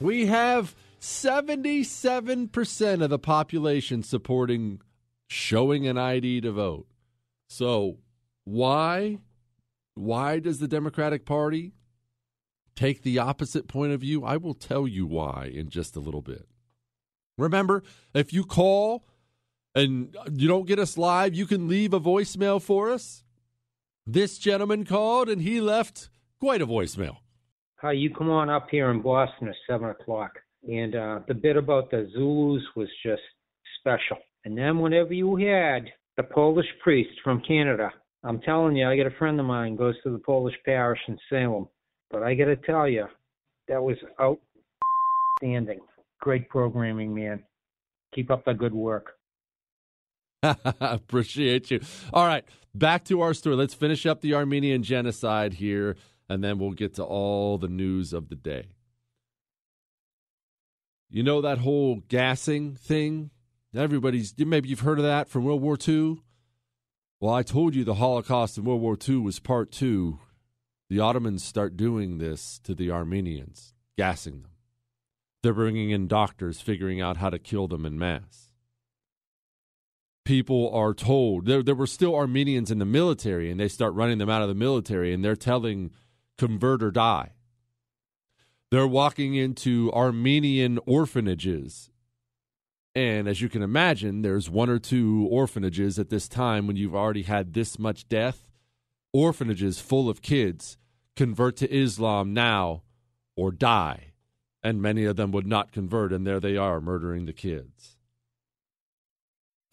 We 0.00 0.26
have 0.26 0.74
77% 1.00 3.04
of 3.04 3.10
the 3.10 3.20
population 3.20 4.02
supporting 4.02 4.80
showing 5.28 5.86
an 5.86 5.96
ID 5.96 6.40
to 6.40 6.50
vote. 6.50 6.88
So, 7.46 7.98
why? 8.42 9.18
Why 9.94 10.40
does 10.40 10.58
the 10.58 10.66
Democratic 10.66 11.24
Party 11.24 11.74
take 12.74 13.04
the 13.04 13.20
opposite 13.20 13.68
point 13.68 13.92
of 13.92 14.00
view? 14.00 14.24
I 14.24 14.38
will 14.38 14.54
tell 14.54 14.88
you 14.88 15.06
why 15.06 15.52
in 15.54 15.68
just 15.68 15.94
a 15.94 16.00
little 16.00 16.20
bit. 16.20 16.48
Remember, 17.38 17.84
if 18.12 18.32
you 18.32 18.44
call 18.44 19.04
and 19.74 20.16
you 20.32 20.48
don't 20.48 20.66
get 20.66 20.78
us 20.78 20.96
live, 20.96 21.34
you 21.34 21.46
can 21.46 21.68
leave 21.68 21.92
a 21.92 22.00
voicemail 22.00 22.60
for 22.62 22.90
us. 22.90 23.24
This 24.06 24.38
gentleman 24.38 24.84
called 24.84 25.28
and 25.28 25.42
he 25.42 25.60
left 25.60 26.10
quite 26.38 26.62
a 26.62 26.66
voicemail. 26.66 27.16
Hi, 27.76 27.92
you 27.92 28.14
come 28.14 28.30
on 28.30 28.48
up 28.48 28.68
here 28.70 28.90
in 28.90 29.02
Boston 29.02 29.48
at 29.48 29.54
7 29.68 29.88
o'clock. 29.90 30.32
And 30.68 30.94
uh, 30.94 31.20
the 31.28 31.34
bit 31.34 31.56
about 31.56 31.90
the 31.90 32.08
Zulus 32.14 32.62
was 32.76 32.88
just 33.04 33.22
special. 33.78 34.16
And 34.44 34.56
then 34.56 34.78
whenever 34.78 35.12
you 35.12 35.36
had 35.36 35.90
the 36.16 36.22
Polish 36.22 36.66
priest 36.82 37.10
from 37.22 37.42
Canada, 37.46 37.90
I'm 38.22 38.40
telling 38.40 38.76
you, 38.76 38.88
I 38.88 38.96
got 38.96 39.06
a 39.06 39.18
friend 39.18 39.38
of 39.38 39.46
mine 39.46 39.76
goes 39.76 39.96
to 40.02 40.10
the 40.10 40.18
Polish 40.18 40.54
parish 40.64 41.00
in 41.08 41.18
Salem. 41.28 41.68
But 42.10 42.22
I 42.22 42.34
got 42.34 42.46
to 42.46 42.56
tell 42.56 42.88
you, 42.88 43.06
that 43.68 43.82
was 43.82 43.96
outstanding. 44.20 45.80
Great 46.20 46.48
programming, 46.48 47.14
man. 47.14 47.42
Keep 48.14 48.30
up 48.30 48.44
the 48.44 48.54
good 48.54 48.72
work. 48.72 49.12
Appreciate 50.80 51.70
you. 51.70 51.80
All 52.12 52.26
right, 52.26 52.44
back 52.74 53.04
to 53.04 53.20
our 53.20 53.34
story. 53.34 53.56
Let's 53.56 53.74
finish 53.74 54.06
up 54.06 54.20
the 54.20 54.34
Armenian 54.34 54.82
genocide 54.82 55.54
here, 55.54 55.96
and 56.28 56.42
then 56.42 56.58
we'll 56.58 56.72
get 56.72 56.94
to 56.94 57.04
all 57.04 57.58
the 57.58 57.68
news 57.68 58.12
of 58.12 58.28
the 58.28 58.36
day. 58.36 58.68
You 61.10 61.22
know 61.22 61.40
that 61.40 61.58
whole 61.58 62.02
gassing 62.08 62.74
thing? 62.74 63.30
Everybody's 63.74 64.34
maybe 64.38 64.68
you've 64.68 64.80
heard 64.80 64.98
of 64.98 65.04
that 65.04 65.28
from 65.28 65.44
World 65.44 65.62
War 65.62 65.76
II. 65.86 66.18
Well, 67.20 67.34
I 67.34 67.42
told 67.42 67.74
you 67.74 67.84
the 67.84 67.94
Holocaust 67.94 68.58
in 68.58 68.64
World 68.64 68.80
War 68.80 68.96
II 69.08 69.18
was 69.18 69.40
part 69.40 69.70
two. 69.72 70.18
The 70.90 71.00
Ottomans 71.00 71.42
start 71.42 71.76
doing 71.76 72.18
this 72.18 72.60
to 72.64 72.74
the 72.74 72.90
Armenians, 72.90 73.74
gassing 73.96 74.42
them. 74.42 74.50
They're 75.42 75.54
bringing 75.54 75.90
in 75.90 76.08
doctors, 76.08 76.60
figuring 76.60 77.00
out 77.00 77.16
how 77.16 77.30
to 77.30 77.38
kill 77.38 77.68
them 77.68 77.86
in 77.86 77.98
mass 77.98 78.50
people 80.24 80.70
are 80.74 80.94
told 80.94 81.46
there 81.46 81.62
there 81.62 81.74
were 81.74 81.86
still 81.86 82.14
Armenians 82.14 82.70
in 82.70 82.78
the 82.78 82.84
military 82.84 83.50
and 83.50 83.60
they 83.60 83.68
start 83.68 83.94
running 83.94 84.18
them 84.18 84.30
out 84.30 84.42
of 84.42 84.48
the 84.48 84.54
military 84.54 85.12
and 85.12 85.24
they're 85.24 85.36
telling 85.36 85.90
convert 86.38 86.82
or 86.82 86.90
die. 86.90 87.32
They're 88.70 88.86
walking 88.86 89.34
into 89.34 89.92
Armenian 89.92 90.80
orphanages. 90.86 91.90
And 92.94 93.28
as 93.28 93.40
you 93.40 93.48
can 93.48 93.62
imagine, 93.62 94.22
there's 94.22 94.50
one 94.50 94.70
or 94.70 94.78
two 94.78 95.28
orphanages 95.30 95.98
at 95.98 96.10
this 96.10 96.28
time 96.28 96.66
when 96.66 96.76
you've 96.76 96.94
already 96.94 97.22
had 97.22 97.52
this 97.52 97.78
much 97.78 98.08
death. 98.08 98.48
Orphanages 99.12 99.80
full 99.80 100.08
of 100.08 100.22
kids 100.22 100.76
convert 101.14 101.56
to 101.58 101.72
Islam 101.72 102.34
now 102.34 102.82
or 103.36 103.52
die. 103.52 104.12
And 104.62 104.80
many 104.80 105.04
of 105.04 105.16
them 105.16 105.30
would 105.32 105.46
not 105.46 105.72
convert, 105.72 106.12
and 106.12 106.26
there 106.26 106.40
they 106.40 106.56
are 106.56 106.80
murdering 106.80 107.26
the 107.26 107.32
kids 107.32 107.93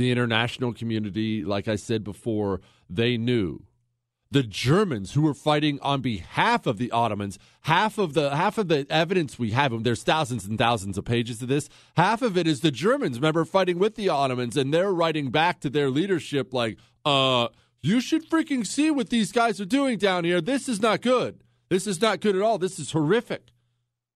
the 0.02 0.12
international 0.12 0.74
community, 0.74 1.46
like 1.46 1.68
I 1.68 1.76
said 1.76 2.04
before, 2.04 2.60
they 2.90 3.18
knew. 3.18 3.64
The 4.32 4.44
Germans 4.44 5.14
who 5.14 5.22
were 5.22 5.34
fighting 5.34 5.78
on 5.82 6.02
behalf 6.02 6.66
of 6.66 6.78
the 6.78 6.90
Ottomans, 6.92 7.38
half 7.62 7.98
of 7.98 8.14
the 8.14 8.36
half 8.36 8.58
of 8.58 8.70
the 8.70 8.88
evidence 8.90 9.38
we 9.38 9.52
have, 9.52 9.74
and 9.74 9.86
there's 9.86 10.04
thousands 10.04 10.46
and 10.46 10.58
thousands 10.58 10.98
of 10.98 11.06
pages 11.06 11.42
of 11.42 11.50
this, 11.50 11.70
half 11.98 12.22
of 12.22 12.38
it 12.38 12.48
is 12.48 12.62
the 12.62 12.72
Germans, 12.72 13.18
remember, 13.18 13.44
fighting 13.46 13.78
with 13.78 13.96
the 13.96 14.10
Ottomans, 14.10 14.56
and 14.56 14.74
they're 14.74 14.94
writing 14.94 15.32
back 15.32 15.60
to 15.60 15.70
their 15.70 15.90
leadership 15.90 16.54
like, 16.54 16.78
uh, 17.06 17.50
You 17.82 18.00
should 18.00 18.30
freaking 18.30 18.66
see 18.66 18.90
what 18.90 19.10
these 19.10 19.32
guys 19.32 19.60
are 19.60 19.66
doing 19.66 19.98
down 19.98 20.24
here. 20.24 20.40
This 20.40 20.70
is 20.70 20.82
not 20.82 21.02
good. 21.02 21.44
This 21.70 21.86
is 21.86 22.02
not 22.02 22.22
good 22.22 22.36
at 22.36 22.42
all. 22.42 22.58
This 22.58 22.80
is 22.80 22.92
horrific. 22.92 23.52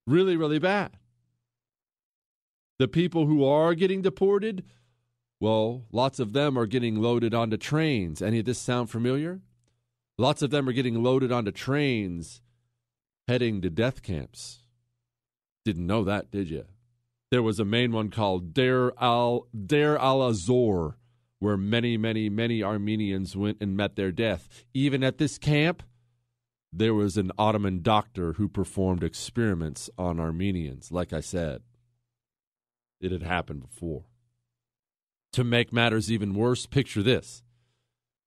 Really, 0.08 0.38
really 0.38 0.60
bad. 0.60 0.98
The 2.80 2.88
people 2.88 3.26
who 3.26 3.44
are 3.46 3.74
getting 3.74 4.02
deported, 4.02 4.64
well, 5.40 5.86
lots 5.92 6.20
of 6.20 6.34
them 6.34 6.58
are 6.58 6.66
getting 6.66 7.02
loaded 7.02 7.34
onto 7.34 7.58
trains. 7.58 8.22
Any 8.22 8.40
of 8.40 8.46
this 8.46 8.60
sound 8.60 8.90
familiar? 8.90 9.42
Lots 10.18 10.42
of 10.42 10.50
them 10.50 10.70
are 10.70 10.74
getting 10.74 11.04
loaded 11.04 11.32
onto 11.32 11.52
trains 11.52 12.42
heading 13.28 13.62
to 13.62 13.70
death 13.70 14.02
camps. 14.02 14.60
Didn't 15.64 15.88
know 15.88 16.04
that, 16.04 16.32
did 16.32 16.50
you? 16.50 16.66
There 17.32 17.42
was 17.42 17.60
a 17.60 17.66
main 17.66 17.92
one 17.92 18.10
called 18.10 18.54
Deir 18.54 18.94
al 19.00 19.48
Deir 19.52 19.98
al 19.98 20.22
Azor, 20.22 20.98
where 21.40 21.58
many, 21.58 21.98
many, 21.98 22.30
many 22.30 22.64
Armenians 22.64 23.36
went 23.36 23.58
and 23.60 23.76
met 23.76 23.96
their 23.96 24.12
death. 24.12 24.48
Even 24.74 25.04
at 25.04 25.18
this 25.18 25.38
camp, 25.38 25.84
there 26.72 26.94
was 26.94 27.18
an 27.18 27.32
Ottoman 27.38 27.82
doctor 27.82 28.34
who 28.34 28.48
performed 28.48 29.04
experiments 29.04 29.90
on 29.98 30.20
Armenians. 30.20 30.92
Like 30.92 31.14
I 31.14 31.20
said, 31.20 31.62
it 33.02 33.12
had 33.12 33.24
happened 33.24 33.62
before. 33.62 34.06
To 35.36 35.44
make 35.44 35.74
matters 35.74 36.10
even 36.10 36.34
worse, 36.34 36.66
picture 36.66 37.04
this. 37.04 37.44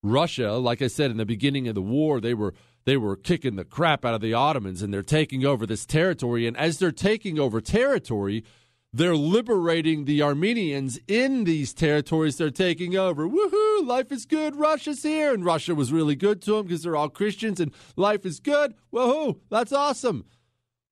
Russia, 0.02 0.52
like 0.58 0.82
I 0.82 0.88
said 0.88 1.10
in 1.10 1.16
the 1.16 1.24
beginning 1.24 1.66
of 1.66 1.74
the 1.74 1.80
war, 1.80 2.20
they 2.20 2.34
were 2.34 2.52
they 2.84 2.98
were 2.98 3.16
kicking 3.16 3.56
the 3.56 3.64
crap 3.64 4.04
out 4.04 4.12
of 4.12 4.20
the 4.20 4.34
Ottomans 4.34 4.82
and 4.82 4.92
they're 4.92 5.02
taking 5.02 5.46
over 5.46 5.64
this 5.64 5.86
territory 5.86 6.46
and 6.46 6.54
as 6.58 6.78
they're 6.78 6.92
taking 6.92 7.38
over 7.38 7.62
territory, 7.62 8.44
they're 8.92 9.16
liberating 9.16 10.04
the 10.04 10.20
Armenians 10.20 11.00
in 11.08 11.44
these 11.44 11.72
territories 11.72 12.36
they're 12.36 12.50
taking 12.50 12.94
over. 12.94 13.26
Woohoo! 13.26 13.86
Life 13.86 14.12
is 14.12 14.26
good. 14.26 14.54
Russia's 14.54 15.02
here. 15.02 15.32
And 15.32 15.46
Russia 15.46 15.74
was 15.74 15.90
really 15.90 16.14
good 16.14 16.42
to 16.42 16.56
them 16.56 16.66
because 16.66 16.82
they're 16.82 16.94
all 16.94 17.08
Christians 17.08 17.58
and 17.58 17.72
life 17.96 18.26
is 18.26 18.38
good. 18.38 18.74
Woohoo! 18.92 19.40
That's 19.48 19.72
awesome. 19.72 20.26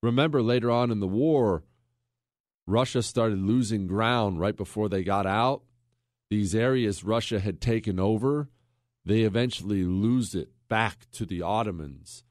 Remember, 0.01 0.41
later 0.41 0.71
on 0.71 0.89
in 0.89 0.99
the 0.99 1.07
war, 1.07 1.61
Russia 2.65 3.03
started 3.03 3.37
losing 3.37 3.85
ground 3.85 4.39
right 4.39 4.57
before 4.57 4.89
they 4.89 5.03
got 5.03 5.27
out. 5.27 5.61
These 6.29 6.53
areas 6.53 7.03
Russia 7.03 7.39
had 7.39 7.61
taken 7.61 7.99
over, 7.99 8.49
they 9.05 9.21
eventually 9.21 9.83
lose 9.83 10.35
it 10.35 10.49
back 10.67 11.09
to 11.13 11.25
the 11.25 11.41
Ottomans. 11.41 12.23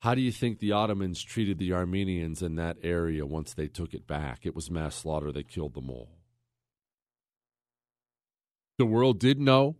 How 0.00 0.14
do 0.14 0.20
you 0.20 0.30
think 0.30 0.58
the 0.58 0.72
Ottomans 0.72 1.22
treated 1.22 1.58
the 1.58 1.72
Armenians 1.72 2.42
in 2.42 2.56
that 2.56 2.76
area 2.82 3.26
once 3.26 3.54
they 3.54 3.66
took 3.66 3.94
it 3.94 4.06
back? 4.06 4.40
It 4.44 4.54
was 4.54 4.70
mass 4.70 4.94
slaughter. 4.96 5.32
They 5.32 5.42
killed 5.42 5.74
them 5.74 5.90
all. 5.90 6.10
The 8.78 8.86
world 8.86 9.18
did 9.18 9.40
know. 9.40 9.76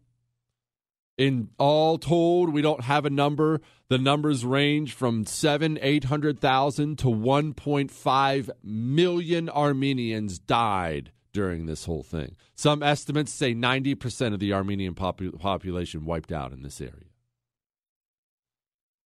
In 1.17 1.51
all 1.59 1.99
told, 1.99 2.53
we 2.53 2.63
don't 2.63 2.83
have 2.83 3.05
a 3.05 3.11
number. 3.11 3.61
The 3.89 3.99
numbers 3.99 4.45
range 4.45 4.95
from 4.95 5.27
seven, 5.27 5.79
eight 5.81 6.05
hundred 6.05 6.41
thousand 6.41 6.99
to 7.01 7.11
one 7.11 7.55
point 7.55 7.93
five 7.93 8.51
million 8.65 9.49
Armenians 9.49 10.41
died 10.41 11.13
during 11.35 11.67
this 11.67 11.85
whole 11.85 12.03
thing. 12.03 12.37
Some 12.55 12.83
estimates 12.83 13.31
say 13.31 13.53
ninety 13.53 13.95
percent 13.95 14.33
of 14.33 14.41
the 14.41 14.55
Armenian 14.55 14.95
popu- 14.95 15.39
population 15.39 16.07
wiped 16.07 16.33
out 16.33 16.53
in 16.53 16.63
this 16.63 16.81
area. 16.81 17.11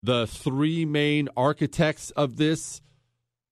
The 0.05 0.29
three 0.29 0.85
main 0.85 1.29
architects 1.37 2.13
of 2.13 2.37
this, 2.37 2.81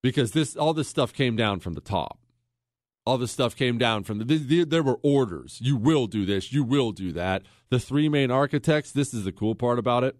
because 0.01 0.31
this 0.31 0.55
all 0.55 0.73
this 0.73 0.87
stuff 0.87 1.11
came 1.11 1.35
down 1.35 1.59
from 1.59 1.73
the 1.73 1.81
top 1.81 2.19
all 3.07 3.17
this 3.17 3.31
stuff 3.31 3.55
came 3.55 3.77
down 3.77 4.03
from 4.03 4.19
the, 4.19 4.65
there 4.65 4.83
were 4.83 4.99
orders. 5.01 5.59
You 5.61 5.77
will 5.77 6.07
do 6.07 6.25
this. 6.25 6.51
You 6.51 6.61
will 6.61 6.91
do 6.91 7.13
that. 7.13 7.43
The 7.69 7.79
three 7.79 8.09
main 8.09 8.31
architects. 8.31 8.91
This 8.91 9.13
is 9.13 9.23
the 9.23 9.31
cool 9.31 9.55
part 9.55 9.79
about 9.79 10.03
it. 10.03 10.17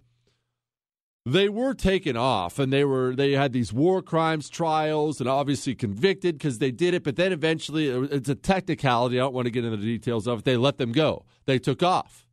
They 1.29 1.49
were 1.49 1.73
taken 1.73 2.15
off, 2.15 2.57
and 2.57 2.71
they 2.71 2.85
were 2.85 3.15
they 3.15 3.33
had 3.33 3.51
these 3.51 3.73
war 3.73 4.01
crimes 4.01 4.49
trials, 4.49 5.19
and 5.19 5.29
obviously 5.29 5.75
convicted 5.75 6.37
because 6.37 6.59
they 6.59 6.71
did 6.71 6.93
it. 6.93 7.03
But 7.03 7.17
then 7.17 7.31
eventually, 7.31 7.91
uh, 7.91 8.03
it's 8.03 8.29
a 8.29 8.35
technicality. 8.35 9.19
I 9.19 9.23
don't 9.23 9.33
want 9.33 9.45
to 9.45 9.51
get 9.51 9.65
into 9.65 9.77
the 9.77 9.85
details 9.85 10.27
of 10.27 10.39
it. 10.39 10.45
They 10.45 10.57
let 10.57 10.77
them 10.77 10.91
go. 10.91 11.25
They 11.45 11.59
took 11.59 11.83
off. 11.83 12.27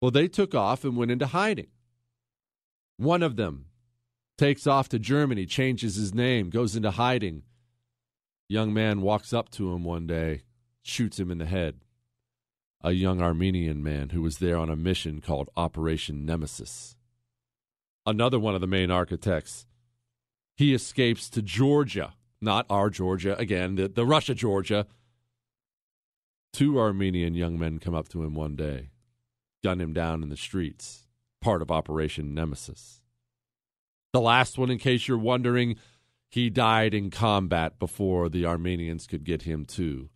Well, 0.00 0.10
they 0.10 0.28
took 0.28 0.54
off 0.54 0.84
and 0.84 0.96
went 0.96 1.10
into 1.10 1.26
hiding. 1.26 1.68
One 2.96 3.22
of 3.22 3.36
them 3.36 3.66
takes 4.38 4.66
off 4.66 4.88
to 4.90 4.98
Germany, 4.98 5.46
changes 5.46 5.96
his 5.96 6.14
name, 6.14 6.50
goes 6.50 6.76
into 6.76 6.92
hiding 6.92 7.42
young 8.48 8.72
man 8.72 9.00
walks 9.00 9.32
up 9.32 9.50
to 9.50 9.72
him 9.72 9.84
one 9.84 10.06
day, 10.06 10.42
shoots 10.82 11.18
him 11.18 11.30
in 11.30 11.38
the 11.38 11.46
head. 11.46 11.80
A 12.82 12.92
young 12.92 13.20
Armenian 13.20 13.82
man 13.82 14.10
who 14.10 14.22
was 14.22 14.38
there 14.38 14.56
on 14.56 14.70
a 14.70 14.76
mission 14.76 15.20
called 15.20 15.50
Operation 15.56 16.24
Nemesis. 16.24 16.95
Another 18.06 18.38
one 18.38 18.54
of 18.54 18.60
the 18.60 18.66
main 18.68 18.90
architects. 18.90 19.66
He 20.56 20.72
escapes 20.72 21.28
to 21.30 21.42
Georgia, 21.42 22.14
not 22.40 22.64
our 22.70 22.88
Georgia, 22.88 23.36
again, 23.38 23.74
the, 23.74 23.88
the 23.88 24.06
Russia 24.06 24.34
Georgia. 24.34 24.86
Two 26.52 26.78
Armenian 26.78 27.34
young 27.34 27.58
men 27.58 27.78
come 27.78 27.94
up 27.94 28.08
to 28.10 28.22
him 28.22 28.34
one 28.34 28.56
day, 28.56 28.90
gun 29.62 29.80
him 29.80 29.92
down 29.92 30.22
in 30.22 30.28
the 30.28 30.36
streets, 30.36 31.08
part 31.42 31.60
of 31.60 31.70
Operation 31.70 32.32
Nemesis. 32.32 33.02
The 34.12 34.20
last 34.20 34.56
one, 34.56 34.70
in 34.70 34.78
case 34.78 35.08
you're 35.08 35.18
wondering, 35.18 35.76
he 36.30 36.48
died 36.48 36.94
in 36.94 37.10
combat 37.10 37.78
before 37.78 38.28
the 38.28 38.46
Armenians 38.46 39.06
could 39.06 39.24
get 39.24 39.42
him 39.42 39.64
too. 39.64 40.08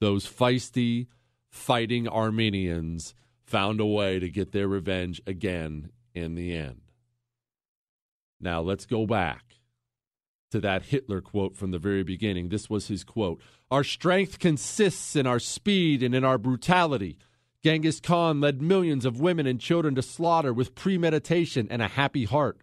Those 0.00 0.26
feisty, 0.26 1.08
fighting 1.50 2.06
Armenians 2.06 3.14
found 3.44 3.80
a 3.80 3.86
way 3.86 4.18
to 4.18 4.28
get 4.28 4.52
their 4.52 4.68
revenge 4.68 5.20
again 5.26 5.90
in 6.14 6.34
the 6.34 6.54
end. 6.54 6.87
Now 8.40 8.60
let's 8.60 8.86
go 8.86 9.06
back 9.06 9.44
to 10.50 10.60
that 10.60 10.84
Hitler 10.84 11.20
quote 11.20 11.56
from 11.56 11.70
the 11.70 11.78
very 11.78 12.02
beginning. 12.02 12.48
This 12.48 12.70
was 12.70 12.88
his 12.88 13.04
quote 13.04 13.40
Our 13.70 13.84
strength 13.84 14.38
consists 14.38 15.16
in 15.16 15.26
our 15.26 15.38
speed 15.38 16.02
and 16.02 16.14
in 16.14 16.24
our 16.24 16.38
brutality. 16.38 17.18
Genghis 17.64 18.00
Khan 18.00 18.40
led 18.40 18.62
millions 18.62 19.04
of 19.04 19.20
women 19.20 19.46
and 19.46 19.60
children 19.60 19.94
to 19.96 20.02
slaughter 20.02 20.52
with 20.52 20.76
premeditation 20.76 21.66
and 21.70 21.82
a 21.82 21.88
happy 21.88 22.24
heart. 22.24 22.60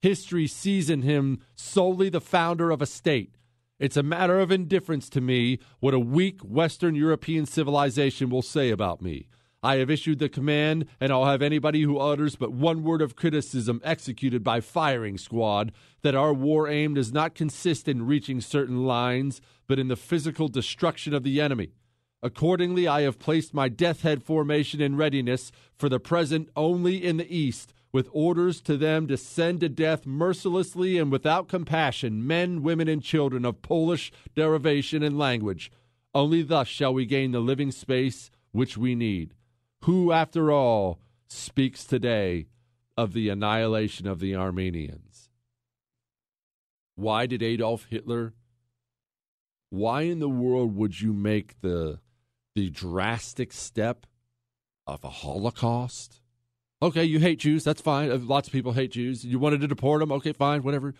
History 0.00 0.48
sees 0.48 0.90
in 0.90 1.02
him 1.02 1.40
solely 1.54 2.08
the 2.08 2.20
founder 2.20 2.72
of 2.72 2.82
a 2.82 2.86
state. 2.86 3.36
It's 3.78 3.96
a 3.96 4.02
matter 4.02 4.40
of 4.40 4.50
indifference 4.50 5.08
to 5.10 5.20
me 5.20 5.60
what 5.78 5.94
a 5.94 6.00
weak 6.00 6.40
Western 6.42 6.96
European 6.96 7.46
civilization 7.46 8.30
will 8.30 8.42
say 8.42 8.70
about 8.70 9.00
me. 9.00 9.28
I 9.64 9.76
have 9.76 9.90
issued 9.90 10.18
the 10.18 10.28
command, 10.28 10.86
and 11.00 11.12
I'll 11.12 11.26
have 11.26 11.40
anybody 11.40 11.82
who 11.82 11.98
utters 11.98 12.34
but 12.34 12.52
one 12.52 12.82
word 12.82 13.00
of 13.00 13.14
criticism 13.14 13.80
executed 13.84 14.42
by 14.42 14.60
firing 14.60 15.16
squad 15.16 15.70
that 16.02 16.16
our 16.16 16.34
war 16.34 16.68
aim 16.68 16.94
does 16.94 17.12
not 17.12 17.36
consist 17.36 17.86
in 17.86 18.04
reaching 18.06 18.40
certain 18.40 18.84
lines, 18.84 19.40
but 19.68 19.78
in 19.78 19.86
the 19.86 19.94
physical 19.94 20.48
destruction 20.48 21.14
of 21.14 21.22
the 21.22 21.40
enemy. 21.40 21.70
Accordingly, 22.24 22.88
I 22.88 23.02
have 23.02 23.20
placed 23.20 23.54
my 23.54 23.68
death 23.68 24.02
head 24.02 24.24
formation 24.24 24.80
in 24.80 24.96
readiness 24.96 25.52
for 25.76 25.88
the 25.88 26.00
present 26.00 26.48
only 26.56 26.96
in 27.04 27.16
the 27.16 27.32
east, 27.32 27.72
with 27.92 28.08
orders 28.12 28.60
to 28.62 28.76
them 28.76 29.06
to 29.06 29.16
send 29.16 29.60
to 29.60 29.68
death 29.68 30.06
mercilessly 30.06 30.98
and 30.98 31.12
without 31.12 31.46
compassion 31.46 32.26
men, 32.26 32.62
women, 32.62 32.88
and 32.88 33.02
children 33.02 33.44
of 33.44 33.62
Polish 33.62 34.10
derivation 34.34 35.04
and 35.04 35.16
language. 35.16 35.70
Only 36.12 36.42
thus 36.42 36.66
shall 36.66 36.92
we 36.92 37.06
gain 37.06 37.30
the 37.30 37.40
living 37.40 37.70
space 37.70 38.28
which 38.50 38.76
we 38.76 38.96
need. 38.96 39.34
Who, 39.84 40.12
after 40.12 40.52
all, 40.52 41.00
speaks 41.28 41.84
today 41.84 42.46
of 42.96 43.14
the 43.14 43.28
annihilation 43.28 44.06
of 44.06 44.20
the 44.20 44.36
Armenians? 44.36 45.28
Why 46.94 47.26
did 47.26 47.42
Adolf 47.42 47.86
Hitler? 47.90 48.34
Why 49.70 50.02
in 50.02 50.20
the 50.20 50.28
world 50.28 50.76
would 50.76 51.00
you 51.00 51.12
make 51.12 51.60
the 51.62 51.98
the 52.54 52.70
drastic 52.70 53.52
step 53.52 54.06
of 54.86 55.02
a 55.02 55.08
Holocaust? 55.08 56.20
Okay, 56.80 57.04
you 57.04 57.18
hate 57.18 57.40
Jews. 57.40 57.64
That's 57.64 57.80
fine. 57.80 58.10
Uh, 58.10 58.18
lots 58.18 58.48
of 58.48 58.52
people 58.52 58.72
hate 58.72 58.92
Jews. 58.92 59.24
You 59.24 59.38
wanted 59.38 59.62
to 59.62 59.66
deport 59.66 60.00
them. 60.00 60.12
Okay, 60.12 60.32
fine, 60.32 60.62
whatever. 60.62 60.94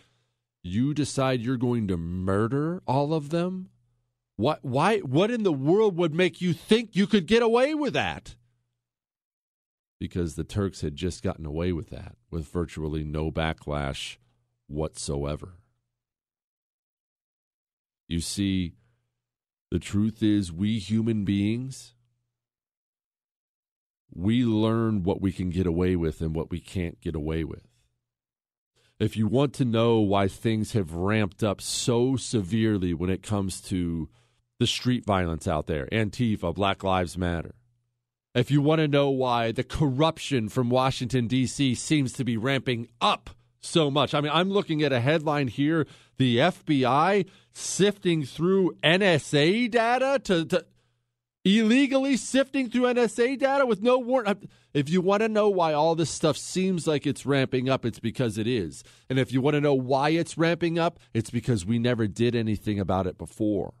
You 0.61 0.93
decide 0.93 1.41
you're 1.41 1.55
going 1.57 1.87
to 1.87 1.97
murder 1.97 2.81
all 2.85 3.13
of 3.13 3.29
them? 3.29 3.69
What 4.35 4.59
why 4.61 4.97
what 4.99 5.31
in 5.31 5.43
the 5.43 5.53
world 5.53 5.95
would 5.95 6.13
make 6.13 6.41
you 6.41 6.51
think 6.51 6.97
you 6.97 7.07
could 7.07 7.27
get 7.27 7.43
away 7.43 7.75
with 7.75 7.93
that? 7.93 8.35
Because 10.03 10.35
the 10.35 10.43
Turks 10.43 10.81
had 10.81 10.97
just 10.97 11.23
gotten 11.23 11.45
away 11.45 11.71
with 11.71 11.89
that 11.91 12.17
with 12.29 12.45
virtually 12.49 13.05
no 13.05 13.31
backlash 13.31 14.17
whatsoever. 14.67 15.53
You 18.09 18.19
see, 18.19 18.73
the 19.71 19.79
truth 19.79 20.21
is 20.21 20.51
we 20.51 20.77
human 20.77 21.23
beings 21.23 21.93
we 24.13 24.43
learn 24.43 25.03
what 25.03 25.21
we 25.21 25.31
can 25.31 25.51
get 25.51 25.65
away 25.65 25.95
with 25.95 26.19
and 26.19 26.35
what 26.35 26.51
we 26.51 26.59
can't 26.59 26.99
get 26.99 27.15
away 27.15 27.45
with. 27.45 27.65
If 28.99 29.15
you 29.15 29.27
want 29.27 29.53
to 29.53 29.63
know 29.63 30.01
why 30.01 30.27
things 30.27 30.73
have 30.73 30.91
ramped 30.91 31.45
up 31.45 31.61
so 31.61 32.17
severely 32.17 32.93
when 32.93 33.09
it 33.09 33.23
comes 33.23 33.61
to 33.61 34.09
the 34.59 34.67
street 34.67 35.05
violence 35.05 35.47
out 35.47 35.67
there, 35.67 35.87
Antifa, 35.93 36.53
Black 36.53 36.83
Lives 36.83 37.17
Matter, 37.17 37.55
if 38.35 38.49
you 38.49 38.61
want 38.61 38.79
to 38.79 38.87
know 38.87 39.09
why 39.09 39.51
the 39.51 39.63
corruption 39.63 40.49
from 40.49 40.69
Washington, 40.69 41.27
D.C. 41.27 41.75
seems 41.75 42.13
to 42.13 42.23
be 42.23 42.37
ramping 42.37 42.87
up 42.99 43.29
so 43.59 43.89
much. 43.89 44.13
I 44.13 44.21
mean, 44.21 44.31
I'm 44.33 44.49
looking 44.49 44.83
at 44.83 44.91
a 44.91 44.99
headline 44.99 45.47
here 45.47 45.87
the 46.17 46.37
FBI 46.37 47.27
sifting 47.53 48.23
through 48.23 48.75
NSA 48.83 49.69
data 49.71 50.19
to, 50.23 50.45
to 50.45 50.65
illegally 51.45 52.17
sifting 52.17 52.69
through 52.69 52.83
NSA 52.83 53.37
data 53.39 53.65
with 53.65 53.81
no 53.81 53.97
warrant. 53.97 54.49
If 54.73 54.89
you 54.89 55.01
want 55.01 55.21
to 55.21 55.29
know 55.29 55.49
why 55.49 55.73
all 55.73 55.95
this 55.95 56.09
stuff 56.09 56.37
seems 56.37 56.87
like 56.87 57.05
it's 57.05 57.25
ramping 57.25 57.69
up, 57.69 57.85
it's 57.85 57.99
because 57.99 58.37
it 58.37 58.47
is. 58.47 58.83
And 59.09 59.19
if 59.19 59.31
you 59.31 59.41
want 59.41 59.55
to 59.55 59.61
know 59.61 59.75
why 59.75 60.09
it's 60.09 60.37
ramping 60.37 60.79
up, 60.79 60.99
it's 61.13 61.29
because 61.29 61.65
we 61.65 61.77
never 61.77 62.07
did 62.07 62.35
anything 62.35 62.79
about 62.79 63.07
it 63.07 63.17
before. 63.17 63.73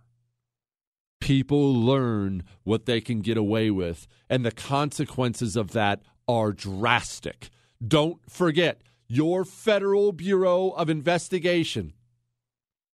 People 1.23 1.73
learn 1.73 2.43
what 2.65 2.85
they 2.85 2.99
can 2.99 3.21
get 3.21 3.37
away 3.37 3.71
with, 3.71 4.07
and 4.29 4.43
the 4.43 4.51
consequences 4.51 5.55
of 5.55 5.71
that 5.71 6.01
are 6.27 6.51
drastic. 6.51 7.49
Don't 7.85 8.19
forget, 8.29 8.81
your 9.07 9.45
Federal 9.45 10.11
Bureau 10.11 10.71
of 10.71 10.89
Investigation 10.89 11.93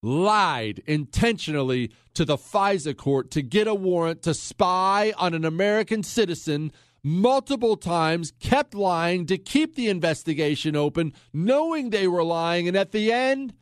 lied 0.04 0.84
intentionally 0.86 1.92
to 2.14 2.24
the 2.24 2.38
FISA 2.38 2.96
court 2.96 3.32
to 3.32 3.42
get 3.42 3.66
a 3.66 3.74
warrant 3.74 4.22
to 4.22 4.36
spy 4.36 5.12
on 5.18 5.34
an 5.34 5.44
American 5.44 6.04
citizen 6.04 6.72
multiple 7.02 7.78
times, 7.78 8.32
kept 8.40 8.76
lying 8.76 9.26
to 9.26 9.40
keep 9.40 9.74
the 9.74 9.90
investigation 9.90 10.76
open, 10.76 11.14
knowing 11.34 11.90
they 11.90 12.08
were 12.08 12.24
lying. 12.24 12.68
And 12.68 12.78
at 12.78 12.92
the 12.92 13.12
end, 13.12 13.56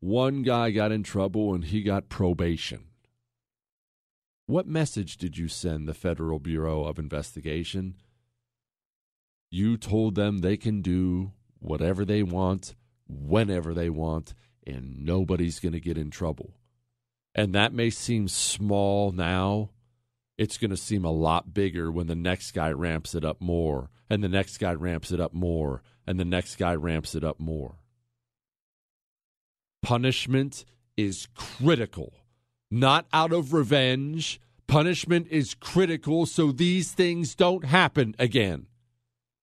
one 0.00 0.42
guy 0.42 0.70
got 0.70 0.92
in 0.92 1.02
trouble 1.02 1.54
and 1.54 1.64
he 1.64 1.82
got 1.82 2.10
probation. 2.10 2.88
What 4.46 4.66
message 4.66 5.16
did 5.16 5.38
you 5.38 5.48
send 5.48 5.88
the 5.88 5.94
Federal 5.94 6.38
Bureau 6.38 6.84
of 6.84 6.98
Investigation? 6.98 7.94
You 9.50 9.78
told 9.78 10.16
them 10.16 10.38
they 10.38 10.58
can 10.58 10.82
do 10.82 11.32
whatever 11.60 12.04
they 12.04 12.22
want, 12.22 12.74
whenever 13.08 13.72
they 13.72 13.88
want, 13.88 14.34
and 14.66 15.02
nobody's 15.04 15.60
going 15.60 15.72
to 15.72 15.80
get 15.80 15.96
in 15.96 16.10
trouble. 16.10 16.52
And 17.34 17.54
that 17.54 17.72
may 17.72 17.88
seem 17.88 18.28
small 18.28 19.12
now. 19.12 19.70
It's 20.36 20.58
going 20.58 20.72
to 20.72 20.76
seem 20.76 21.06
a 21.06 21.10
lot 21.10 21.54
bigger 21.54 21.90
when 21.90 22.06
the 22.06 22.14
next 22.14 22.52
guy 22.52 22.70
ramps 22.70 23.14
it 23.14 23.24
up 23.24 23.40
more, 23.40 23.88
and 24.10 24.22
the 24.22 24.28
next 24.28 24.58
guy 24.58 24.74
ramps 24.74 25.10
it 25.10 25.20
up 25.20 25.32
more, 25.32 25.82
and 26.06 26.20
the 26.20 26.24
next 26.24 26.56
guy 26.56 26.74
ramps 26.74 27.14
it 27.14 27.24
up 27.24 27.40
more. 27.40 27.76
Punishment 29.82 30.66
is 30.96 31.28
critical, 31.34 32.12
not 32.74 33.06
out 33.12 33.32
of 33.32 33.52
revenge. 33.52 34.40
Punishment 34.66 35.28
is 35.30 35.54
critical 35.54 36.26
so 36.26 36.52
these 36.52 36.92
things 36.92 37.34
don't 37.34 37.64
happen 37.64 38.14
again. 38.18 38.66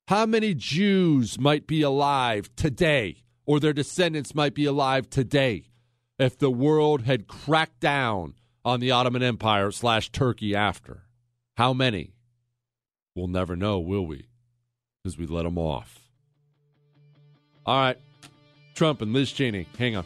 How 0.07 0.25
many 0.25 0.53
Jews 0.53 1.39
might 1.39 1.67
be 1.67 1.82
alive 1.82 2.49
today 2.55 3.23
or 3.45 3.59
their 3.59 3.73
descendants 3.73 4.36
might 4.36 4.53
be 4.53 4.65
alive 4.65 5.09
today 5.09 5.69
if 6.19 6.38
the 6.38 6.51
world 6.51 7.03
had 7.03 7.27
cracked 7.27 7.79
down 7.79 8.36
on 8.63 8.79
the 8.79 8.91
Ottoman 8.91 9.23
Empire 9.23 9.71
slash 9.71 10.11
Turkey 10.11 10.55
after. 10.55 11.03
How 11.57 11.73
many? 11.73 12.13
We'll 13.15 13.27
never 13.27 13.55
know, 13.55 13.79
will 13.79 14.05
we? 14.05 14.27
Because 15.03 15.17
we 15.17 15.25
let 15.25 15.43
them 15.43 15.57
off. 15.57 16.09
All 17.65 17.79
right. 17.79 17.97
Trump 18.75 19.01
and 19.01 19.13
Liz 19.13 19.32
Cheney. 19.32 19.67
Hang 19.77 19.95
on. 19.95 20.05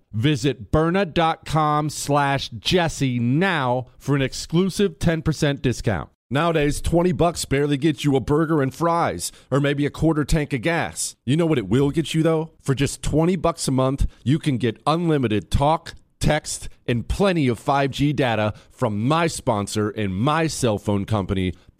Visit 0.13 0.71
Byrna.com 0.71 1.89
slash 1.89 2.49
Jesse 2.49 3.19
now 3.19 3.87
for 3.97 4.15
an 4.15 4.21
exclusive 4.21 4.99
10% 4.99 5.61
discount. 5.61 6.09
Nowadays, 6.29 6.79
20 6.79 7.11
bucks 7.11 7.43
barely 7.43 7.75
gets 7.75 8.05
you 8.05 8.15
a 8.15 8.21
burger 8.21 8.61
and 8.61 8.73
fries, 8.73 9.33
or 9.51 9.59
maybe 9.59 9.85
a 9.85 9.89
quarter 9.89 10.23
tank 10.23 10.53
of 10.53 10.61
gas. 10.61 11.17
You 11.25 11.35
know 11.35 11.45
what 11.45 11.57
it 11.57 11.67
will 11.67 11.91
get 11.91 12.13
you 12.13 12.23
though? 12.23 12.51
For 12.61 12.73
just 12.73 13.03
20 13.03 13.35
bucks 13.35 13.67
a 13.67 13.71
month, 13.71 14.07
you 14.23 14.39
can 14.39 14.57
get 14.57 14.81
unlimited 14.87 15.51
talk, 15.51 15.93
text, 16.21 16.69
and 16.87 17.05
plenty 17.05 17.49
of 17.49 17.59
5G 17.59 18.15
data 18.15 18.53
from 18.69 19.05
my 19.05 19.27
sponsor 19.27 19.89
and 19.89 20.15
my 20.15 20.47
cell 20.47 20.77
phone 20.77 21.03
company, 21.03 21.53